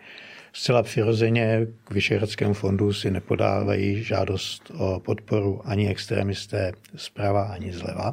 Zcela 0.54 0.84
přirozeně 0.84 1.68
k 1.84 1.92
Vyšehradskému 1.92 2.54
fondu 2.54 2.94
si 2.94 3.12
nepodávají 3.12 4.04
žádost 4.04 4.72
o 4.78 5.00
podporu 5.00 5.62
ani 5.66 5.90
extremisté 5.90 6.72
zprava, 6.96 7.44
ani 7.44 7.74
zleva. 7.74 8.12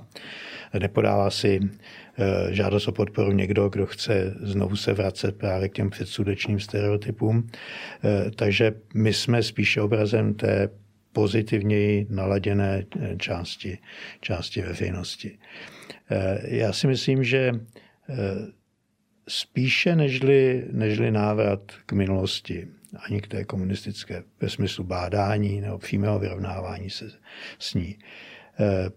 Nepodává 0.79 1.31
si 1.31 1.61
eh, 1.61 2.55
žádost 2.55 2.89
o 2.89 2.93
podporu 2.93 3.33
někdo, 3.33 3.69
kdo 3.69 3.87
chce 3.87 4.35
znovu 4.41 4.77
se 4.77 4.93
vracet 4.93 5.37
právě 5.37 5.69
k 5.69 5.73
těm 5.73 5.91
předsudečným 5.91 6.61
stereotypům. 6.61 7.47
Eh, 7.47 8.31
takže 8.31 8.73
my 8.95 9.13
jsme 9.13 9.43
spíše 9.43 9.81
obrazem 9.81 10.35
té 10.35 10.69
pozitivněji 11.13 12.07
naladěné 12.11 12.85
eh, 13.01 13.17
části, 13.17 13.79
části 14.21 14.63
veřejnosti. 14.63 15.39
Já 16.45 16.73
si 16.73 16.87
myslím, 16.87 17.25
že 17.25 17.53
spíše 19.31 19.97
nežli, 19.97 20.65
nežli 20.73 21.11
návrat 21.11 21.73
k 21.87 21.93
minulosti, 21.93 22.69
ani 22.99 23.21
k 23.21 23.29
té 23.29 23.45
komunistické 23.45 24.23
ve 24.41 24.51
smyslu 24.51 24.85
bádání 24.85 25.61
nebo 25.61 25.79
přímého 25.79 26.19
vyrovnávání 26.19 26.91
se 26.91 27.11
s 27.59 27.75
ní. 27.75 27.99
Eh, 28.61 28.91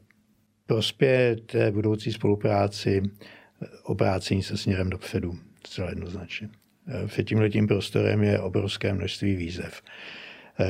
prospěje 0.66 1.36
té 1.36 1.72
budoucí 1.72 2.14
spolupráci 2.14 3.02
eh, 3.04 3.66
obrácení 3.84 4.44
se 4.44 4.58
směrem 4.58 4.90
dopředu, 4.90 5.40
zcela 5.68 5.90
jednoznačně. 5.90 6.50
Eh, 6.88 7.08
před 7.08 7.24
tímhletím 7.24 7.68
prostorem 7.68 8.24
je 8.24 8.40
obrovské 8.40 8.94
množství 8.94 9.36
výzev, 9.36 9.82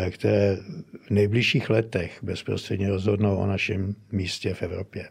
které 0.10 0.58
v 1.08 1.10
nejbližších 1.10 1.70
letech 1.70 2.20
bezprostředně 2.24 2.90
rozhodnou 2.90 3.36
o 3.36 3.48
našem 3.48 3.96
místě 4.12 4.54
v 4.54 4.62
Evropě. 4.62 5.10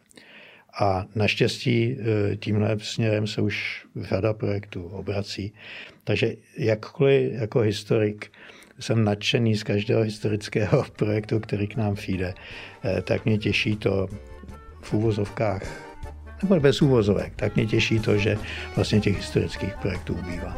A 0.80 1.06
naštěstí 1.14 1.82
e, 1.82 2.36
tímhle 2.36 2.76
směrem 2.78 3.26
se 3.26 3.42
už 3.42 3.86
řada 4.00 4.32
projektů 4.32 4.84
obrací. 4.84 5.52
Takže 6.04 6.34
jakkoliv 6.58 7.32
jako 7.32 7.60
historik 7.60 8.32
jsem 8.80 9.04
nadšený 9.04 9.56
z 9.56 9.62
každého 9.62 10.02
historického 10.02 10.84
projektu, 10.96 11.40
který 11.40 11.66
k 11.66 11.76
nám 11.76 11.94
přijde, 11.94 12.34
e, 12.84 13.02
tak 13.02 13.24
mě 13.24 13.38
těší 13.38 13.76
to 13.76 14.08
v 14.82 14.92
úvozovkách, 14.92 15.92
nebo 16.42 16.60
bez 16.60 16.82
úvozovek, 16.82 17.32
tak 17.36 17.56
mě 17.56 17.66
těší 17.66 17.98
to, 17.98 18.18
že 18.18 18.38
vlastně 18.76 19.00
těch 19.00 19.16
historických 19.16 19.74
projektů 19.82 20.14
ubývá. 20.14 20.56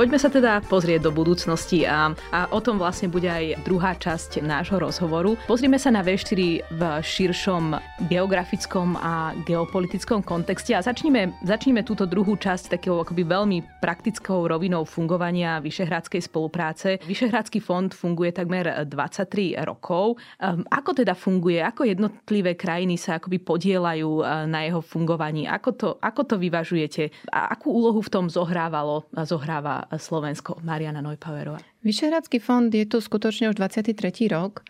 Poďme 0.00 0.16
sa 0.16 0.32
teda 0.32 0.64
pozrieť 0.64 1.04
do 1.04 1.12
budúcnosti 1.12 1.84
a, 1.84 2.16
a 2.32 2.48
o 2.56 2.60
tom 2.64 2.80
vlastne 2.80 3.12
bude 3.12 3.28
aj 3.28 3.60
druhá 3.68 3.92
časť 3.92 4.40
nášho 4.40 4.80
rozhovoru. 4.80 5.36
Pozrieme 5.44 5.76
sa 5.76 5.92
na 5.92 6.00
V4 6.00 6.40
v 6.72 6.82
širšom 7.04 7.76
geografickom 8.08 8.96
a 8.96 9.36
geopolitickom 9.44 10.24
kontexte 10.24 10.72
a 10.72 10.80
začneme, 10.80 11.36
začneme 11.44 11.84
túto 11.84 12.08
druhú 12.08 12.40
časť 12.40 12.80
takého 12.80 12.96
akoby 13.04 13.28
veľmi 13.28 13.58
praktickou 13.84 14.48
rovinou 14.48 14.88
fungovania 14.88 15.60
Vyšehradskej 15.60 16.24
spolupráce. 16.24 16.96
Vyšehradský 17.04 17.60
fond 17.60 17.92
funguje 17.92 18.32
takmer 18.32 18.88
23 18.88 19.60
rokov. 19.68 20.16
Ehm, 20.40 20.64
ako 20.72 20.96
teda 20.96 21.12
funguje? 21.12 21.60
Ako 21.60 21.84
jednotlivé 21.84 22.56
krajiny 22.56 22.96
sa 22.96 23.20
akoby 23.20 23.36
podielajú 23.36 24.24
e, 24.24 24.48
na 24.48 24.64
jeho 24.64 24.80
fungovaní? 24.80 25.44
Ako 25.44 25.70
to, 25.76 25.88
ako 26.00 26.24
to 26.24 26.34
vyvažujete? 26.40 27.12
A 27.28 27.52
akú 27.52 27.68
úlohu 27.68 28.00
v 28.00 28.08
tom 28.08 28.32
zohrávalo, 28.32 29.04
zohráva 29.28 29.89
Slovensko. 29.96 30.60
Mariana 30.62 31.02
Neupauerová. 31.02 31.58
Vyšehradský 31.82 32.38
fond 32.38 32.70
je 32.70 32.86
tu 32.86 33.00
skutočne 33.00 33.50
už 33.50 33.56
23. 33.56 33.96
rok 34.30 34.62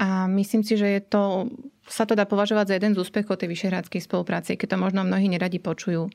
a 0.00 0.24
myslím 0.26 0.64
si, 0.64 0.80
že 0.80 0.88
je 0.96 1.00
to, 1.04 1.52
sa 1.84 2.08
to 2.08 2.16
dá 2.16 2.24
považovať 2.24 2.66
za 2.72 2.74
jeden 2.80 2.92
z 2.96 3.02
úspechov 3.04 3.36
tej 3.36 3.52
vyšehradskej 3.52 4.00
spolupráce, 4.00 4.56
keď 4.56 4.74
to 4.74 4.82
možno 4.82 5.04
mnohí 5.04 5.28
neradi 5.28 5.60
počujú. 5.60 6.08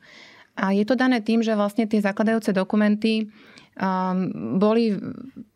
A 0.56 0.72
je 0.72 0.82
to 0.88 0.98
dané 0.98 1.22
tým, 1.22 1.44
že 1.44 1.54
vlastne 1.54 1.86
tie 1.86 2.00
zakladajúce 2.00 2.50
dokumenty 2.50 3.28
um, 3.76 4.58
boli 4.58 4.96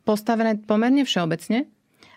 postavené 0.04 0.60
pomerne 0.62 1.02
všeobecne 1.02 1.66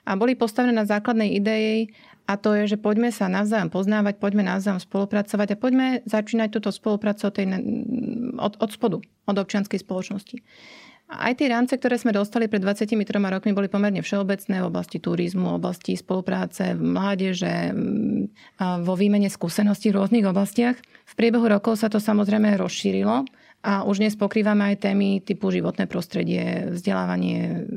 a 0.03 0.11
boli 0.19 0.35
postavené 0.35 0.75
na 0.75 0.83
základnej 0.83 1.31
idei 1.31 1.87
a 2.23 2.33
to 2.39 2.55
je, 2.55 2.75
že 2.75 2.77
poďme 2.79 3.11
sa 3.11 3.27
navzájom 3.27 3.67
poznávať, 3.67 4.15
poďme 4.15 4.47
navzájom 4.47 4.79
spolupracovať 4.79 5.47
a 5.53 5.59
poďme 5.59 5.87
začínať 6.07 6.49
túto 6.55 6.71
spoluprácu 6.71 7.27
od, 7.27 7.35
od, 8.39 8.53
od 8.63 8.69
spodu, 8.71 8.97
od 9.03 9.35
občianskej 9.35 9.83
spoločnosti. 9.83 10.39
Aj 11.13 11.35
tie 11.35 11.51
rámce, 11.51 11.75
ktoré 11.77 11.99
sme 11.99 12.15
dostali 12.15 12.47
pred 12.47 12.63
23 12.63 12.95
rokmi, 13.05 13.51
boli 13.51 13.67
pomerne 13.67 13.99
všeobecné 14.01 14.55
v 14.63 14.65
oblasti 14.65 14.97
turizmu, 14.97 15.51
v 15.51 15.59
oblasti 15.59 15.93
spolupráce, 15.99 16.73
mládeže, 16.73 17.75
vo 18.81 18.93
výmene 18.95 19.27
skúseností 19.27 19.91
v 19.91 19.99
rôznych 19.99 20.25
oblastiach. 20.25 20.79
V 20.79 21.13
priebehu 21.13 21.45
rokov 21.45 21.83
sa 21.83 21.91
to 21.91 21.99
samozrejme 21.99 22.55
rozšírilo 22.55 23.27
a 23.63 23.87
už 23.87 24.03
dnes 24.03 24.15
pokrývame 24.19 24.73
aj 24.73 24.89
témy 24.89 25.21
typu 25.21 25.47
životné 25.53 25.85
prostredie, 25.87 26.71
vzdelávanie 26.71 27.67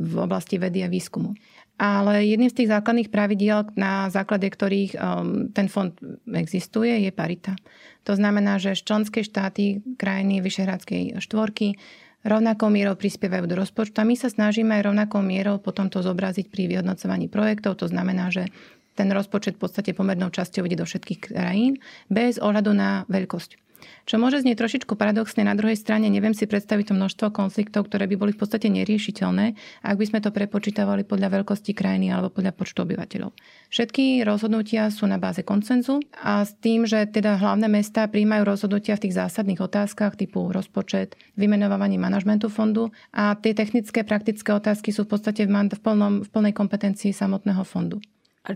v 0.00 0.14
oblasti 0.20 0.56
vedy 0.58 0.82
a 0.82 0.88
výskumu. 0.90 1.36
Ale 1.80 2.28
jedným 2.28 2.52
z 2.52 2.60
tých 2.60 2.72
základných 2.76 3.08
pravidiel, 3.08 3.72
na 3.72 4.12
základe 4.12 4.44
ktorých 4.52 5.00
um, 5.00 5.48
ten 5.48 5.64
fond 5.64 5.96
existuje, 6.28 7.08
je 7.08 7.08
parita. 7.08 7.56
To 8.04 8.12
znamená, 8.12 8.60
že 8.60 8.76
členské 8.76 9.24
štáty, 9.24 9.80
krajiny 9.96 10.44
Vyšehradskej 10.44 11.24
štvorky 11.24 11.80
rovnakou 12.20 12.68
mierou 12.68 13.00
prispievajú 13.00 13.48
do 13.48 13.56
rozpočtu 13.56 13.96
a 13.96 14.04
my 14.04 14.12
sa 14.12 14.28
snažíme 14.28 14.76
aj 14.76 14.92
rovnakou 14.92 15.24
mierou 15.24 15.56
potom 15.56 15.88
to 15.88 16.04
zobraziť 16.04 16.52
pri 16.52 16.68
vyhodnocovaní 16.68 17.32
projektov. 17.32 17.80
To 17.80 17.88
znamená, 17.88 18.28
že 18.28 18.52
ten 18.92 19.08
rozpočet 19.08 19.56
v 19.56 19.64
podstate 19.64 19.96
pomernou 19.96 20.28
časťou 20.28 20.68
ide 20.68 20.76
do 20.76 20.84
všetkých 20.84 21.32
krajín 21.32 21.80
bez 22.12 22.36
ohľadu 22.36 22.76
na 22.76 23.08
veľkosť. 23.08 23.69
Čo 24.08 24.16
môže 24.20 24.42
znieť 24.42 24.60
trošičku 24.60 24.94
paradoxne, 24.94 25.42
na 25.42 25.56
druhej 25.58 25.76
strane 25.76 26.06
neviem 26.06 26.36
si 26.36 26.46
predstaviť 26.46 26.92
to 26.92 26.94
množstvo 26.98 27.26
konfliktov, 27.34 27.88
ktoré 27.88 28.06
by 28.10 28.16
boli 28.16 28.32
v 28.34 28.40
podstate 28.40 28.70
neriešiteľné, 28.70 29.58
ak 29.84 29.96
by 29.96 30.04
sme 30.06 30.18
to 30.20 30.30
prepočítavali 30.30 31.02
podľa 31.04 31.40
veľkosti 31.40 31.72
krajiny 31.74 32.12
alebo 32.12 32.30
podľa 32.30 32.52
počtu 32.54 32.84
obyvateľov. 32.84 33.30
Všetky 33.70 34.26
rozhodnutia 34.26 34.90
sú 34.90 35.06
na 35.06 35.16
báze 35.16 35.42
koncenzu 35.46 36.02
a 36.16 36.44
s 36.44 36.54
tým, 36.58 36.84
že 36.84 37.06
teda 37.08 37.38
hlavné 37.38 37.70
mesta 37.70 38.06
príjmajú 38.06 38.42
rozhodnutia 38.44 38.98
v 38.98 39.08
tých 39.08 39.18
zásadných 39.18 39.62
otázkach 39.62 40.18
typu 40.18 40.50
rozpočet, 40.50 41.16
vymenovanie 41.38 41.96
manažmentu 41.96 42.50
fondu 42.50 42.92
a 43.14 43.38
tie 43.38 43.56
technické, 43.56 44.04
praktické 44.04 44.50
otázky 44.52 44.92
sú 44.92 45.06
v 45.06 45.16
podstate 45.16 45.46
v, 45.46 45.80
plnom, 45.80 46.26
v 46.26 46.28
plnej 46.28 46.52
kompetencii 46.52 47.14
samotného 47.14 47.62
fondu. 47.62 48.02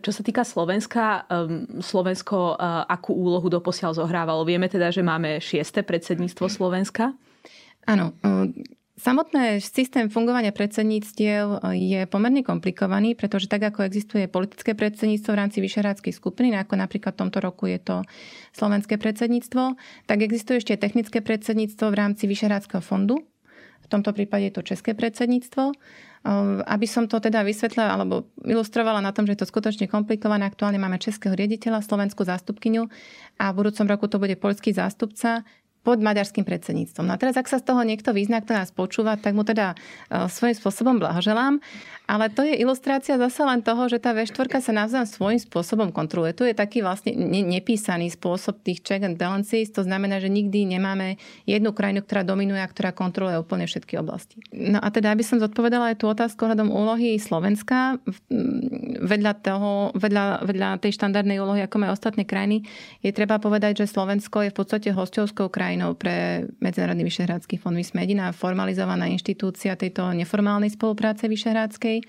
Čo 0.00 0.10
sa 0.10 0.22
týka 0.24 0.42
Slovenska, 0.42 1.28
um, 1.28 1.82
Slovensko 1.82 2.56
uh, 2.56 2.86
akú 2.88 3.12
úlohu 3.14 3.46
doposiaľ 3.52 3.94
zohrávalo? 3.94 4.46
Vieme 4.46 4.66
teda, 4.66 4.88
že 4.88 5.04
máme 5.04 5.38
šieste 5.38 5.84
predsedníctvo 5.84 6.46
Slovenska? 6.48 7.12
Áno. 7.84 8.16
Uh, 8.24 8.48
samotné 8.96 9.60
systém 9.60 10.08
fungovania 10.08 10.54
predsedníctiev 10.54 11.44
uh, 11.60 11.76
je 11.76 12.08
pomerne 12.08 12.40
komplikovaný, 12.40 13.12
pretože 13.18 13.50
tak 13.50 13.66
ako 13.68 13.84
existuje 13.84 14.24
politické 14.30 14.72
predsedníctvo 14.72 15.30
v 15.30 15.40
rámci 15.44 15.58
Vyšehradskej 15.60 16.12
skupiny, 16.16 16.56
ako 16.56 16.74
napríklad 16.80 17.14
v 17.14 17.20
tomto 17.26 17.38
roku 17.44 17.68
je 17.68 17.78
to 17.78 18.00
slovenské 18.56 18.96
predsedníctvo, 18.96 19.76
tak 20.08 20.18
existuje 20.24 20.64
ešte 20.64 20.80
technické 20.80 21.20
predsedníctvo 21.20 21.86
v 21.92 21.98
rámci 21.98 22.24
Vyšehradského 22.24 22.80
fondu. 22.80 23.20
V 23.84 23.92
tomto 23.92 24.16
prípade 24.16 24.48
je 24.48 24.54
to 24.56 24.64
české 24.64 24.96
predsedníctvo. 24.96 25.76
Ehm, 26.24 26.64
aby 26.64 26.88
som 26.88 27.04
to 27.04 27.20
teda 27.20 27.44
vysvetlila 27.44 28.00
alebo 28.00 28.24
ilustrovala 28.40 29.04
na 29.04 29.12
tom, 29.12 29.28
že 29.28 29.36
je 29.36 29.44
to 29.44 29.50
skutočne 29.52 29.84
komplikované, 29.92 30.48
aktuálne 30.48 30.80
máme 30.80 30.96
českého 30.96 31.36
riaditeľa, 31.36 31.84
slovenskú 31.84 32.24
zástupkyňu 32.24 32.88
a 33.36 33.52
v 33.52 33.56
budúcom 33.60 33.84
roku 33.84 34.08
to 34.08 34.16
bude 34.16 34.32
poľský 34.40 34.72
zástupca. 34.72 35.44
Pod 35.84 36.00
maďarským 36.00 36.48
predsedníctvom. 36.48 37.04
No 37.04 37.12
a 37.14 37.20
teraz, 37.20 37.36
ak 37.36 37.44
sa 37.44 37.60
z 37.60 37.68
toho 37.68 37.84
niekto 37.84 38.16
vyzná, 38.16 38.40
kto 38.40 38.56
nás 38.56 38.72
počúva, 38.72 39.20
tak 39.20 39.36
mu 39.36 39.44
teda 39.44 39.76
e, 40.08 40.26
svojím 40.32 40.56
spôsobom 40.56 40.96
blahoželám. 40.96 41.60
Ale 42.04 42.28
to 42.28 42.44
je 42.44 42.60
ilustrácia 42.60 43.16
zase 43.16 43.40
len 43.44 43.64
toho, 43.64 43.88
že 43.88 43.96
tá 43.96 44.12
V4 44.12 44.60
sa 44.60 44.72
navzájom 44.76 45.08
svojím 45.08 45.40
spôsobom 45.40 45.88
kontroluje. 45.88 46.36
Tu 46.36 46.44
je 46.48 46.54
taký 46.56 46.84
vlastne 46.84 47.16
nepísaný 47.48 48.12
spôsob 48.12 48.60
tých 48.60 48.84
check 48.84 49.00
and 49.00 49.16
balances. 49.16 49.72
To 49.72 49.80
znamená, 49.80 50.20
že 50.20 50.28
nikdy 50.28 50.68
nemáme 50.68 51.16
jednu 51.48 51.72
krajinu, 51.72 52.04
ktorá 52.04 52.20
dominuje 52.20 52.60
a 52.60 52.68
ktorá 52.68 52.92
kontroluje 52.92 53.40
úplne 53.40 53.64
všetky 53.64 53.96
oblasti. 53.96 54.40
No 54.52 54.84
a 54.84 54.88
teda, 54.92 55.16
aby 55.16 55.24
som 55.24 55.40
zodpovedala 55.40 55.96
aj 55.96 56.04
tú 56.04 56.12
otázku 56.12 56.44
hľadom 56.44 56.68
úlohy 56.68 57.16
Slovenska, 57.16 57.96
vedľa, 59.00 59.32
toho, 59.40 59.92
vedľa, 59.96 60.44
vedľa 60.44 60.68
tej 60.84 60.92
štandardnej 60.96 61.40
úlohy, 61.40 61.64
ako 61.64 61.76
majú 61.80 61.92
ostatné 61.96 62.28
krajiny, 62.28 62.68
je 63.00 63.16
treba 63.16 63.40
povedať, 63.40 63.84
že 63.84 63.90
Slovensko 63.90 64.44
je 64.44 64.52
v 64.52 64.56
podstate 64.56 64.88
hostovskou 64.92 65.48
krajinou 65.48 65.73
pre 65.98 66.46
Medzinárodný 66.60 67.06
vyšehradský 67.06 67.58
fond. 67.58 67.74
My 67.74 67.84
sme 67.84 68.04
jediná 68.04 68.30
formalizovaná 68.30 69.10
inštitúcia 69.10 69.74
tejto 69.74 70.10
neformálnej 70.14 70.72
spolupráce 70.72 71.26
vyšehradskej. 71.26 72.02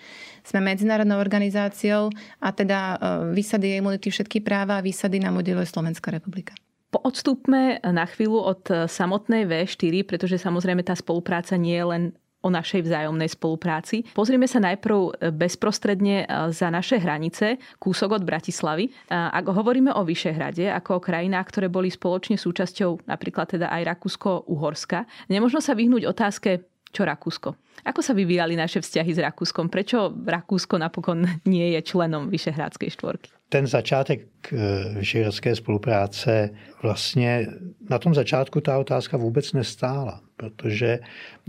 Sme 0.46 0.60
medzinárodnou 0.62 1.18
organizáciou 1.18 2.14
a 2.42 2.50
teda 2.54 2.80
e, 2.80 2.98
výsady 3.34 3.76
a 3.76 3.80
imunity 3.82 4.14
všetky 4.14 4.46
práva 4.46 4.80
a 4.80 4.86
výsady 4.86 5.22
nám 5.22 5.42
udeluje 5.42 5.66
Slovenská 5.66 6.14
republika. 6.14 6.54
Odstúpme 6.96 7.84
na 7.84 8.08
chvíľu 8.08 8.40
od 8.40 8.64
samotnej 8.88 9.44
V4, 9.44 10.08
pretože 10.08 10.40
samozrejme 10.40 10.80
tá 10.80 10.96
spolupráca 10.96 11.60
nie 11.60 11.76
je 11.76 11.86
len 11.92 12.04
o 12.46 12.54
našej 12.54 12.86
vzájomnej 12.86 13.34
spolupráci. 13.34 14.06
Pozrieme 14.14 14.46
sa 14.46 14.62
najprv 14.62 15.34
bezprostredne 15.34 16.24
e, 16.24 16.54
za 16.54 16.70
naše 16.70 17.02
hranice, 17.02 17.58
kúsok 17.82 18.22
od 18.22 18.24
Bratislavy. 18.24 18.94
Ak 19.10 19.50
hovoríme 19.50 19.90
o 19.98 20.06
Vyšehrade, 20.06 20.70
ako 20.70 21.02
o 21.02 21.04
krajinách, 21.04 21.50
ktoré 21.50 21.68
boli 21.74 21.90
spoločne 21.90 22.38
súčasťou 22.38 23.10
napríklad 23.10 23.58
teda 23.58 23.74
aj 23.74 23.98
Rakúsko-Uhorska, 23.98 25.10
nemožno 25.34 25.58
sa 25.58 25.74
vyhnúť 25.74 26.06
otázke, 26.06 26.70
čo 26.96 27.04
Rakúsko? 27.04 27.60
Ako 27.84 28.00
sa 28.00 28.16
vyvíjali 28.16 28.56
naše 28.56 28.80
vzťahy 28.80 29.12
s 29.12 29.20
Rakúskom? 29.20 29.68
Prečo 29.68 30.16
Rakúsko 30.16 30.80
napokon 30.80 31.28
nie 31.52 31.76
je 31.76 31.84
členom 31.84 32.32
Vyšehrádskej 32.32 32.90
štvorky? 32.96 33.30
Ten 33.56 33.68
začátek 33.68 34.22
eh, 34.54 34.58
vyšehradské 35.00 35.56
spolupráce 35.56 36.50
vlastně 36.84 37.48
na 37.90 38.00
tom 38.00 38.14
začátku 38.14 38.62
ta 38.62 38.78
otázka 38.78 39.18
vůbec 39.18 39.54
nestála, 39.54 40.22
protože 40.38 41.00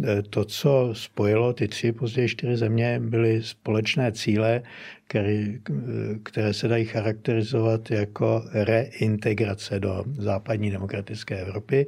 eh, 0.05 0.23
to, 0.23 0.45
co 0.45 0.91
spojilo 0.93 1.53
ty 1.53 1.69
tři, 1.69 1.93
později 1.93 2.29
čtyři 2.29 2.57
země, 2.57 3.01
byly 3.03 3.43
společné 3.43 4.13
cíle, 4.13 4.63
které, 5.07 5.47
které 6.23 6.55
se 6.55 6.69
dají 6.69 6.85
charakterizovat 6.85 7.91
jako 7.91 8.43
reintegrace 8.53 9.81
do 9.81 10.05
západní 10.19 10.71
demokratické 10.71 11.41
Evropy 11.41 11.87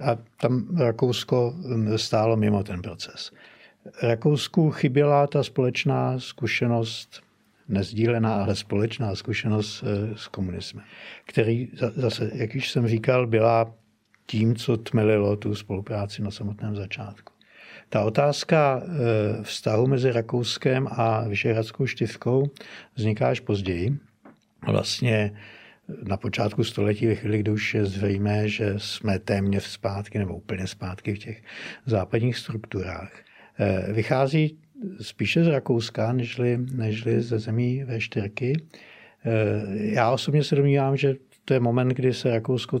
a 0.00 0.16
tam 0.40 0.76
Rakousko 0.78 1.54
hm, 1.56 1.98
stálo 1.98 2.36
mimo 2.36 2.62
ten 2.62 2.82
proces. 2.82 3.32
Rakousku 4.02 4.70
chyběla 4.70 5.26
ta 5.26 5.42
společná 5.42 6.18
zkušenost, 6.18 7.22
nezdílená, 7.70 8.34
ale 8.34 8.56
společná 8.56 9.14
zkušenost 9.14 9.84
eh, 9.86 10.16
s 10.16 10.28
komunismem, 10.28 10.84
který 11.26 11.68
zase, 11.94 12.30
jak 12.34 12.54
již 12.54 12.70
jsem 12.70 12.88
říkal, 12.88 13.26
byla 13.26 13.74
tím, 14.26 14.56
co 14.56 14.76
tmelilo 14.76 15.36
tu 15.36 15.54
spolupráci 15.54 16.22
na 16.22 16.30
samotném 16.30 16.76
začátku. 16.76 17.32
Ta 17.88 18.04
otázka 18.04 18.82
eh, 18.82 19.42
vztahu 19.42 19.86
mezi 19.86 20.12
Rakouskem 20.12 20.88
a 20.90 21.28
Vyšehradskou 21.28 21.86
štivkou 21.86 22.50
vzniká 22.94 23.28
až 23.28 23.40
později. 23.40 23.98
Vlastně 24.66 25.32
na 26.02 26.16
počátku 26.16 26.64
století, 26.64 27.06
ve 27.06 27.14
chvíli, 27.14 27.38
kdy 27.38 27.50
už 27.50 27.74
je 27.74 27.86
zřejmé, 27.86 28.48
že 28.48 28.74
jsme 28.76 29.18
téměř 29.18 29.64
zpátky 29.64 30.18
nebo 30.18 30.36
úplně 30.36 30.66
zpátky 30.66 31.14
v 31.14 31.18
těch 31.18 31.42
západních 31.86 32.36
strukturách. 32.36 33.12
Eh, 33.58 33.92
vychází 33.92 34.58
spíše 35.00 35.44
z 35.44 35.48
Rakouska, 35.48 36.12
nežli, 36.12 36.58
nežli 36.72 37.22
ze 37.22 37.38
zemí 37.38 37.84
V4. 37.84 38.56
Eh, 38.56 39.30
já 39.72 40.10
osobně 40.10 40.44
se 40.44 40.56
domnívám, 40.56 40.96
že 40.96 41.14
to 41.44 41.54
je 41.54 41.60
moment, 41.60 41.88
kdy 41.88 42.14
se 42.14 42.30
Rakousko 42.30 42.80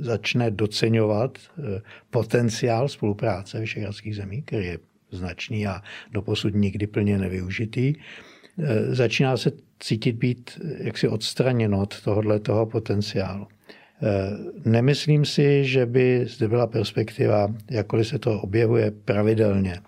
začne 0.00 0.50
doceňovat 0.50 1.38
eh, 1.38 1.82
potenciál 2.10 2.88
spolupráce 2.88 3.60
vyšehradských 3.60 4.16
zemí, 4.16 4.42
který 4.42 4.66
je 4.66 4.78
značný 5.10 5.66
a 5.66 5.82
doposud 6.12 6.54
nikdy 6.54 6.86
plně 6.86 7.18
nevyužitý. 7.18 7.94
Eh, 8.58 8.94
začíná 8.94 9.36
se 9.36 9.52
cítit 9.80 10.12
být 10.12 10.60
jaksi 10.78 11.08
odstraněno 11.08 11.80
od 11.80 12.02
tohohle 12.02 12.40
toho 12.40 12.66
potenciálu. 12.66 13.46
Eh, 14.02 14.70
nemyslím 14.70 15.24
si, 15.24 15.64
že 15.64 15.86
by 15.86 16.26
zde 16.28 16.48
byla 16.48 16.66
perspektiva, 16.66 17.54
jakkoliv 17.70 18.06
se 18.06 18.18
to 18.18 18.40
objevuje 18.40 18.90
pravidelně 18.90 19.80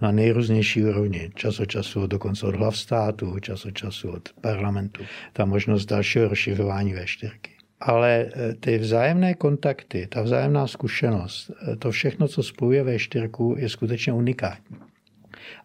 na 0.00 0.12
nejrůznější 0.12 0.84
úrovni, 0.84 1.30
čas 1.34 1.60
od 1.60 1.66
času, 1.66 2.06
dokonce 2.06 2.46
od 2.46 2.54
hlav 2.54 2.78
státu, 2.78 3.38
čas 3.38 3.66
od 3.66 3.70
času 3.70 4.10
od 4.10 4.28
parlamentu, 4.40 5.02
ta 5.32 5.44
možnost 5.44 5.86
dalšího 5.86 6.28
rozšiřování 6.28 6.94
V4 6.94 7.30
ale 7.80 8.26
eh, 8.32 8.54
ty 8.54 8.78
vzájemné 8.78 9.34
kontakty, 9.34 10.06
ta 10.06 10.22
vzájemná 10.22 10.66
zkušenost, 10.66 11.50
eh, 11.50 11.76
to 11.76 11.90
všechno, 11.90 12.28
co 12.28 12.42
spojuje 12.42 12.82
ve 12.82 12.98
čtyřku, 12.98 13.54
je 13.58 13.68
skutečně 13.68 14.12
unikátní. 14.12 14.76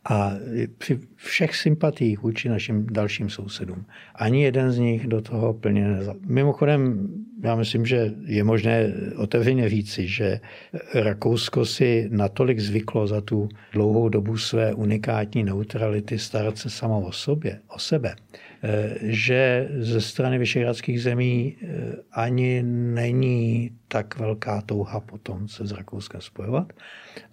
A 0.09 0.31
při 0.77 0.99
všech 1.15 1.55
sympatiích 1.55 2.21
vůči 2.21 2.49
našim 2.49 2.85
dalším 2.91 3.29
sousedům. 3.29 3.85
Ani 4.15 4.43
jeden 4.43 4.71
z 4.71 4.77
nich 4.77 5.07
do 5.07 5.21
toho 5.21 5.53
plně 5.53 5.87
nezapomněl. 5.87 6.33
Mimochodem, 6.33 7.07
já 7.43 7.55
myslím, 7.55 7.85
že 7.85 8.13
je 8.25 8.43
možné 8.43 8.93
otevřeně 9.15 9.69
říci, 9.69 10.07
že 10.07 10.39
Rakousko 10.93 11.65
si 11.65 12.09
natolik 12.11 12.59
zvyklo 12.59 13.07
za 13.07 13.21
tu 13.21 13.49
dlouhou 13.71 14.09
dobu 14.09 14.37
své 14.37 14.73
unikátní 14.73 15.43
neutrality 15.43 16.19
starat 16.19 16.57
se 16.57 16.69
samo 16.69 17.01
o 17.01 17.11
sobě, 17.11 17.59
o 17.67 17.79
sebe, 17.79 18.15
že 19.01 19.69
ze 19.77 20.01
strany 20.01 20.37
vyšehradských 20.37 21.01
zemí 21.01 21.57
eh, 21.61 21.67
ani 22.11 22.63
není 22.63 23.71
tak 23.87 24.19
velká 24.19 24.61
touha 24.61 24.99
potom 24.99 25.47
se 25.47 25.67
s 25.67 25.71
Rakouskem 25.71 26.21
spojovat. 26.21 26.73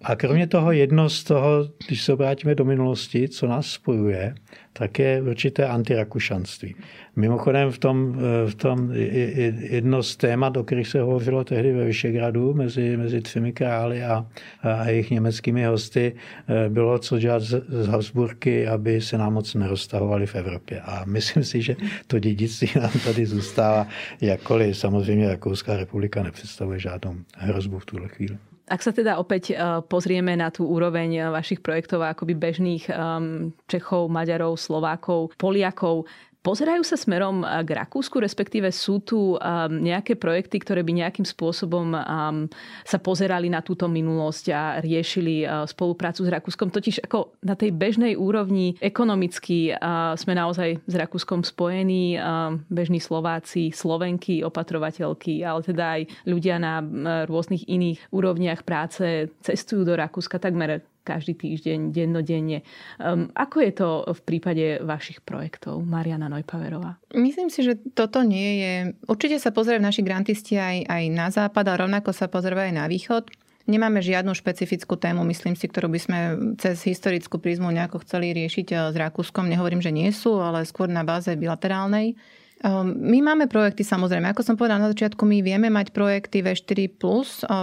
A 0.01 0.15
kromě 0.15 0.47
toho 0.47 0.71
jedno 0.71 1.09
z 1.09 1.23
toho, 1.23 1.69
když 1.87 2.03
se 2.03 2.13
obrátíme 2.13 2.55
do 2.55 2.65
minulosti, 2.65 3.29
co 3.29 3.47
nás 3.47 3.67
spojuje, 3.67 4.35
tak 4.73 4.99
je 4.99 5.21
určité 5.21 5.67
antirakušanství. 5.67 6.75
Mimochodem 7.15 7.71
v 7.71 7.77
tom, 7.77 7.97
eh, 8.17 8.49
v 8.49 8.55
tom 8.55 8.89
jedno 9.69 10.03
z 10.03 10.17
témat, 10.17 10.57
o 10.57 10.63
kterých 10.63 10.87
se 10.87 11.01
hovořilo 11.01 11.43
tehdy 11.43 11.73
ve 11.73 11.85
Vyšegradu 11.85 12.53
mezi, 12.53 12.97
mezi 12.97 13.21
třemi 13.21 13.53
králi 13.53 14.03
a, 14.03 14.25
a 14.61 14.89
jejich 14.89 15.11
německými 15.11 15.65
hosty, 15.65 16.15
eh, 16.47 16.69
bylo, 16.69 16.99
co 16.99 17.19
dělat 17.19 17.41
z, 17.41 17.61
z 17.69 17.87
Habsburky, 17.87 18.67
aby 18.67 19.01
se 19.01 19.17
nám 19.17 19.33
moc 19.33 19.53
neroztahovali 19.53 20.25
v 20.25 20.35
Evropě. 20.35 20.81
A 20.81 21.05
myslím 21.05 21.43
si, 21.43 21.61
že 21.61 21.75
to 22.07 22.19
dědictví 22.19 22.69
nám 22.81 22.91
tady 23.05 23.25
zůstává, 23.25 23.87
jakkoliv 24.21 24.77
samozřejmě 24.77 25.29
Rakouská 25.29 25.77
republika 25.77 26.23
nepředstavuje 26.23 26.79
žádnou 26.79 27.15
hrozbu 27.37 27.79
v 27.79 27.85
tuhle 27.85 28.07
chvíli. 28.07 28.37
Ak 28.63 28.79
sa 28.79 28.95
teda 28.95 29.19
opäť 29.19 29.51
e, 29.51 29.55
pozrieme 29.91 30.39
na 30.39 30.47
tú 30.47 30.63
úroveň 30.63 31.35
vašich 31.35 31.59
projektov 31.59 31.99
akoby 32.07 32.31
bežných 32.31 32.87
um, 32.87 33.51
Čechov, 33.67 34.07
Maďarov, 34.07 34.55
Slovákov, 34.55 35.35
Poliakov, 35.35 36.07
Pozerajú 36.43 36.83
sa 36.83 36.99
smerom 36.99 37.47
k 37.63 37.69
Rakúsku, 37.71 38.19
respektíve 38.19 38.67
sú 38.67 38.99
tu 38.99 39.39
nejaké 39.71 40.19
projekty, 40.19 40.59
ktoré 40.59 40.83
by 40.83 40.91
nejakým 40.91 41.23
spôsobom 41.23 41.95
sa 42.83 42.97
pozerali 42.99 43.47
na 43.47 43.63
túto 43.63 43.87
minulosť 43.87 44.45
a 44.51 44.83
riešili 44.83 45.47
spoluprácu 45.63 46.27
s 46.27 46.29
Rakúskom. 46.35 46.67
Totiž 46.67 47.07
ako 47.07 47.39
na 47.47 47.55
tej 47.55 47.71
bežnej 47.71 48.19
úrovni 48.19 48.75
ekonomicky 48.83 49.71
sme 50.19 50.33
naozaj 50.35 50.83
s 50.83 50.93
Rakúskom 50.99 51.47
spojení, 51.47 52.19
bežní 52.67 52.99
Slováci, 52.99 53.71
Slovenky, 53.71 54.43
opatrovateľky, 54.43 55.47
ale 55.47 55.63
teda 55.63 55.95
aj 55.95 56.01
ľudia 56.27 56.59
na 56.59 56.83
rôznych 57.23 57.71
iných 57.71 58.11
úrovniach 58.11 58.67
práce 58.67 59.31
cestujú 59.39 59.87
do 59.87 59.95
Rakúska 59.95 60.43
takmer 60.43 60.83
každý 61.03 61.35
týždeň, 61.35 61.91
dennodenne. 61.91 62.63
Um, 62.97 63.29
ako 63.35 63.57
je 63.59 63.71
to 63.75 63.89
v 64.07 64.21
prípade 64.23 64.65
vašich 64.81 65.19
projektov, 65.21 65.83
Mariana 65.83 66.31
Nojpaverová? 66.31 66.97
Myslím 67.13 67.51
si, 67.51 67.61
že 67.61 67.77
toto 67.93 68.23
nie 68.23 68.63
je... 68.63 68.73
Určite 69.05 69.37
sa 69.37 69.51
pozerajú 69.51 69.83
naši 69.83 70.01
grantisti 70.01 70.55
aj, 70.55 70.87
aj 70.87 71.03
na 71.11 71.27
západ 71.29 71.65
a 71.69 71.79
rovnako 71.83 72.15
sa 72.15 72.31
pozerajú 72.31 72.71
aj 72.71 72.75
na 72.79 72.87
východ. 72.87 73.27
Nemáme 73.63 74.03
žiadnu 74.03 74.35
špecifickú 74.35 74.99
tému, 74.99 75.23
myslím 75.31 75.55
si, 75.55 75.71
ktorú 75.71 75.87
by 75.87 75.99
sme 75.99 76.19
cez 76.59 76.83
historickú 76.83 77.39
prízmu 77.39 77.71
nejako 77.71 78.03
chceli 78.03 78.35
riešiť 78.35 78.67
eh, 78.75 78.77
s 78.91 78.95
Rakúskom. 78.95 79.47
Nehovorím, 79.47 79.79
že 79.79 79.95
nie 79.95 80.11
sú, 80.11 80.39
ale 80.43 80.67
skôr 80.67 80.91
na 80.91 81.07
báze 81.07 81.31
bilaterálnej. 81.31 82.19
Ehm, 82.63 82.95
my 82.95 83.19
máme 83.19 83.51
projekty 83.51 83.83
samozrejme. 83.83 84.31
Ako 84.31 84.39
som 84.39 84.55
povedala 84.55 84.87
na 84.87 84.91
začiatku, 84.95 85.27
my 85.27 85.43
vieme 85.43 85.67
mať 85.67 85.91
projekty 85.91 86.39
V4+, 86.39 86.95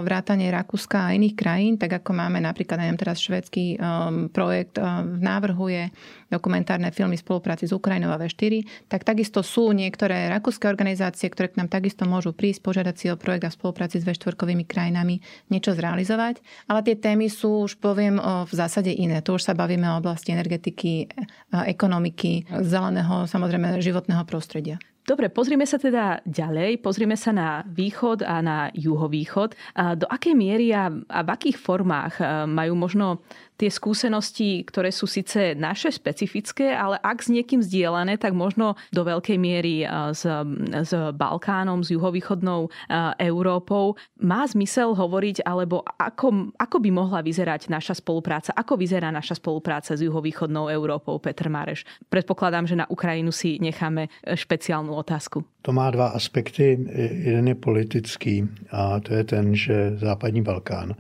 vrátanie 0.05 0.53
Rakúska 0.53 1.09
a 1.09 1.17
iných 1.17 1.35
krajín, 1.41 1.81
tak 1.81 2.05
ako 2.05 2.13
máme 2.13 2.37
napríklad, 2.45 2.77
neviem 2.77 3.01
teraz 3.01 3.17
švedský 3.25 3.81
um, 3.81 4.29
projekt 4.29 4.77
um, 4.77 5.17
v 5.17 5.21
návrhu 5.25 5.73
je 5.73 5.89
dokumentárne 6.29 6.93
filmy 6.93 7.17
v 7.17 7.25
spolupráci 7.25 7.65
s 7.65 7.73
Ukrajinou 7.73 8.13
a 8.13 8.21
V4, 8.21 8.61
tak 8.93 9.09
takisto 9.09 9.41
sú 9.41 9.73
niektoré 9.73 10.29
rakúske 10.29 10.69
organizácie, 10.69 11.33
ktoré 11.33 11.49
k 11.49 11.65
nám 11.65 11.73
takisto 11.73 12.05
môžu 12.05 12.37
prísť, 12.37 12.61
požiadať 12.61 12.95
si 12.95 13.07
o 13.09 13.17
projekt 13.17 13.49
a 13.49 13.51
v 13.51 13.57
spolupráci 13.57 13.99
s 13.99 14.07
V4 14.07 14.37
krajinami 14.69 15.25
niečo 15.49 15.73
zrealizovať. 15.73 16.45
Ale 16.69 16.85
tie 16.85 16.95
témy 16.95 17.33
sú, 17.33 17.67
už 17.67 17.81
poviem, 17.81 18.21
v 18.21 18.53
zásade 18.53 18.93
iné. 18.93 19.25
Tu 19.25 19.35
už 19.35 19.43
sa 19.43 19.57
bavíme 19.57 19.91
o 19.91 19.99
oblasti 19.99 20.31
energetiky, 20.31 21.11
ekonomiky, 21.51 22.47
zeleného, 22.63 23.27
samozrejme 23.27 23.83
životného 23.83 24.23
prostredia. 24.23 24.79
Dobre, 25.11 25.27
pozrime 25.27 25.67
sa 25.67 25.75
teda 25.75 26.23
ďalej, 26.23 26.79
pozrime 26.87 27.19
sa 27.19 27.35
na 27.35 27.67
východ 27.67 28.23
a 28.23 28.39
na 28.39 28.71
juhovýchod. 28.71 29.59
Do 29.99 30.07
akej 30.07 30.39
miery 30.39 30.71
a, 30.71 30.87
a 30.87 31.19
v 31.27 31.29
akých 31.35 31.59
formách 31.59 32.23
majú 32.47 32.79
možno 32.79 33.19
tie 33.61 33.69
skúsenosti, 33.69 34.65
ktoré 34.65 34.89
sú 34.89 35.05
síce 35.05 35.53
naše 35.53 35.93
specifické, 35.93 36.73
ale 36.73 36.97
ak 37.05 37.21
s 37.21 37.29
niekým 37.29 37.61
zdieľané, 37.61 38.17
tak 38.17 38.33
možno 38.33 38.81
do 38.89 39.05
veľkej 39.05 39.37
miery 39.37 39.85
s, 40.17 40.25
s 40.65 40.93
Balkánom, 41.13 41.85
s 41.85 41.93
juhovýchodnou 41.93 42.73
Európou. 43.21 44.01
Má 44.25 44.49
zmysel 44.49 44.97
hovoriť, 44.97 45.45
alebo 45.45 45.85
ako, 46.01 46.57
ako 46.57 46.77
by 46.81 46.89
mohla 46.89 47.21
vyzerať 47.21 47.69
naša 47.69 48.01
spolupráca? 48.01 48.57
Ako 48.57 48.81
vyzerá 48.81 49.13
naša 49.13 49.37
spolupráca 49.37 49.93
s 49.93 50.01
juhovýchodnou 50.01 50.73
Európou, 50.73 51.21
Petr 51.21 51.53
Mareš? 51.53 51.85
Predpokladám, 52.09 52.65
že 52.65 52.81
na 52.81 52.89
Ukrajinu 52.89 53.29
si 53.29 53.61
necháme 53.61 54.09
špeciálnu 54.25 54.97
otázku. 54.97 55.45
To 55.69 55.77
má 55.77 55.93
dva 55.93 56.17
aspekty. 56.17 56.81
Jeden 57.29 57.53
je 57.53 57.57
politický 57.61 58.49
a 58.73 58.97
to 59.05 59.13
je 59.13 59.25
ten, 59.29 59.53
že 59.53 60.01
západní 60.01 60.41
Balkán 60.41 60.97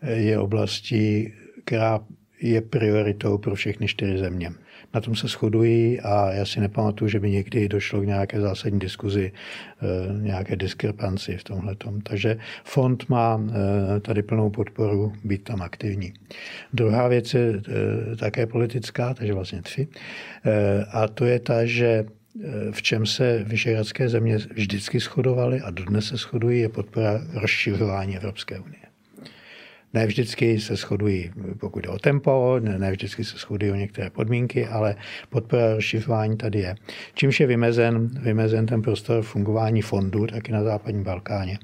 je 0.00 0.32
oblastí, 0.40 1.28
která 1.64 2.00
je 2.40 2.60
prioritou 2.60 3.38
pro 3.38 3.54
všechny 3.54 3.88
čtyři 3.88 4.18
země. 4.18 4.50
Na 4.94 5.00
tom 5.00 5.16
se 5.16 5.28
shodují 5.28 6.00
a 6.00 6.32
já 6.32 6.44
si 6.44 6.60
nepamatuju, 6.60 7.08
že 7.08 7.20
by 7.20 7.30
někdy 7.30 7.68
došlo 7.68 8.00
k 8.00 8.06
nějaké 8.06 8.40
zásadní 8.40 8.78
diskuzi, 8.78 9.32
eh, 9.32 10.22
nějaké 10.22 10.56
diskrepanci 10.56 11.36
v 11.36 11.44
tomhle. 11.44 11.76
Takže 12.02 12.36
fond 12.64 13.08
má 13.08 13.40
eh, 13.48 14.00
tady 14.00 14.22
plnou 14.22 14.50
podporu 14.50 15.12
být 15.24 15.44
tam 15.44 15.62
aktivní. 15.62 16.12
Druhá 16.72 17.08
věc 17.08 17.34
je 17.34 17.52
eh, 18.12 18.16
také 18.16 18.46
politická, 18.46 19.14
takže 19.14 19.34
vlastně 19.34 19.62
tři. 19.62 19.88
A 20.92 21.08
to 21.08 21.24
je 21.24 21.38
ta, 21.38 21.64
že 21.64 22.04
v 22.70 22.82
čem 22.82 23.06
se 23.06 23.44
vyšehradské 23.46 24.08
země 24.08 24.36
vždycky 24.36 25.00
shodovaly 25.00 25.60
a 25.60 25.70
dodnes 25.70 26.06
se 26.06 26.16
shodují, 26.16 26.60
je 26.60 26.68
podpora 26.68 27.20
rozšiřování 27.34 28.16
Evropské 28.16 28.58
unie. 28.58 28.83
Ne 29.94 30.06
vždycky 30.06 30.60
se 30.60 30.76
shodují, 30.76 31.30
pokud 31.60 31.80
jde 31.80 31.88
o 31.88 31.98
tempo, 31.98 32.60
ne, 32.60 32.90
vždycky 32.90 33.24
se 33.24 33.38
shodují 33.38 33.72
některé 33.72 34.10
podmínky, 34.10 34.66
ale 34.66 34.96
podpora 35.30 35.74
rozšiřování 35.74 36.36
tady 36.36 36.58
je. 36.58 36.74
Čímž 37.14 37.40
je 37.40 37.46
vymezen, 37.46 38.08
vymezen 38.22 38.66
ten 38.66 38.82
prostor 38.82 39.22
fungování 39.22 39.82
fondů 39.82 40.26
taky 40.26 40.52
na 40.52 40.62
západním 40.62 41.04
Balkáně. 41.04 41.58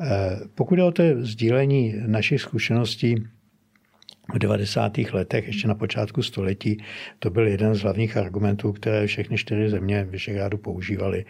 Eh, 0.00 0.38
pokud 0.54 0.74
jde 0.74 0.82
o 0.82 0.92
to 0.92 1.02
sdílení 1.18 1.94
našich 2.06 2.40
zkušeností, 2.40 3.24
v 4.34 4.38
90. 4.38 4.98
letech, 4.98 5.46
ještě 5.46 5.68
na 5.68 5.74
počátku 5.74 6.22
století, 6.22 6.82
to 7.18 7.30
byl 7.30 7.48
jeden 7.48 7.74
z 7.74 7.82
hlavních 7.82 8.16
argumentů, 8.16 8.72
které 8.72 9.06
všechny 9.06 9.38
čtyři 9.38 9.70
země 9.70 10.06
Vyšegrádu 10.10 10.58
používali. 10.58 11.24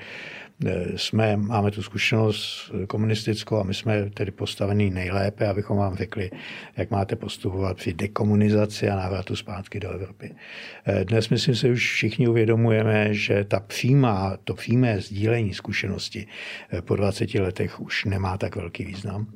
Eh, 0.67 0.99
jsme, 0.99 1.37
máme 1.37 1.71
tu 1.71 1.83
zkušenost 1.83 2.71
komunistickou 2.87 3.57
a 3.57 3.63
my 3.63 3.75
jsme 3.75 4.11
tedy 4.11 4.31
postavení 4.31 4.91
nejlépe, 4.91 5.49
abychom 5.49 5.77
vám 5.77 5.97
řekli, 5.97 6.31
jak 6.77 6.91
máte 6.91 7.17
postupovat 7.17 7.77
při 7.77 7.93
dekomunizaci 7.93 8.89
a 8.89 8.97
návratu 8.97 9.37
zpátky 9.37 9.81
do 9.81 9.91
Evropy. 9.91 10.35
Eh, 10.87 11.05
dnes 11.05 11.29
myslím 11.29 11.55
si 11.55 11.71
už 11.71 11.93
všichni 11.93 12.29
uvědomujeme, 12.29 13.15
že 13.15 13.45
ta 13.45 13.61
přímá, 13.61 14.37
to 14.45 14.55
přímé 14.55 15.01
sdílení 15.01 15.55
zkušenosti 15.55 16.27
eh, 16.73 16.83
po 16.83 16.97
20 16.97 17.35
letech 17.35 17.81
už 17.81 18.05
nemá 18.05 18.39
tak 18.39 18.57
velký 18.57 18.85
význam. 18.85 19.27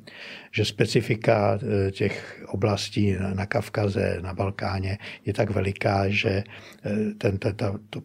Že 0.51 0.65
specifika 0.65 1.59
těch 1.91 2.43
oblastí 2.47 3.15
na 3.33 3.45
Kavkaze, 3.55 4.19
na 4.21 4.33
Balkáně 4.33 4.97
je 5.25 5.33
tak 5.33 5.49
veliká, 5.49 6.09
že 6.09 6.43
ten, 7.17 7.37
ten, 7.37 7.55
ta, 7.55 7.79
to 7.89 8.01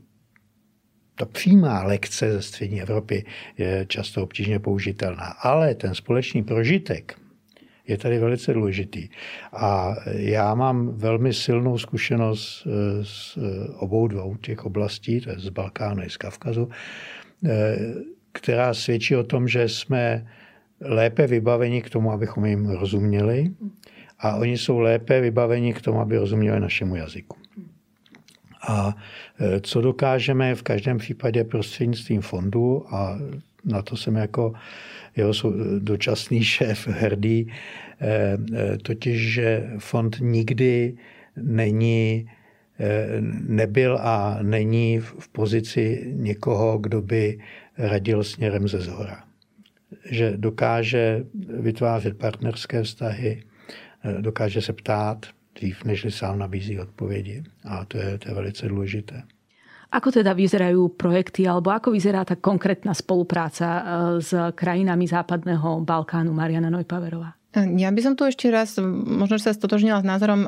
ta 1.21 1.27
přímá 1.27 1.83
lekce 1.83 2.33
ze 2.33 2.43
střední 2.43 2.83
Evropy 2.83 3.25
je 3.59 3.87
často 3.89 4.23
obtížně 4.23 4.59
použitelná. 4.59 5.25
Ale 5.43 5.75
ten 5.75 5.95
společný 5.95 6.43
prožitek 6.43 7.19
je 7.87 7.99
tady 7.99 8.19
velice 8.19 8.53
důležitý. 8.53 9.09
A 9.53 9.97
já 10.07 10.55
mám 10.55 10.97
velmi 10.97 11.33
silnou 11.33 11.79
zkušenost 11.79 12.67
z 13.03 13.39
obou 13.77 14.09
dvou 14.09 14.37
těch 14.37 14.65
oblastí, 14.65 15.21
to 15.21 15.31
je 15.31 15.39
z 15.39 15.49
Balkánu 15.49 16.03
i 16.03 16.11
z 16.11 16.17
Kavkazu, 16.17 16.69
která 18.33 18.75
svědčí 18.75 19.17
o 19.17 19.25
tom, 19.25 19.49
že 19.49 19.69
jsme 19.69 20.27
lépe 20.81 21.27
vybaveni 21.27 21.83
k 21.83 21.91
tomu, 21.91 22.13
abychom 22.13 22.45
jim 22.45 22.67
rozuměli 22.71 23.51
a 24.21 24.37
oni 24.37 24.59
jsou 24.59 24.79
lépe 24.79 25.21
vybaveni 25.21 25.75
k 25.75 25.83
tomu, 25.83 26.01
aby 26.01 26.17
rozuměli 26.17 26.61
našemu 26.61 26.97
jazyku. 26.97 27.37
A 28.69 28.97
e, 29.41 29.61
co 29.61 29.81
dokážeme 29.81 30.55
v 30.55 30.63
každém 30.63 30.99
případě 30.99 31.45
prostřednictvím 31.45 32.21
fondu 32.21 32.95
a 32.95 33.19
na 33.65 33.83
to 33.83 33.97
jsem 33.97 34.17
jako 34.17 34.53
jeho 35.17 35.33
dočasný 35.79 36.45
šéf 36.55 36.89
hrdý, 36.89 37.53
e, 38.01 38.39
e, 38.57 38.79
totiž, 38.79 39.33
že 39.33 39.71
fond 39.79 40.17
nikdy 40.21 40.97
není, 41.37 42.31
nebyl 43.49 43.99
a 44.01 44.39
není 44.43 44.99
v 44.99 45.29
pozici 45.29 46.13
někoho, 46.17 46.79
kdo 46.79 47.03
by 47.03 47.39
radil 47.79 48.25
směrem 48.25 48.69
ze 48.69 48.81
zhora. 48.81 49.25
Že 50.11 50.33
dokáže 50.37 51.25
vytvářet 51.61 52.19
partnerské 52.19 52.83
vztahy, 52.83 53.43
dokáže 54.21 54.63
se 54.63 54.73
ptát, 54.73 55.27
dřív, 55.55 55.85
než 55.85 56.07
sám 56.15 56.39
nabízí 56.39 56.81
odpovědi. 56.81 57.43
A 57.65 57.85
to 57.85 57.99
je, 57.99 58.19
to 58.19 58.29
je 58.29 58.35
velice 58.35 58.69
důležité. 58.69 59.23
Ako 59.91 60.15
teda 60.15 60.39
vyzerajú 60.39 60.95
projekty, 60.95 61.51
alebo 61.51 61.75
ako 61.75 61.91
vyzerá 61.91 62.23
tá 62.23 62.39
konkrétna 62.39 62.95
spolupráca 62.95 63.67
e, 63.67 63.83
s 64.23 64.31
krajinami 64.55 65.11
západného 65.11 65.83
Balkánu 65.83 66.31
Mariana 66.31 66.71
Nojpaverová? 66.71 67.40
Ja 67.51 67.91
by 67.91 67.99
som 67.99 68.15
tu 68.15 68.23
ešte 68.23 68.47
raz 68.47 68.79
možno 68.79 69.35
sa 69.43 69.51
stotožnila 69.51 69.99
s 69.99 70.07
názorom 70.07 70.47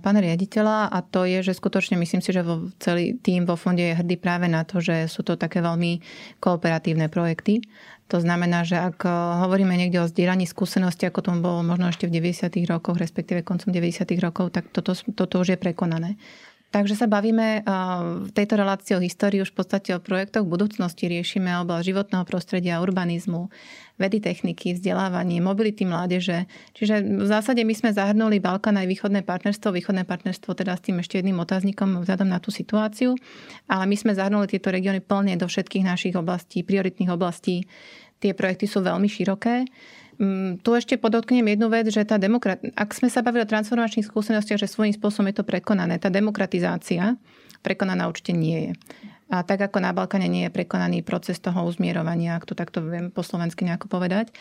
pána 0.00 0.20
riaditeľa 0.24 0.88
a 0.88 0.98
to 1.04 1.28
je, 1.28 1.44
že 1.44 1.52
skutočne 1.52 2.00
myslím 2.00 2.24
si, 2.24 2.32
že 2.32 2.40
vo 2.40 2.72
celý 2.80 3.20
tým 3.20 3.44
vo 3.44 3.52
fonde 3.52 3.84
je 3.84 3.98
hrdý 4.00 4.16
práve 4.16 4.48
na 4.48 4.64
to, 4.64 4.80
že 4.80 5.12
sú 5.12 5.20
to 5.20 5.36
také 5.36 5.60
veľmi 5.60 6.00
kooperatívne 6.40 7.12
projekty. 7.12 7.60
To 8.08 8.24
znamená, 8.24 8.64
že 8.64 8.80
ak 8.80 9.04
hovoríme 9.44 9.76
niekde 9.76 10.00
o 10.00 10.08
zdieľaní 10.08 10.48
skúsenosti, 10.48 11.04
ako 11.04 11.20
tomu 11.20 11.44
bolo 11.44 11.60
možno 11.60 11.92
ešte 11.92 12.08
v 12.08 12.16
90. 12.16 12.48
rokoch, 12.64 12.96
respektíve 12.96 13.44
koncom 13.44 13.68
90. 13.68 14.08
rokov, 14.16 14.48
tak 14.48 14.72
toto, 14.72 14.96
toto 14.96 15.44
už 15.44 15.52
je 15.52 15.58
prekonané. 15.60 16.16
Takže 16.68 17.00
sa 17.00 17.08
bavíme 17.08 17.64
v 18.24 18.30
tejto 18.36 18.60
relácii 18.60 18.92
o 18.96 19.00
histórii 19.00 19.40
už 19.40 19.56
v 19.56 19.64
podstate 19.64 19.96
o 19.96 20.04
projektoch 20.04 20.44
budúcnosti. 20.44 21.08
Riešime 21.08 21.48
oblasť 21.64 21.84
životného 21.88 22.24
prostredia, 22.28 22.84
urbanizmu, 22.84 23.48
vedy 23.98 24.22
techniky, 24.22 24.78
vzdelávanie, 24.78 25.42
mobility 25.42 25.82
mládeže. 25.82 26.46
Čiže 26.72 27.02
v 27.02 27.26
zásade 27.26 27.66
my 27.66 27.74
sme 27.74 27.90
zahrnuli 27.90 28.38
Balkán 28.38 28.78
aj 28.78 28.86
východné 28.86 29.26
partnerstvo. 29.26 29.74
Východné 29.74 30.06
partnerstvo 30.06 30.54
teda 30.54 30.78
s 30.78 30.86
tým 30.86 31.02
ešte 31.02 31.18
jedným 31.18 31.42
otáznikom 31.42 32.06
vzhľadom 32.06 32.30
na 32.30 32.38
tú 32.38 32.54
situáciu. 32.54 33.18
Ale 33.66 33.84
my 33.90 33.96
sme 33.98 34.14
zahrnuli 34.14 34.46
tieto 34.46 34.70
regióny 34.70 35.02
plne 35.02 35.34
do 35.34 35.50
všetkých 35.50 35.84
našich 35.84 36.14
oblastí, 36.14 36.62
prioritných 36.62 37.10
oblastí. 37.10 37.66
Tie 38.22 38.32
projekty 38.32 38.70
sú 38.70 38.80
veľmi 38.80 39.10
široké. 39.10 39.66
Mm, 40.18 40.62
tu 40.62 40.74
ešte 40.74 40.98
podotknem 40.98 41.46
jednu 41.46 41.70
vec, 41.70 41.86
že 41.90 42.02
tá 42.02 42.18
demokrat... 42.18 42.58
ak 42.74 42.90
sme 42.90 43.06
sa 43.06 43.22
bavili 43.22 43.46
o 43.46 43.50
transformačných 43.50 44.06
skúsenostiach, 44.06 44.58
že 44.58 44.66
svojím 44.66 44.94
spôsobom 44.94 45.30
je 45.30 45.38
to 45.38 45.46
prekonané, 45.46 46.02
tá 46.02 46.10
demokratizácia 46.10 47.14
prekonaná 47.62 48.06
určite 48.06 48.34
nie 48.34 48.58
je. 48.58 48.72
A 49.28 49.44
tak 49.44 49.60
ako 49.60 49.84
na 49.84 49.92
Balkáne 49.92 50.24
nie 50.24 50.48
je 50.48 50.54
prekonaný 50.56 51.04
proces 51.04 51.36
toho 51.36 51.68
uzmierovania, 51.68 52.40
ak 52.40 52.48
to 52.48 52.56
takto 52.56 52.80
viem 52.80 53.12
po 53.12 53.20
slovensky 53.20 53.68
nejako 53.68 53.92
povedať. 53.92 54.32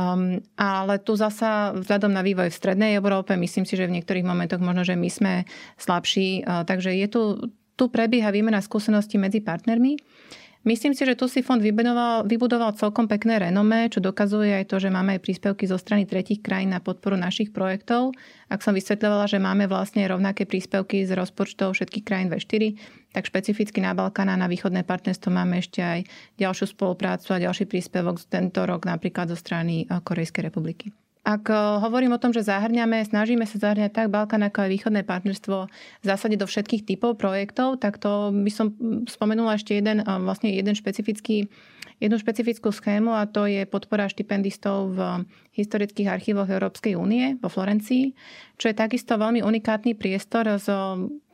Um, 0.00 0.40
ale 0.56 0.96
tu 0.96 1.12
zasa 1.12 1.76
vzhľadom 1.76 2.08
na 2.08 2.24
vývoj 2.24 2.48
v 2.48 2.58
Strednej 2.58 2.96
Európe, 2.96 3.36
myslím 3.36 3.68
si, 3.68 3.76
že 3.76 3.84
v 3.84 4.00
niektorých 4.00 4.24
momentoch 4.24 4.64
možno, 4.64 4.80
že 4.80 4.96
my 4.96 5.10
sme 5.12 5.32
slabší. 5.76 6.48
Uh, 6.48 6.64
takže 6.64 6.96
je 6.96 7.06
tu, 7.12 7.22
tu 7.76 7.92
prebieha 7.92 8.32
výmena 8.32 8.64
skúseností 8.64 9.20
medzi 9.20 9.44
partnermi. 9.44 10.00
Myslím 10.60 10.92
si, 10.92 11.08
že 11.08 11.16
tu 11.16 11.24
si 11.24 11.40
fond 11.40 11.56
vybudoval, 11.56 12.28
vybudoval 12.28 12.76
celkom 12.76 13.08
pekné 13.08 13.40
renome, 13.40 13.88
čo 13.88 13.96
dokazuje 13.96 14.60
aj 14.60 14.68
to, 14.68 14.76
že 14.76 14.92
máme 14.92 15.16
aj 15.16 15.24
príspevky 15.24 15.64
zo 15.64 15.80
strany 15.80 16.04
tretich 16.04 16.44
krajín 16.44 16.76
na 16.76 16.84
podporu 16.84 17.16
našich 17.16 17.48
projektov. 17.48 18.12
Ak 18.52 18.60
som 18.60 18.76
vysvetľovala, 18.76 19.24
že 19.24 19.40
máme 19.40 19.64
vlastne 19.72 20.04
rovnaké 20.04 20.44
príspevky 20.44 21.08
z 21.08 21.16
rozpočtov 21.16 21.72
všetkých 21.72 22.04
krajín 22.04 22.28
V4, 22.28 22.76
tak 23.16 23.24
špecificky 23.24 23.80
na 23.80 23.96
Balkán 23.96 24.28
na 24.28 24.44
východné 24.52 24.84
partnerstvo 24.84 25.32
máme 25.32 25.64
ešte 25.64 25.80
aj 25.80 26.04
ďalšiu 26.36 26.76
spoluprácu 26.76 27.32
a 27.32 27.42
ďalší 27.48 27.64
príspevok 27.64 28.20
tento 28.28 28.60
rok 28.68 28.84
napríklad 28.84 29.32
zo 29.32 29.40
strany 29.40 29.88
Korejskej 29.88 30.44
republiky. 30.44 30.92
Ak 31.20 31.52
eh, 31.52 31.56
hovorím 31.56 32.16
o 32.16 32.22
tom, 32.22 32.32
že 32.32 32.40
zahrňame, 32.48 33.04
snažíme 33.04 33.44
sa 33.44 33.60
zahrňať 33.60 33.92
tak 33.92 34.08
Balkán 34.08 34.40
ako 34.40 34.64
aj 34.64 34.70
východné 34.72 35.02
partnerstvo 35.04 35.68
v 36.00 36.04
zásade 36.04 36.40
do 36.40 36.48
všetkých 36.48 36.88
typov 36.88 37.20
projektov, 37.20 37.76
tak 37.76 38.00
to 38.00 38.32
by 38.32 38.48
som 38.48 38.72
spomenula 39.04 39.60
ešte 39.60 39.76
jeden, 39.76 40.00
eh, 40.00 40.08
vlastne 40.24 40.48
jeden 40.48 40.72
špecifický 40.72 41.52
jednu 42.00 42.16
špecifickú 42.16 42.72
schému 42.72 43.12
a 43.12 43.28
to 43.28 43.44
je 43.44 43.68
podpora 43.68 44.08
štipendistov 44.08 44.96
v 44.96 45.00
historických 45.52 46.08
archívoch 46.08 46.48
Európskej 46.48 46.96
únie 46.96 47.36
vo 47.36 47.52
Florencii, 47.52 48.16
čo 48.56 48.72
je 48.72 48.74
takisto 48.74 49.20
veľmi 49.20 49.44
unikátny 49.44 49.92
priestor 49.92 50.48
s 50.56 50.64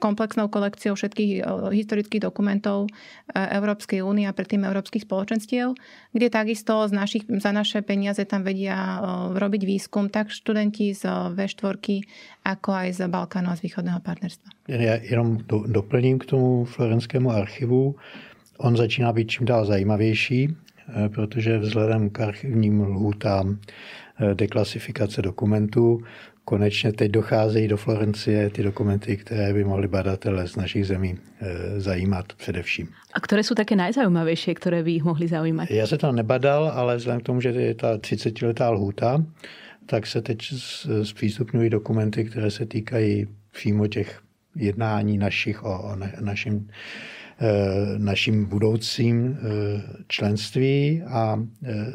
komplexnou 0.03 0.51
kolekciou 0.51 0.99
všetkých 0.99 1.33
e, 1.39 1.43
historických 1.73 2.27
dokumentov 2.27 2.87
e, 2.87 2.91
Európskej 3.39 4.03
únie 4.03 4.27
a 4.27 4.35
predtým 4.35 4.67
Európskych 4.67 5.07
spoločenstiev, 5.07 5.79
kde 6.13 6.27
takisto 6.29 6.85
z 6.91 6.93
našich, 6.93 7.25
za 7.29 7.55
naše 7.55 7.81
peniaze 7.87 8.27
tam 8.27 8.43
vedia 8.43 9.01
robiť 9.33 9.63
výskum 9.63 10.11
tak 10.11 10.35
študenti 10.35 10.93
z 10.93 11.07
V4, 11.33 11.79
ako 12.45 12.69
aj 12.75 12.89
z 12.99 13.01
Balkánu 13.07 13.55
a 13.55 13.57
z 13.57 13.65
východného 13.71 14.01
partnerstva. 14.03 14.49
Ja 14.67 14.99
jenom 14.99 15.47
do, 15.47 15.65
doplním 15.65 16.19
k 16.19 16.35
tomu 16.35 16.67
florenskému 16.67 17.31
archivu. 17.31 17.95
On 18.59 18.77
začíná 18.77 19.13
být 19.13 19.31
čím 19.31 19.47
dál 19.47 19.65
zajímavější, 19.65 20.57
eh, 20.89 21.09
protože 21.09 21.59
vzhledem 21.59 22.11
k 22.11 22.21
archivním 22.21 22.81
lhůtám 22.81 23.59
eh, 24.21 24.35
deklasifikace 24.35 25.23
dokumentů 25.23 26.01
konečně 26.45 26.93
teď 26.93 27.11
docházejí 27.11 27.69
do 27.69 27.77
Florencie 27.77 28.51
ty 28.51 28.63
dokumenty, 28.63 29.17
které 29.17 29.53
by 29.53 29.65
mohly 29.65 29.89
badatele 29.89 30.49
z 30.49 30.57
našich 30.57 30.87
zemí 30.87 31.19
eh, 31.41 31.81
zajímat 31.81 32.33
především. 32.33 32.89
A 33.15 33.21
které 33.21 33.43
jsou 33.43 33.55
také 33.55 33.77
nejzajímavější, 33.77 34.55
které 34.55 34.83
by 34.83 34.91
jich 34.91 35.05
mohly 35.05 35.29
zajímat? 35.29 35.71
Já 35.71 35.87
se 35.87 35.99
tam 35.99 36.17
nebadal, 36.17 36.69
ale 36.75 36.97
vzhledem 36.97 37.21
k 37.21 37.25
tomu, 37.25 37.41
že 37.41 37.49
je 37.49 37.75
ta 37.75 37.97
30-letá 37.97 38.71
lhůta, 38.71 39.25
tak 39.87 40.07
se 40.07 40.23
teď 40.23 40.39
zpřístupňují 41.03 41.71
dokumenty, 41.71 42.25
které 42.25 42.51
se 42.51 42.67
týkají 42.67 43.27
přímo 43.53 43.87
těch 43.87 44.21
jednání 44.57 45.19
našich 45.19 45.65
o, 45.65 45.83
o 45.83 45.97
našem 46.21 46.69
naším 47.99 48.45
budoucím 48.45 49.39
eh, 49.39 49.83
členství 50.09 51.03
a 51.03 51.43
eh, 51.65 51.93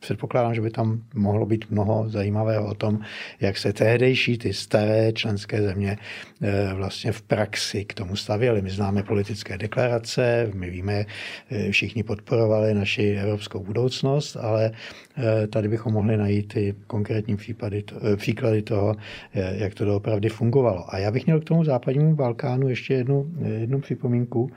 předpokládám, 0.00 0.54
že 0.54 0.60
by 0.60 0.70
tam 0.70 1.02
mohlo 1.14 1.46
být 1.46 1.70
mnoho 1.70 2.08
zajímavého 2.08 2.66
o 2.66 2.74
tom, 2.74 3.00
jak 3.40 3.58
se 3.58 3.72
tehdejší 3.72 4.38
ty 4.38 4.52
staré 4.52 5.12
členské 5.12 5.62
země 5.62 5.98
eh, 6.42 6.74
vlastně 6.74 7.12
v 7.12 7.22
praxi 7.22 7.84
k 7.84 7.94
tomu 7.94 8.16
stavěly. 8.16 8.62
My 8.62 8.70
známe 8.70 9.02
politické 9.02 9.58
deklarace, 9.58 10.50
my 10.54 10.70
víme, 10.70 11.04
eh, 11.50 11.70
všichni 11.70 12.02
podporovali 12.02 12.74
naši 12.74 13.02
evropskou 13.02 13.60
budoucnost, 13.60 14.36
ale 14.36 14.70
eh, 15.16 15.46
tady 15.46 15.68
bychom 15.68 15.92
mohli 15.92 16.16
najít 16.16 16.52
ty 16.52 16.74
konkrétní 16.86 17.36
případy, 17.36 17.84
příklady 18.16 18.62
toho, 18.62 18.96
jak 19.34 19.74
to 19.74 19.84
doopravdy 19.84 20.28
fungovalo. 20.28 20.94
A 20.94 20.98
já 20.98 21.10
bych 21.10 21.26
měl 21.26 21.40
k 21.40 21.44
tomu 21.44 21.64
západnímu 21.64 22.14
Balkánu 22.14 22.68
ještě 22.68 22.94
jednu, 22.94 23.30
jednu 23.58 23.80
připomínku, 23.80 24.50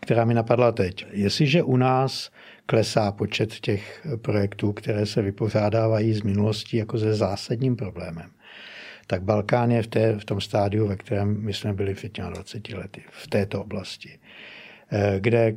která 0.00 0.24
mi 0.24 0.34
napadla 0.34 0.72
teď. 0.72 1.06
Jestliže 1.12 1.62
u 1.62 1.76
nás 1.76 2.30
klesá 2.66 3.12
počet 3.12 3.54
těch 3.60 4.06
projektů, 4.22 4.72
které 4.72 5.06
se 5.06 5.22
vypořádávají 5.22 6.14
z 6.14 6.22
minulosti 6.22 6.76
jako 6.76 6.98
se 6.98 7.14
zásadním 7.14 7.76
problémem. 7.76 8.30
Tak 9.06 9.22
Balkán 9.22 9.70
je 9.70 9.82
v, 9.82 9.86
té, 9.86 10.18
v 10.18 10.24
tom 10.24 10.40
stádiu, 10.40 10.86
ve 10.86 10.96
kterém 10.96 11.42
my 11.44 11.54
jsme 11.54 11.72
byli 11.72 11.94
před 11.94 12.12
20 12.12 12.68
lety, 12.68 13.02
v 13.10 13.26
této 13.26 13.62
oblasti, 13.62 14.18
eh, 14.92 15.16
kde 15.20 15.56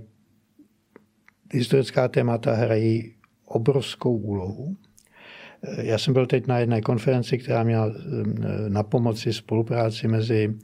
historická 1.53 2.07
témata 2.07 2.53
hrají 2.53 3.13
obrovskou 3.45 4.17
úlohu. 4.17 4.77
Eh, 5.63 5.85
já 5.85 5.97
jsem 5.97 6.13
byl 6.13 6.25
teď 6.25 6.47
na 6.47 6.59
jedné 6.59 6.81
konferenci, 6.81 7.37
která 7.37 7.63
měla 7.63 7.87
eh, 7.87 8.69
na 8.69 8.83
pomoci 8.83 9.33
spolupráci 9.33 10.07
mezi 10.07 10.55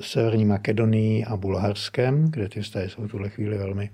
Severní 0.00 0.44
Makedonii 0.44 1.24
a 1.24 1.36
Bulharskem, 1.36 2.30
kde 2.30 2.48
ty 2.48 2.60
vztahy 2.60 2.88
jsou 2.88 3.02
v 3.02 3.10
tuhle 3.10 3.28
chvíli 3.28 3.58
velmi, 3.58 3.90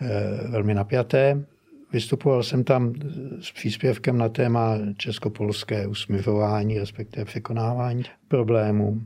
eh, 0.00 0.48
velmi 0.48 0.74
napjaté. 0.74 1.44
Vystupoval 1.92 2.42
jsem 2.42 2.64
tam 2.64 2.92
s 3.40 3.52
příspěvkem 3.52 4.18
na 4.18 4.28
téma 4.28 4.78
českopolské 4.96 5.86
usmivování, 5.86 6.78
respektive 6.78 7.24
překonávání 7.24 8.02
problémů. 8.28 9.00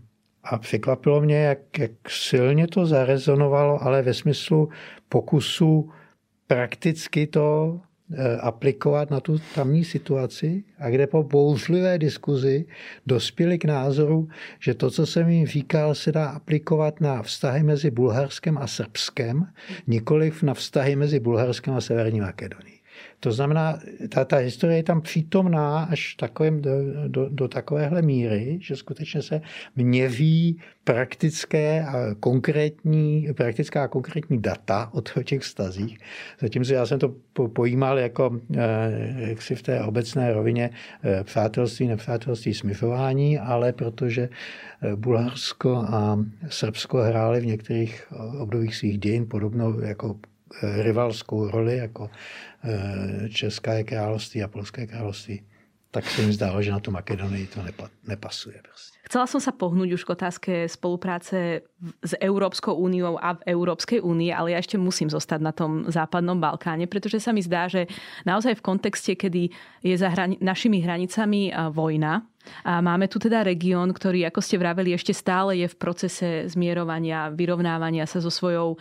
A 0.44 0.58
překvapilo 0.58 1.20
mě, 1.20 1.36
jak, 1.36 1.78
jak 1.78 1.90
silně 2.08 2.66
to 2.66 2.86
zarezonovalo, 2.86 3.82
ale 3.82 4.02
ve 4.02 4.14
smyslu 4.14 4.68
pokusu 5.08 5.90
prakticky 6.46 7.26
to 7.26 7.80
aplikovat 8.40 9.10
na 9.10 9.20
tu 9.20 9.38
tamní 9.54 9.84
situaci 9.84 10.64
a 10.78 10.90
kde 10.90 11.06
po 11.06 11.22
bouřlivé 11.22 11.98
diskuzi 11.98 12.64
dospěli 13.06 13.58
k 13.58 13.64
názoru, 13.64 14.28
že 14.60 14.74
to, 14.74 14.90
co 14.90 15.06
jsem 15.06 15.28
jim 15.28 15.46
říkal, 15.46 15.94
se 15.94 16.12
dá 16.12 16.26
aplikovat 16.26 17.00
na 17.00 17.22
vztahy 17.22 17.62
mezi 17.62 17.90
Bulharskem 17.90 18.58
a 18.58 18.66
Srbskem, 18.66 19.46
nikoliv 19.86 20.42
na 20.42 20.54
vztahy 20.54 20.96
mezi 20.96 21.20
Bulharskem 21.20 21.74
a 21.74 21.80
Severní 21.80 22.20
Makedonií. 22.20 22.81
To 23.20 23.32
znamená, 23.32 23.78
ta, 24.08 24.24
ta 24.24 24.36
historie 24.36 24.76
je 24.76 24.82
tam 24.82 25.00
přítomná 25.00 25.84
až 25.84 26.14
takovým, 26.14 26.62
do, 26.62 26.70
do, 27.08 27.28
do 27.28 27.48
takovéhle 27.48 28.02
míry, 28.02 28.58
že 28.60 28.76
skutečně 28.76 29.22
se 29.22 29.40
měří 29.76 30.58
praktické 30.84 31.84
a 31.84 32.14
konkrétní, 32.20 33.28
praktická 33.36 33.84
a 33.84 33.88
konkrétní 33.88 34.42
data 34.42 34.90
o 34.92 35.22
těch 35.22 35.40
vztazích. 35.40 35.98
Zatímco 36.40 36.74
já 36.74 36.86
jsem 36.86 36.98
to 36.98 37.14
pojímal 37.52 37.98
jako 37.98 38.40
eh, 38.56 39.28
jaksi 39.28 39.54
v 39.54 39.62
té 39.62 39.82
obecné 39.82 40.32
rovině 40.32 40.70
eh, 41.02 41.24
přátelství, 41.24 41.88
nepřátelství, 41.88 42.54
smyfování, 42.54 43.38
ale 43.38 43.72
protože 43.72 44.28
eh, 44.82 44.96
Bulharsko 44.96 45.76
a 45.76 46.18
Srbsko 46.48 46.98
hrály 46.98 47.40
v 47.40 47.46
některých 47.46 48.12
obdobích 48.38 48.76
svých 48.76 48.98
dějin 48.98 49.26
podobnou 49.26 49.80
jako 49.80 50.16
rivalskou 50.62 51.50
roli 51.50 51.76
jako 51.76 52.10
eh, 52.64 53.28
České 53.28 53.84
království 53.84 54.42
a 54.42 54.48
Polské 54.48 54.86
království, 54.86 55.42
tak 55.90 56.10
se 56.10 56.22
mi 56.22 56.32
zdálo, 56.32 56.62
že 56.62 56.70
na 56.70 56.80
tu 56.80 56.90
Makedonii 56.90 57.46
to 57.46 57.60
nepasuje. 58.08 58.60
Prostě. 58.62 58.91
Chcela 59.02 59.26
som 59.26 59.42
sa 59.42 59.50
pohnúť 59.50 59.98
už 59.98 60.02
k 60.06 60.14
otázke 60.14 60.52
spolupráce 60.70 61.66
s 62.00 62.12
Európskou 62.22 62.78
úniou 62.78 63.18
a 63.18 63.34
v 63.34 63.50
Európskej 63.50 63.98
únii, 63.98 64.30
ale 64.30 64.54
ja 64.54 64.62
ešte 64.62 64.78
musím 64.78 65.10
zostať 65.10 65.40
na 65.42 65.50
tom 65.50 65.90
západnom 65.90 66.38
Balkáne, 66.38 66.86
pretože 66.86 67.18
sa 67.18 67.34
mi 67.34 67.42
zdá, 67.42 67.66
že 67.66 67.90
naozaj 68.22 68.62
v 68.62 68.64
kontexte, 68.64 69.18
kedy 69.18 69.50
je 69.82 69.94
za 69.98 70.06
hrani- 70.06 70.38
našimi 70.38 70.78
hranicami 70.78 71.50
vojna, 71.74 72.22
a 72.66 72.82
máme 72.82 73.06
tu 73.06 73.22
teda 73.22 73.46
región, 73.46 73.90
ktorý, 73.94 74.26
ako 74.26 74.40
ste 74.42 74.58
vraveli, 74.58 74.94
ešte 74.94 75.14
stále 75.14 75.62
je 75.62 75.66
v 75.70 75.78
procese 75.78 76.28
zmierovania, 76.50 77.30
vyrovnávania 77.30 78.06
sa 78.06 78.18
so 78.18 78.30
svojou 78.30 78.74
um, 78.74 78.78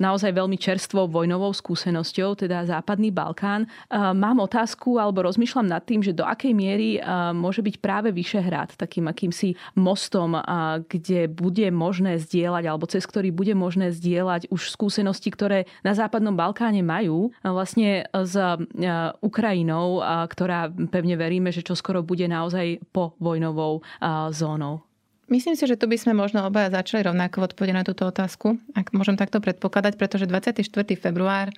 naozaj 0.00 0.32
veľmi 0.32 0.56
čerstvou 0.56 1.08
vojnovou 1.08 1.52
skúsenosťou, 1.52 2.44
teda 2.44 2.64
Západný 2.64 3.12
Balkán. 3.12 3.68
Um, 3.92 4.16
mám 4.16 4.40
otázku, 4.40 4.96
alebo 4.96 5.24
rozmýšľam 5.24 5.68
nad 5.68 5.84
tým, 5.84 6.00
že 6.00 6.16
do 6.16 6.24
akej 6.24 6.52
miery 6.56 7.00
um, 7.00 7.36
môže 7.36 7.60
byť 7.60 7.76
práve 7.80 8.08
Vyšehrad 8.12 8.76
takým 8.80 9.08
akýmsi 9.08 9.53
mostom, 9.74 10.38
kde 10.90 11.26
bude 11.30 11.68
možné 11.74 12.22
zdieľať, 12.22 12.64
alebo 12.68 12.86
cez 12.86 13.02
ktorý 13.04 13.34
bude 13.34 13.52
možné 13.56 13.90
zdieľať 13.94 14.52
už 14.52 14.70
skúsenosti, 14.70 15.32
ktoré 15.32 15.70
na 15.82 15.96
Západnom 15.96 16.36
Balkáne 16.36 16.84
majú, 16.84 17.34
vlastne 17.40 18.06
s 18.12 18.34
Ukrajinou, 19.22 20.04
ktorá 20.28 20.68
pevne 20.90 21.14
veríme, 21.16 21.50
že 21.54 21.66
čoskoro 21.66 22.04
bude 22.04 22.28
naozaj 22.28 22.84
po 22.92 23.16
vojnovou 23.22 23.80
zónou? 24.34 24.84
Myslím 25.24 25.56
si, 25.56 25.64
že 25.64 25.80
tu 25.80 25.88
by 25.88 25.96
sme 25.96 26.12
možno 26.12 26.44
obaja 26.44 26.68
začali 26.68 27.00
rovnako 27.08 27.48
odpovedať 27.48 27.74
na 27.74 27.80
túto 27.80 28.04
otázku, 28.04 28.60
ak 28.76 28.92
môžem 28.92 29.16
takto 29.16 29.40
predpokladať, 29.40 29.96
pretože 29.96 30.28
24. 30.28 30.60
február, 31.00 31.48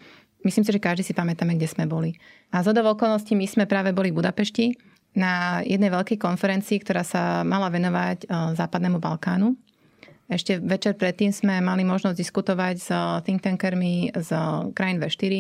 myslím 0.47 0.63
si, 0.63 0.71
že 0.71 0.79
každý 0.79 1.03
si 1.03 1.11
pamätáme, 1.11 1.59
kde 1.59 1.67
sme 1.67 1.83
boli. 1.83 2.15
A 2.55 2.63
z 2.63 2.71
okolností 2.71 3.35
my 3.35 3.43
sme 3.51 3.67
práve 3.67 3.91
boli 3.91 4.15
v 4.15 4.23
Budapešti 4.23 4.79
na 5.17 5.64
jednej 5.64 5.89
veľkej 5.89 6.21
konferencii, 6.21 6.79
ktorá 6.85 7.03
sa 7.03 7.41
mala 7.43 7.73
venovať 7.73 8.29
západnému 8.55 9.01
Balkánu. 9.01 9.57
Ešte 10.27 10.59
večer 10.59 10.99
predtým 10.99 11.31
sme 11.31 11.62
mali 11.62 11.87
možnosť 11.87 12.19
diskutovať 12.19 12.75
s 12.83 12.91
think 13.23 13.47
tankermi 13.47 14.11
z 14.11 14.31
krajín 14.75 14.99
V4, 14.99 15.33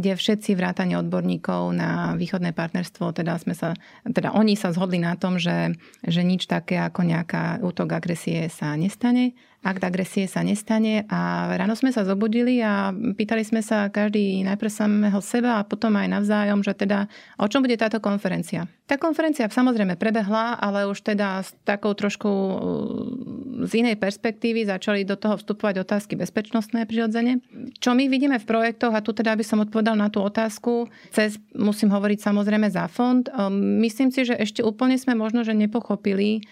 kde 0.00 0.12
všetci 0.16 0.56
vrátane 0.56 0.96
odborníkov 0.96 1.76
na 1.76 2.16
východné 2.16 2.56
partnerstvo, 2.56 3.12
teda, 3.12 3.36
sme 3.36 3.52
sa, 3.52 3.76
teda 4.08 4.32
oni 4.32 4.56
sa 4.56 4.72
zhodli 4.72 4.96
na 4.96 5.12
tom, 5.20 5.36
že, 5.36 5.76
že 6.08 6.24
nič 6.24 6.48
také 6.48 6.80
ako 6.80 7.04
nejaká 7.04 7.60
útok 7.60 7.92
agresie 7.92 8.48
sa 8.48 8.72
nestane 8.80 9.36
akt 9.62 9.82
agresie 9.86 10.26
sa 10.26 10.42
nestane. 10.42 11.06
A 11.06 11.54
ráno 11.54 11.78
sme 11.78 11.94
sa 11.94 12.02
zobudili 12.02 12.58
a 12.58 12.90
pýtali 12.90 13.46
sme 13.46 13.62
sa 13.62 13.86
každý 13.88 14.42
najprv 14.42 14.70
samého 14.70 15.20
seba 15.22 15.62
a 15.62 15.66
potom 15.66 15.94
aj 15.94 16.10
navzájom, 16.10 16.66
že 16.66 16.74
teda 16.74 17.06
o 17.38 17.46
čom 17.46 17.62
bude 17.62 17.78
táto 17.78 18.02
konferencia. 18.02 18.66
Tá 18.90 18.98
konferencia 18.98 19.46
samozrejme 19.46 19.94
prebehla, 19.96 20.58
ale 20.58 20.84
už 20.90 21.00
teda 21.06 21.46
s 21.46 21.54
takou 21.62 21.94
trošku 21.94 22.28
uh, 22.28 23.64
z 23.64 23.86
inej 23.86 23.96
perspektívy 23.96 24.66
začali 24.66 25.06
do 25.06 25.14
toho 25.14 25.38
vstupovať 25.38 25.86
otázky 25.86 26.18
bezpečnostné 26.18 26.84
prirodzene. 26.84 27.38
Čo 27.78 27.94
my 27.94 28.10
vidíme 28.10 28.42
v 28.42 28.44
projektoch, 28.44 28.92
a 28.92 29.00
tu 29.00 29.14
teda 29.14 29.38
by 29.38 29.44
som 29.46 29.62
odpovedal 29.62 29.94
na 29.94 30.10
tú 30.10 30.20
otázku, 30.20 30.90
cez, 31.14 31.38
musím 31.54 31.94
hovoriť 31.94 32.18
samozrejme 32.18 32.68
za 32.68 32.90
fond, 32.90 33.24
um, 33.30 33.78
myslím 33.80 34.10
si, 34.10 34.26
že 34.26 34.34
ešte 34.34 34.66
úplne 34.66 34.98
sme 34.98 35.14
možno, 35.14 35.46
že 35.46 35.54
nepochopili, 35.54 36.42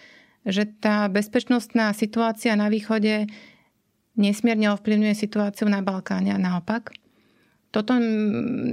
že 0.49 0.64
tá 0.68 1.09
bezpečnostná 1.12 1.93
situácia 1.93 2.57
na 2.57 2.72
východe 2.72 3.28
nesmierne 4.16 4.72
ovplyvňuje 4.72 5.14
situáciu 5.16 5.68
na 5.68 5.84
Balkáne 5.84 6.32
a 6.32 6.41
naopak. 6.41 6.93
Toto 7.70 7.95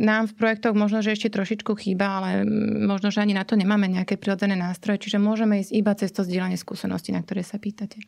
nám 0.02 0.26
v 0.26 0.38
projektoch 0.42 0.74
možno, 0.74 1.06
že 1.06 1.14
ešte 1.14 1.30
trošičku 1.30 1.70
chýba, 1.78 2.18
ale 2.18 2.42
možno, 2.82 3.14
že 3.14 3.22
ani 3.22 3.38
na 3.38 3.46
to 3.46 3.54
nemáme 3.54 3.86
nejaké 3.86 4.18
prirodzené 4.18 4.58
nástroje, 4.58 5.06
čiže 5.06 5.22
môžeme 5.22 5.62
ísť 5.62 5.72
iba 5.78 5.94
cez 5.94 6.10
to 6.10 6.26
zdieľanie 6.26 6.58
skúseností, 6.58 7.14
na 7.14 7.22
ktoré 7.22 7.46
sa 7.46 7.62
pýtate. 7.62 8.02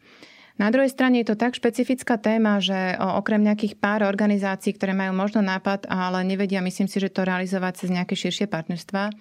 Na 0.58 0.74
druhej 0.74 0.92
strane 0.92 1.22
je 1.22 1.30
to 1.30 1.40
tak 1.40 1.56
špecifická 1.56 2.20
téma, 2.20 2.60
že 2.60 2.98
okrem 3.00 3.40
nejakých 3.40 3.80
pár 3.80 4.04
organizácií, 4.04 4.76
ktoré 4.76 4.98
majú 4.98 5.16
možno 5.16 5.40
nápad, 5.40 5.88
ale 5.88 6.26
nevedia, 6.26 6.60
myslím 6.60 6.90
si, 6.90 7.00
že 7.00 7.14
to 7.14 7.24
realizovať 7.24 7.86
cez 7.86 7.94
nejaké 7.94 8.18
širšie 8.18 8.50
partnerstva, 8.50 9.14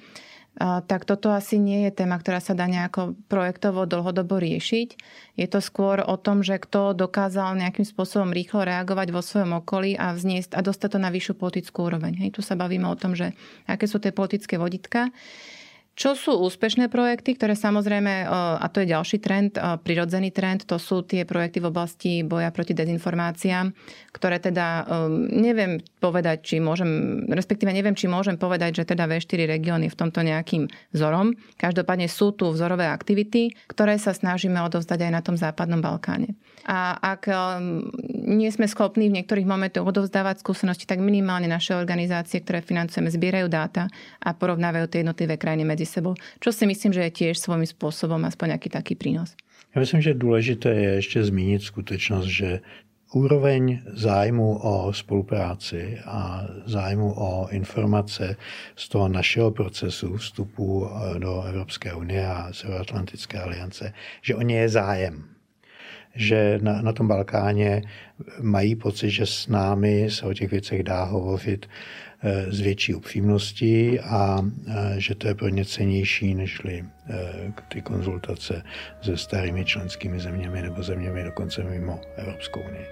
tak 0.59 1.07
toto 1.07 1.31
asi 1.31 1.55
nie 1.55 1.87
je 1.87 2.03
téma, 2.03 2.19
ktorá 2.19 2.43
sa 2.43 2.51
dá 2.51 2.67
nejako 2.67 3.15
projektovo 3.31 3.87
dlhodobo 3.87 4.43
riešiť. 4.43 4.89
Je 5.39 5.47
to 5.47 5.63
skôr 5.63 6.03
o 6.03 6.19
tom, 6.19 6.43
že 6.43 6.59
kto 6.59 6.99
dokázal 6.99 7.55
nejakým 7.55 7.87
spôsobom 7.87 8.35
rýchlo 8.35 8.67
reagovať 8.67 9.09
vo 9.15 9.23
svojom 9.23 9.63
okolí 9.63 9.95
a 9.95 10.11
vzniesť 10.11 10.59
a 10.59 10.61
dostať 10.67 10.99
to 10.99 10.99
na 10.99 11.15
vyššiu 11.15 11.35
politickú 11.39 11.87
úroveň. 11.87 12.27
Hej, 12.27 12.31
tu 12.35 12.41
sa 12.43 12.59
bavíme 12.59 12.91
o 12.91 12.99
tom, 12.99 13.15
že 13.15 13.39
aké 13.71 13.87
sú 13.87 14.03
tie 14.03 14.11
politické 14.11 14.59
voditka. 14.59 15.15
Čo 15.99 16.15
sú 16.15 16.33
úspešné 16.47 16.95
projekty, 16.95 17.35
ktoré 17.35 17.59
samozrejme, 17.59 18.23
e, 18.23 18.27
a 18.31 18.67
to 18.71 18.87
je 18.87 18.95
ďalší 18.95 19.19
trend, 19.19 19.59
e, 19.59 19.83
prirodzený 19.83 20.31
trend, 20.31 20.63
to 20.63 20.79
sú 20.79 21.03
tie 21.03 21.27
projekty 21.27 21.59
v 21.59 21.75
oblasti 21.75 22.23
boja 22.23 22.55
proti 22.55 22.71
dezinformáciám, 22.71 23.75
ktoré 24.15 24.39
teda 24.39 24.87
e, 24.87 25.11
neviem 25.43 25.83
povedať, 25.99 26.55
či 26.55 26.57
môžem, 26.63 27.27
respektíve 27.27 27.75
neviem, 27.75 27.99
či 27.99 28.07
môžem 28.07 28.39
povedať, 28.39 28.79
že 28.79 28.95
teda 28.95 29.11
V4 29.11 29.51
región 29.51 29.83
je 29.83 29.91
v 29.91 29.99
tomto 29.99 30.23
nejakým 30.23 30.71
vzorom. 30.95 31.35
Každopádne 31.59 32.07
sú 32.07 32.31
tu 32.31 32.47
vzorové 32.55 32.87
aktivity, 32.87 33.51
ktoré 33.67 33.99
sa 33.99 34.15
snažíme 34.15 34.63
odovzdať 34.71 35.03
aj 35.03 35.11
na 35.11 35.19
tom 35.27 35.35
západnom 35.35 35.83
Balkáne. 35.83 36.39
A 36.69 36.95
ak 36.95 37.33
nie 38.29 38.53
sme 38.53 38.69
schopní 38.69 39.09
v 39.09 39.17
niektorých 39.19 39.49
momentoch 39.49 39.89
odovzdávať 39.89 40.45
skúsenosti, 40.45 40.85
tak 40.85 41.01
minimálne 41.01 41.49
naše 41.49 41.73
organizácie, 41.73 42.45
ktoré 42.45 42.61
financujeme, 42.61 43.09
zbierajú 43.09 43.49
dáta 43.49 43.89
a 44.21 44.37
porovnávajú 44.37 44.85
tie 44.93 45.01
jednotlivé 45.01 45.41
krajiny 45.41 45.65
medzi 45.65 45.88
sebou, 45.89 46.13
čo 46.45 46.53
si 46.53 46.69
myslím, 46.69 46.93
že 46.93 47.03
je 47.09 47.11
tiež 47.11 47.41
svojím 47.41 47.65
spôsobom 47.65 48.21
aspoň 48.29 48.47
nejaký 48.55 48.69
taký 48.69 48.95
prínos. 48.95 49.33
Já 49.75 49.81
myslím, 49.81 50.01
že 50.01 50.15
důležité 50.15 50.69
je 50.75 50.91
ještě 50.91 51.25
zmínit 51.25 51.63
skutečnost, 51.63 52.25
že 52.25 52.61
úroveň 53.13 53.81
zájmu 53.93 54.59
o 54.63 54.93
spolupráci 54.93 55.99
a 56.05 56.47
zájmu 56.67 57.15
o 57.17 57.49
informace 57.49 58.37
z 58.77 58.89
toho 58.89 59.09
našeho 59.09 59.51
procesu 59.51 60.17
vstupu 60.17 60.89
do 61.19 61.43
Evropské 61.43 61.95
unie 61.95 62.27
a 62.27 62.53
Severoatlantické 62.53 63.39
aliance, 63.39 63.93
že 64.23 64.35
o 64.35 64.43
ně 64.43 64.61
je 64.61 64.69
zájem 64.69 65.25
že 66.15 66.59
na, 66.63 66.83
na 66.83 66.93
tom 66.93 67.09
Balkáně 67.09 67.83
mají 68.41 68.77
pocit, 68.77 69.11
že 69.11 69.27
s 69.27 69.49
námi 69.49 70.11
se 70.11 70.27
o 70.27 70.35
těch 70.35 70.51
věcech 70.51 70.83
dá 70.83 71.05
hovořit 71.05 71.67
eh, 72.23 72.53
s 72.53 72.61
větší 72.61 72.95
upřímností 72.95 74.01
a 74.01 74.39
eh, 74.69 74.95
že 74.97 75.15
to 75.15 75.29
je 75.29 75.35
pro 75.35 75.49
ně 75.49 75.65
cenější 75.65 76.35
než 76.35 76.61
eh, 76.67 76.83
ty 77.69 77.83
konzultace 77.83 78.63
se 79.03 79.17
starými 79.17 79.65
členskými 79.65 80.21
zeměmi 80.21 80.63
nebo 80.63 80.83
zeměmi 80.83 81.25
dokonce 81.25 81.65
mimo 81.65 82.01
Evropskou 82.17 82.61
unii. 82.61 82.87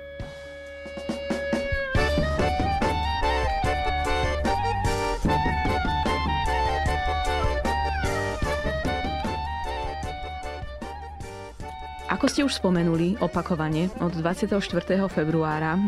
Ako 12.27 12.35
ste 12.35 12.51
už 12.51 12.59
spomenuli 12.59 13.23
opakovane, 13.23 13.87
od 14.03 14.11
24. 14.19 14.59
februára 15.07 15.79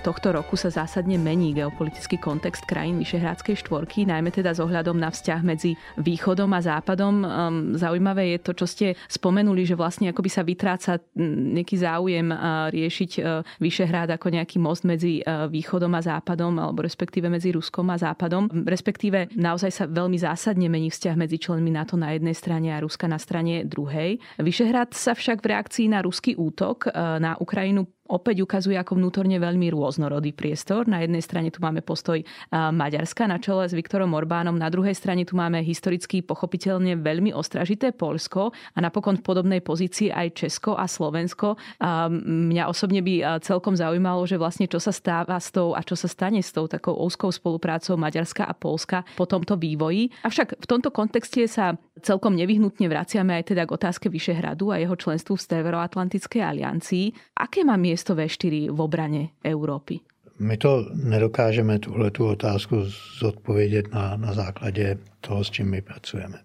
tohto 0.00 0.32
roku 0.32 0.56
sa 0.56 0.72
zásadne 0.72 1.20
mení 1.20 1.52
geopolitický 1.52 2.16
kontext 2.16 2.64
krajín 2.64 2.96
Vyšehrádskej 2.96 3.60
štvorky, 3.60 4.08
najmä 4.08 4.32
teda 4.32 4.56
s 4.56 4.64
ohľadom 4.64 4.96
na 4.96 5.12
vzťah 5.12 5.44
medzi 5.44 5.76
východom 6.00 6.48
a 6.56 6.64
západom. 6.64 7.14
Ehm, 7.20 7.28
zaujímavé 7.76 8.32
je 8.32 8.38
to, 8.40 8.52
čo 8.56 8.64
ste 8.64 8.86
spomenuli, 9.04 9.68
že 9.68 9.76
vlastne 9.76 10.08
akoby 10.08 10.32
sa 10.32 10.40
vytráca 10.40 10.96
nejaký 11.12 11.76
záujem 11.84 12.32
riešiť 12.72 13.10
e, 13.20 13.20
Vyšehrád 13.60 14.16
ako 14.16 14.32
nejaký 14.32 14.56
most 14.64 14.88
medzi 14.88 15.20
e, 15.20 15.28
východom 15.52 15.92
a 15.92 16.00
západom, 16.00 16.56
alebo 16.56 16.80
respektíve 16.80 17.28
medzi 17.28 17.52
Ruskom 17.52 17.92
a 17.92 18.00
západom. 18.00 18.48
Respektíve 18.48 19.36
naozaj 19.36 19.68
sa 19.68 19.84
veľmi 19.84 20.16
zásadne 20.16 20.72
mení 20.72 20.88
vzťah 20.88 21.20
medzi 21.20 21.36
členmi 21.36 21.68
NATO 21.68 22.00
na 22.00 22.16
jednej 22.16 22.32
strane 22.32 22.72
a 22.72 22.80
Ruska 22.80 23.04
na 23.04 23.20
strane 23.20 23.68
druhej. 23.68 24.16
Vyšehrád 24.40 24.96
sa 24.96 25.12
však 25.12 25.44
v 25.44 25.52
reakcii 25.52 25.81
reakcii 25.82 25.88
na 25.88 26.02
ruský 26.02 26.36
útok 26.36 26.86
eh, 26.86 27.18
na 27.18 27.36
Ukrajinu 27.40 27.86
opäť 28.12 28.44
ukazuje 28.44 28.76
ako 28.76 29.00
vnútorne 29.00 29.40
veľmi 29.40 29.72
rôznorodý 29.72 30.36
priestor. 30.36 30.84
Na 30.84 31.00
jednej 31.00 31.24
strane 31.24 31.48
tu 31.48 31.64
máme 31.64 31.80
postoj 31.80 32.20
Maďarska 32.52 33.24
na 33.24 33.40
čele 33.40 33.64
s 33.64 33.72
Viktorom 33.72 34.12
Orbánom, 34.12 34.60
na 34.60 34.68
druhej 34.68 34.92
strane 34.92 35.24
tu 35.24 35.32
máme 35.32 35.64
historicky 35.64 36.20
pochopiteľne 36.20 37.00
veľmi 37.00 37.32
ostražité 37.32 37.96
Polsko 37.96 38.52
a 38.52 38.78
napokon 38.84 39.16
v 39.16 39.24
podobnej 39.24 39.64
pozícii 39.64 40.12
aj 40.12 40.44
Česko 40.44 40.76
a 40.76 40.84
Slovensko. 40.84 41.56
A 41.80 42.12
mňa 42.12 42.68
osobne 42.68 43.00
by 43.00 43.40
celkom 43.40 43.72
zaujímalo, 43.72 44.28
že 44.28 44.36
vlastne 44.36 44.68
čo 44.68 44.76
sa 44.76 44.92
stáva 44.92 45.40
s 45.40 45.48
tou 45.48 45.72
a 45.72 45.80
čo 45.80 45.96
sa 45.96 46.10
stane 46.10 46.44
s 46.44 46.52
tou 46.52 46.68
takou 46.68 46.98
úzkou 46.98 47.32
spoluprácou 47.32 47.96
Maďarska 47.96 48.44
a 48.44 48.52
Polska 48.52 49.06
po 49.14 49.24
tomto 49.24 49.54
vývoji. 49.56 50.10
Avšak 50.26 50.60
v 50.60 50.66
tomto 50.66 50.90
kontexte 50.90 51.46
sa 51.46 51.78
celkom 52.02 52.34
nevyhnutne 52.34 52.90
vraciame 52.90 53.38
aj 53.38 53.54
teda 53.54 53.62
k 53.62 53.74
otázke 53.78 54.10
Vyšehradu 54.10 54.74
a 54.74 54.82
jeho 54.82 54.98
členstvu 54.98 55.38
v 55.38 55.44
Severoatlantickej 55.46 56.42
aliancii. 56.42 57.06
Aké 57.38 57.62
má 57.62 57.78
miesto 57.78 58.01
miesto 58.02 58.18
V4 58.18 58.74
v 58.74 58.80
obrane 58.80 59.30
Európy? 59.44 60.00
My 60.38 60.56
to 60.56 60.90
nedokážeme 60.94 61.78
tuhle 61.78 62.10
tu 62.10 62.26
otázku 62.26 62.76
zodpovědět 63.20 63.94
na, 63.94 64.16
na 64.16 64.32
základě 64.32 64.98
toho, 65.20 65.44
s 65.44 65.50
čím 65.50 65.70
my 65.70 65.82
pracujeme. 65.82 66.38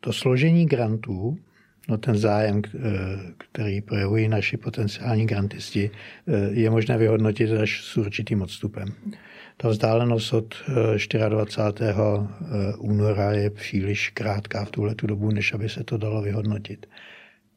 To 0.00 0.12
složení 0.12 0.66
grantů, 0.66 1.36
no 1.88 1.98
ten 1.98 2.18
zájem, 2.18 2.62
který 3.38 3.80
projevují 3.80 4.28
naši 4.28 4.56
potenciální 4.56 5.26
grantisti, 5.26 5.90
je 6.50 6.70
možné 6.70 6.98
vyhodnotit 6.98 7.50
až 7.52 7.84
s 7.84 7.96
určitým 7.96 8.42
odstupem. 8.42 8.88
Ta 9.56 9.68
vzdálenost 9.68 10.32
od 10.32 10.54
24. 11.28 11.92
února 12.78 13.32
je 13.32 13.50
příliš 13.50 14.10
krátká 14.10 14.64
v 14.64 14.70
tuhle 14.70 14.94
dobu, 15.02 15.30
než 15.30 15.54
aby 15.54 15.68
se 15.68 15.84
to 15.84 15.96
dalo 15.96 16.22
vyhodnotit. 16.22 16.86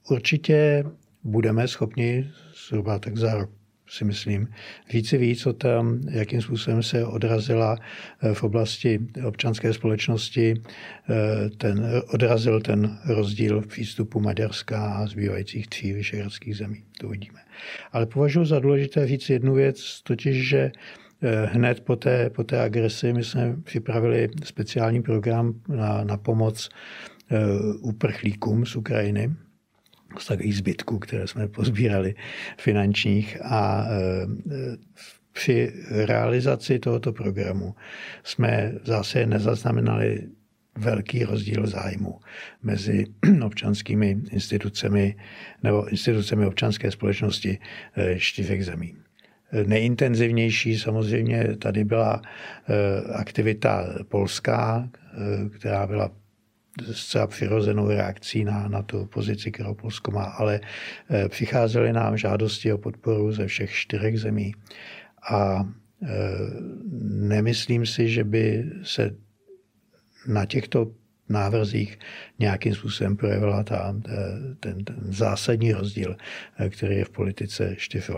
Určitě 0.09 0.83
budeme 1.23 1.67
schopni 1.67 2.31
zhruba 2.67 2.99
tak 2.99 3.17
za 3.17 3.35
rok 3.35 3.49
si 3.89 4.05
myslím, 4.05 4.47
říci 4.89 5.17
víc 5.17 5.45
o 5.45 5.53
tom, 5.53 5.99
jakým 6.11 6.41
způsobem 6.41 6.83
se 6.83 7.05
odrazila 7.05 7.77
eh, 8.21 8.33
v 8.33 8.43
oblasti 8.43 8.99
občanské 9.25 9.73
společnosti, 9.73 10.53
eh, 11.09 11.49
ten, 11.49 12.01
odrazil 12.13 12.61
ten 12.61 12.97
rozdíl 13.05 13.61
v 13.61 13.67
přístupu 13.67 14.19
Maďarska 14.19 14.93
a 14.93 15.07
zbývajících 15.07 15.67
tří 15.67 15.93
vyšehradských 15.93 16.57
zemí. 16.57 16.83
To 16.99 17.07
uvidíme. 17.07 17.39
Ale 17.91 18.05
považuji 18.05 18.45
za 18.45 18.59
důležité 18.59 19.07
říct 19.07 19.29
jednu 19.29 19.53
věc, 19.53 20.01
totiž, 20.03 20.49
že 20.49 20.71
eh, 21.21 21.45
hned 21.45 21.79
po 21.79 21.95
té, 21.95 22.29
po 22.29 22.43
té 22.43 22.61
agresi 22.61 23.13
my 23.13 23.23
jsme 23.23 23.55
připravili 23.63 24.29
speciální 24.43 25.01
program 25.01 25.53
na, 25.67 26.03
na 26.03 26.17
pomoc 26.17 26.69
uprchlíkům 27.81 28.65
z 28.65 28.75
Ukrajiny, 28.75 29.29
takových 30.27 30.57
zbytků, 30.57 30.99
které 30.99 31.27
jsme 31.27 31.47
pozbírali 31.47 32.15
finančních 32.57 33.37
a 33.41 33.85
e, 33.85 33.97
při 35.31 35.73
realizaci 35.91 36.79
tohoto 36.79 37.13
programu 37.13 37.75
jsme 38.23 38.73
zase 38.83 39.25
nezaznamenali 39.25 40.27
velký 40.77 41.23
rozdíl 41.23 41.67
zájmu 41.67 42.19
mezi 42.63 43.05
občanskými 43.45 44.17
institucemi 44.31 45.15
nebo 45.63 45.87
institucemi 45.87 46.45
občanské 46.45 46.91
společnosti 46.91 47.57
čtyřech 48.17 48.65
zemí. 48.65 48.95
Nejintenzivnější 49.65 50.77
samozřejmě 50.77 51.55
tady 51.57 51.83
byla 51.83 52.21
aktivita 53.13 53.95
polská, 54.09 54.89
která 55.55 55.87
byla 55.87 56.11
zcela 56.91 57.27
přirozenou 57.27 57.87
reakcí 57.87 58.43
na, 58.43 58.67
na 58.67 58.81
tu 58.81 59.05
pozici, 59.05 59.51
kterou 59.51 59.73
Polsko 59.73 60.11
má, 60.11 60.23
ale 60.23 60.59
přicházely 61.27 61.93
nám 61.93 62.17
žádosti 62.17 62.73
o 62.73 62.77
podporu 62.77 63.31
ze 63.31 63.47
všech 63.47 63.71
čtyřech 63.71 64.19
zemí. 64.19 64.53
A 65.31 65.67
nemyslím 67.01 67.85
si, 67.85 68.09
že 68.09 68.23
by 68.23 68.71
se 68.83 69.15
na 70.27 70.45
těchto 70.45 70.91
návrzích 71.29 71.99
nějakým 72.39 72.75
způsobem 72.75 73.17
projevila 73.17 73.63
ta, 73.63 73.95
ten, 74.59 74.83
ten 74.83 74.97
zásadní 75.09 75.73
rozdíl, 75.73 76.17
který 76.69 76.95
je 76.95 77.05
v 77.05 77.09
politice 77.09 77.75
čtyř 77.77 78.11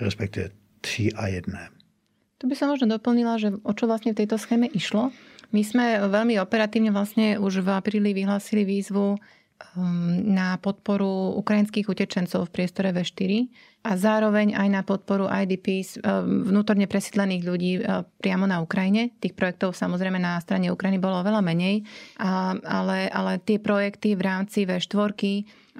respektive 0.00 0.50
tří 0.80 1.12
a 1.12 1.26
jedné. 1.26 1.68
Tu 2.40 2.48
by 2.48 2.56
som 2.56 2.72
možno 2.72 2.88
doplnila, 2.88 3.36
že 3.36 3.52
o 3.52 3.72
čo 3.76 3.84
vlastne 3.84 4.16
v 4.16 4.24
tejto 4.24 4.40
schéme 4.40 4.64
išlo. 4.72 5.12
My 5.50 5.62
sme 5.66 5.84
veľmi 6.06 6.38
operatívne 6.38 6.94
vlastne 6.94 7.38
už 7.38 7.62
v 7.62 7.68
apríli 7.74 8.14
vyhlásili 8.14 8.62
výzvu 8.62 9.18
Um, 9.76 10.32
na 10.32 10.56
podporu 10.56 11.36
ukrajinských 11.36 11.84
utečencov 11.84 12.48
v 12.48 12.52
priestore 12.58 12.96
V4 12.96 13.44
a 13.84 13.92
zároveň 13.92 14.56
aj 14.56 14.68
na 14.72 14.80
podporu 14.80 15.28
IDPs, 15.28 16.00
um, 16.00 16.48
vnútorne 16.48 16.88
presídlených 16.88 17.44
ľudí 17.44 17.72
uh, 17.76 18.08
priamo 18.24 18.48
na 18.48 18.64
Ukrajine. 18.64 19.12
Tých 19.20 19.36
projektov 19.36 19.76
samozrejme 19.76 20.16
na 20.16 20.40
strane 20.40 20.72
Ukrajiny 20.72 20.96
bolo 20.96 21.20
veľa 21.20 21.44
menej, 21.44 21.84
ale, 22.64 23.12
ale 23.12 23.36
tie 23.44 23.60
projekty 23.60 24.16
v 24.16 24.22
rámci 24.24 24.64
V4 24.64 25.12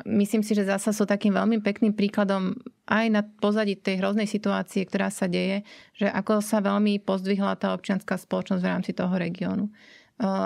myslím 0.07 0.45
si, 0.45 0.53
že 0.53 0.69
zasa 0.69 0.93
sú 0.93 1.09
takým 1.09 1.33
veľmi 1.33 1.65
pekným 1.65 1.97
príkladom 1.97 2.61
aj 2.91 3.07
na 3.09 3.23
pozadí 3.23 3.79
tej 3.79 4.03
hroznej 4.03 4.27
situácie, 4.27 4.83
ktorá 4.83 5.15
sa 5.15 5.31
deje, 5.31 5.63
že 5.95 6.11
ako 6.11 6.43
sa 6.43 6.59
veľmi 6.59 6.99
pozdvihla 7.07 7.55
tá 7.55 7.71
občianská 7.73 8.19
spoločnosť 8.19 8.61
v 8.61 8.71
rámci 8.71 8.91
toho 8.91 9.15
regiónu. 9.15 9.71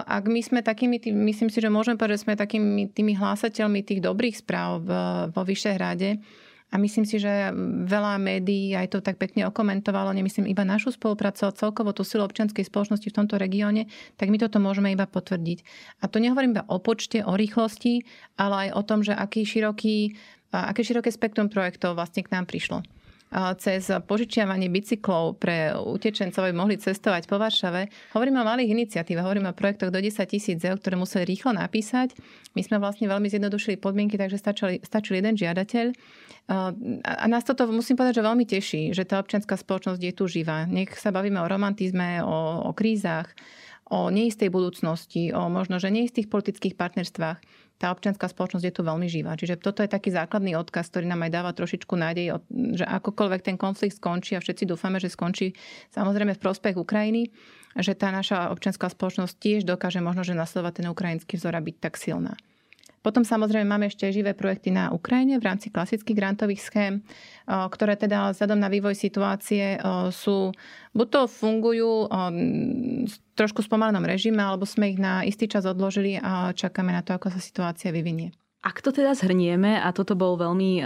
Ak 0.07 0.31
my 0.31 0.39
sme 0.39 0.63
takými, 0.63 1.03
tým, 1.03 1.19
myslím 1.25 1.51
si, 1.51 1.59
že 1.59 1.73
môžeme 1.73 1.99
povedať, 1.99 2.21
že 2.21 2.25
sme 2.29 2.39
takými 2.39 2.93
tými 2.95 3.19
hlásateľmi 3.19 3.83
tých 3.83 4.05
dobrých 4.05 4.45
správ 4.45 4.85
vo 5.33 5.43
Vyšehrade, 5.43 6.21
a 6.75 6.81
myslím 6.81 7.07
si, 7.07 7.23
že 7.23 7.55
veľa 7.87 8.19
médií 8.19 8.75
aj 8.75 8.91
to 8.91 8.99
tak 8.99 9.15
pekne 9.15 9.47
okomentovalo, 9.47 10.11
nemyslím 10.11 10.51
iba 10.51 10.67
našu 10.67 10.91
spoluprácu, 10.91 11.47
ale 11.47 11.55
celkovo 11.55 11.95
tú 11.95 12.03
silu 12.03 12.27
občianskej 12.27 12.67
spoločnosti 12.67 13.07
v 13.07 13.15
tomto 13.15 13.39
regióne, 13.39 13.87
tak 14.19 14.27
my 14.27 14.43
toto 14.43 14.59
môžeme 14.59 14.91
iba 14.91 15.07
potvrdiť. 15.07 15.63
A 16.03 16.11
to 16.11 16.19
nehovorím 16.19 16.59
iba 16.59 16.67
o 16.67 16.83
počte, 16.83 17.23
o 17.23 17.39
rýchlosti, 17.39 18.03
ale 18.35 18.67
aj 18.67 18.69
o 18.75 18.83
tom, 18.83 19.07
že 19.07 19.15
aký 19.15 19.47
široký, 19.47 20.19
aké 20.55 20.87
široké 20.87 21.11
spektrum 21.11 21.51
projektov 21.51 21.99
vlastne 21.99 22.23
k 22.23 22.31
nám 22.31 22.47
prišlo 22.47 22.87
cez 23.59 23.91
požičiavanie 23.91 24.71
bicyklov 24.71 25.43
pre 25.43 25.75
utečencov, 25.75 26.47
aby 26.47 26.55
mohli 26.55 26.79
cestovať 26.79 27.27
po 27.27 27.43
Varšave. 27.43 28.15
Hovoríme 28.15 28.39
o 28.39 28.47
malých 28.47 28.71
iniciatívach, 28.71 29.27
hovoríme 29.27 29.51
o 29.51 29.59
projektoch 29.59 29.91
do 29.91 29.99
10 29.99 30.23
tisíc 30.31 30.63
eur, 30.63 30.79
ktoré 30.79 30.95
museli 30.95 31.35
rýchlo 31.35 31.51
napísať. 31.51 32.15
My 32.55 32.63
sme 32.63 32.79
vlastne 32.79 33.11
veľmi 33.11 33.27
zjednodušili 33.27 33.83
podmienky, 33.83 34.15
takže 34.15 34.39
stačil, 34.39 34.79
stačil 34.87 35.19
jeden 35.19 35.35
žiadateľ. 35.35 35.91
A 37.03 37.25
nás 37.27 37.43
toto 37.43 37.67
musím 37.73 37.99
povedať, 37.99 38.23
že 38.23 38.29
veľmi 38.29 38.45
teší, 38.47 38.83
že 38.95 39.03
tá 39.03 39.19
občianská 39.19 39.59
spoločnosť 39.59 39.99
je 39.99 40.13
tu 40.15 40.25
živá. 40.31 40.69
Nech 40.71 40.95
sa 40.95 41.11
bavíme 41.11 41.43
o 41.43 41.51
romantizme, 41.51 42.23
o, 42.23 42.69
o 42.69 42.71
krízach, 42.71 43.35
o 43.91 44.15
neistej 44.15 44.49
budúcnosti, 44.49 45.35
o 45.35 45.51
možno, 45.51 45.83
že 45.83 45.91
neistých 45.91 46.31
politických 46.31 46.79
partnerstvách 46.79 47.39
tá 47.75 47.91
občianská 47.91 48.31
spoločnosť 48.31 48.65
je 48.65 48.75
tu 48.75 48.83
veľmi 48.87 49.11
živá. 49.11 49.35
Čiže 49.35 49.59
toto 49.59 49.83
je 49.83 49.91
taký 49.91 50.15
základný 50.15 50.55
odkaz, 50.55 50.95
ktorý 50.95 51.11
nám 51.11 51.27
aj 51.27 51.33
dáva 51.35 51.51
trošičku 51.51 51.95
nádej, 51.99 52.39
že 52.79 52.87
akokoľvek 52.87 53.43
ten 53.43 53.57
konflikt 53.59 53.99
skončí 53.99 54.39
a 54.39 54.41
všetci 54.41 54.71
dúfame, 54.71 55.03
že 55.03 55.11
skončí 55.11 55.59
samozrejme 55.91 56.39
v 56.39 56.43
prospech 56.43 56.79
Ukrajiny, 56.79 57.35
že 57.75 57.99
tá 57.99 58.15
naša 58.15 58.55
občianská 58.55 58.87
spoločnosť 58.87 59.35
tiež 59.37 59.61
dokáže 59.67 59.99
možno, 59.99 60.23
že 60.23 60.39
nasledovať 60.39 60.73
ten 60.81 60.87
ukrajinský 60.87 61.35
vzor 61.35 61.59
a 61.59 61.65
byť 61.67 61.77
tak 61.83 61.99
silná. 61.99 62.39
Potom 63.05 63.21
samozrejme 63.21 63.69
máme 63.69 63.93
ešte 63.93 64.09
živé 64.09 64.33
projekty 64.33 64.73
na 64.73 64.89
Ukrajine 64.89 65.37
v 65.37 65.45
rámci 65.45 65.69
klasických 65.69 66.17
grantových 66.17 66.65
schém, 66.65 67.05
ktoré 67.45 68.01
teda 68.01 68.33
vzhľadom 68.33 68.57
na 68.57 68.73
vývoj 68.73 68.97
situácie 68.97 69.77
sú, 70.09 70.57
buď 70.97 71.07
to 71.13 71.21
fungujú 71.29 72.09
v 73.05 73.15
trošku 73.37 73.61
spomalenom 73.61 74.09
režime, 74.09 74.41
alebo 74.41 74.65
sme 74.65 74.97
ich 74.97 74.99
na 74.99 75.21
istý 75.21 75.45
čas 75.45 75.69
odložili 75.69 76.17
a 76.17 76.57
čakáme 76.57 76.97
na 76.97 77.05
to, 77.05 77.13
ako 77.13 77.29
sa 77.29 77.45
situácia 77.45 77.93
vyvinie. 77.93 78.33
Ak 78.65 78.81
to 78.81 78.97
teda 78.97 79.13
zhrnieme, 79.13 79.77
a 79.77 79.93
toto 79.93 80.17
bol 80.17 80.41
veľmi, 80.41 80.81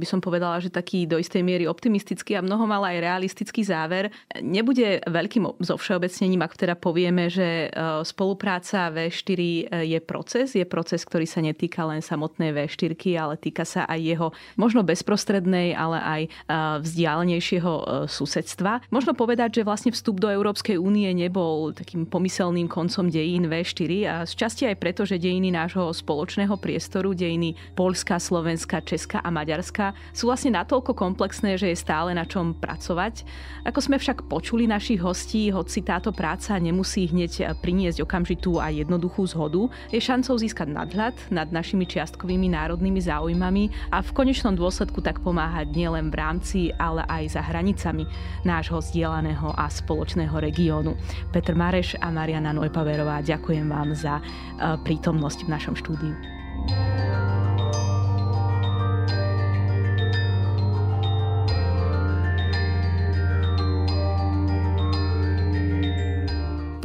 by 0.00 0.06
som 0.08 0.16
povedala, 0.16 0.64
že 0.64 0.72
taký 0.72 1.04
do 1.04 1.20
istej 1.20 1.44
miery 1.44 1.68
optimistický 1.68 2.40
a 2.40 2.40
mnohom 2.40 2.64
ale 2.72 2.96
aj 2.96 3.04
realistický 3.04 3.60
záver, 3.68 4.08
nebude 4.40 5.04
veľkým 5.04 5.60
zovšeobecnením, 5.60 6.40
ak 6.40 6.56
teda 6.56 6.72
povieme, 6.72 7.28
že 7.28 7.68
e, 7.68 8.00
spolupráca 8.08 8.88
V4 8.88 9.36
e, 9.36 9.62
je 9.92 10.00
proces, 10.00 10.56
je 10.56 10.64
proces, 10.64 11.04
ktorý 11.04 11.28
sa 11.28 11.44
netýka 11.44 11.84
len 11.84 12.00
samotnej 12.00 12.48
V4, 12.56 12.96
ale 13.20 13.36
týka 13.36 13.68
sa 13.68 13.84
aj 13.84 14.00
jeho 14.00 14.32
možno 14.56 14.80
bezprostrednej, 14.80 15.76
ale 15.76 16.00
aj 16.00 16.22
vzdialenejšieho 16.80 18.08
susedstva. 18.08 18.88
Možno 18.88 19.12
povedať, 19.12 19.60
že 19.60 19.66
vlastne 19.68 19.92
vstup 19.92 20.16
do 20.16 20.32
Európskej 20.32 20.80
únie 20.80 21.12
nebol 21.12 21.76
takým 21.76 22.08
pomyselným 22.08 22.72
koncom 22.72 23.12
dejín 23.12 23.52
V4 23.52 23.90
a 24.08 24.14
z 24.24 24.32
časti 24.32 24.64
aj 24.64 24.80
preto, 24.80 25.04
že 25.04 25.20
dejiny 25.20 25.52
nášho 25.52 25.92
spoločného 25.92 26.56
priestoru 26.56 27.17
dejiny 27.18 27.58
Polska, 27.74 28.22
Slovenska, 28.22 28.78
Česka 28.78 29.18
a 29.18 29.34
Maďarska 29.34 29.98
sú 30.14 30.30
vlastne 30.30 30.54
natoľko 30.54 30.94
komplexné, 30.94 31.58
že 31.58 31.74
je 31.74 31.82
stále 31.82 32.14
na 32.14 32.22
čom 32.22 32.54
pracovať. 32.54 33.26
Ako 33.66 33.82
sme 33.82 33.98
však 33.98 34.30
počuli 34.30 34.70
našich 34.70 35.02
hostí, 35.02 35.50
hoci 35.50 35.82
táto 35.82 36.14
práca 36.14 36.54
nemusí 36.62 37.10
hneď 37.10 37.58
priniesť 37.58 38.06
okamžitú 38.06 38.62
a 38.62 38.70
jednoduchú 38.70 39.26
zhodu, 39.26 39.66
je 39.90 39.98
šancou 39.98 40.38
získať 40.38 40.70
nadhľad 40.70 41.18
nad 41.34 41.50
našimi 41.50 41.82
čiastkovými 41.84 42.54
národnými 42.54 43.02
záujmami 43.02 43.90
a 43.90 43.98
v 43.98 44.10
konečnom 44.14 44.54
dôsledku 44.54 45.02
tak 45.02 45.18
pomáhať 45.26 45.74
nielen 45.74 46.14
v 46.14 46.18
rámci, 46.20 46.58
ale 46.78 47.02
aj 47.08 47.34
za 47.34 47.42
hranicami 47.42 48.06
nášho 48.46 48.78
zdieľaného 48.78 49.56
a 49.56 49.66
spoločného 49.66 50.36
regiónu. 50.38 50.94
Petr 51.34 51.56
Mareš 51.56 51.96
a 51.98 52.12
Mariana 52.12 52.54
Nojpaverová, 52.54 53.24
ďakujem 53.24 53.66
vám 53.66 53.96
za 53.96 54.20
eh, 54.20 54.76
prítomnosť 54.84 55.48
v 55.48 55.52
našom 55.52 55.74
štúdiu. 55.74 56.37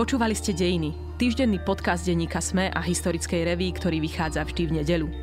Počúvali 0.04 0.36
ste 0.36 0.52
Dejiny, 0.52 1.16
týždenný 1.16 1.64
podcast 1.64 2.04
denníka 2.04 2.44
Sme 2.44 2.68
a 2.68 2.84
historickej 2.84 3.48
reví, 3.48 3.72
ktorý 3.72 4.04
vychádza 4.04 4.44
vždy 4.44 4.64
v 4.68 4.72
nedeľu. 4.84 5.23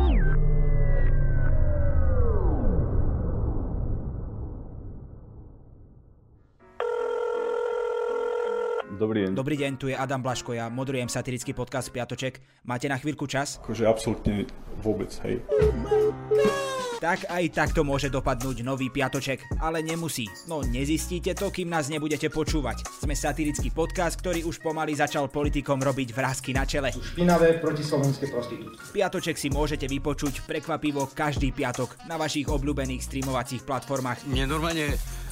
Dobrý 9.01 9.25
deň. 9.25 9.31
Dobrý 9.33 9.57
deň, 9.57 9.71
tu 9.81 9.89
je 9.89 9.97
Adam 9.97 10.21
Blaško, 10.21 10.53
ja 10.53 10.69
moderujem 10.69 11.09
satirický 11.09 11.57
podcast 11.57 11.89
Piatoček. 11.89 12.37
Máte 12.69 12.85
na 12.85 13.01
chvíľku 13.01 13.25
čas? 13.25 13.57
Akože 13.57 13.89
absolútne 13.89 14.45
vôbec, 14.85 15.09
hej. 15.25 15.41
Tak 17.01 17.25
aj 17.33 17.49
takto 17.49 17.81
môže 17.81 18.13
dopadnúť 18.13 18.61
nový 18.61 18.93
piatoček, 18.93 19.57
ale 19.57 19.81
nemusí. 19.81 20.29
No 20.45 20.61
nezistíte 20.61 21.33
to, 21.33 21.49
kým 21.49 21.73
nás 21.73 21.89
nebudete 21.89 22.29
počúvať. 22.29 22.85
Sme 23.01 23.17
satirický 23.17 23.73
podcast, 23.73 24.21
ktorý 24.21 24.45
už 24.45 24.61
pomaly 24.61 24.93
začal 24.93 25.25
politikom 25.33 25.81
robiť 25.81 26.13
vrázky 26.13 26.53
na 26.53 26.69
čele. 26.69 26.93
Špinavé 26.93 27.57
protislovenské 27.57 28.29
prostitútky. 28.29 28.77
Piatoček 28.93 29.33
si 29.33 29.49
môžete 29.49 29.89
vypočuť 29.89 30.45
prekvapivo 30.45 31.09
každý 31.09 31.49
piatok 31.49 32.05
na 32.05 32.21
vašich 32.21 32.45
obľúbených 32.45 33.01
streamovacích 33.01 33.65
platformách. 33.65 34.29
Mne 34.29 34.45
normálne 34.45 34.93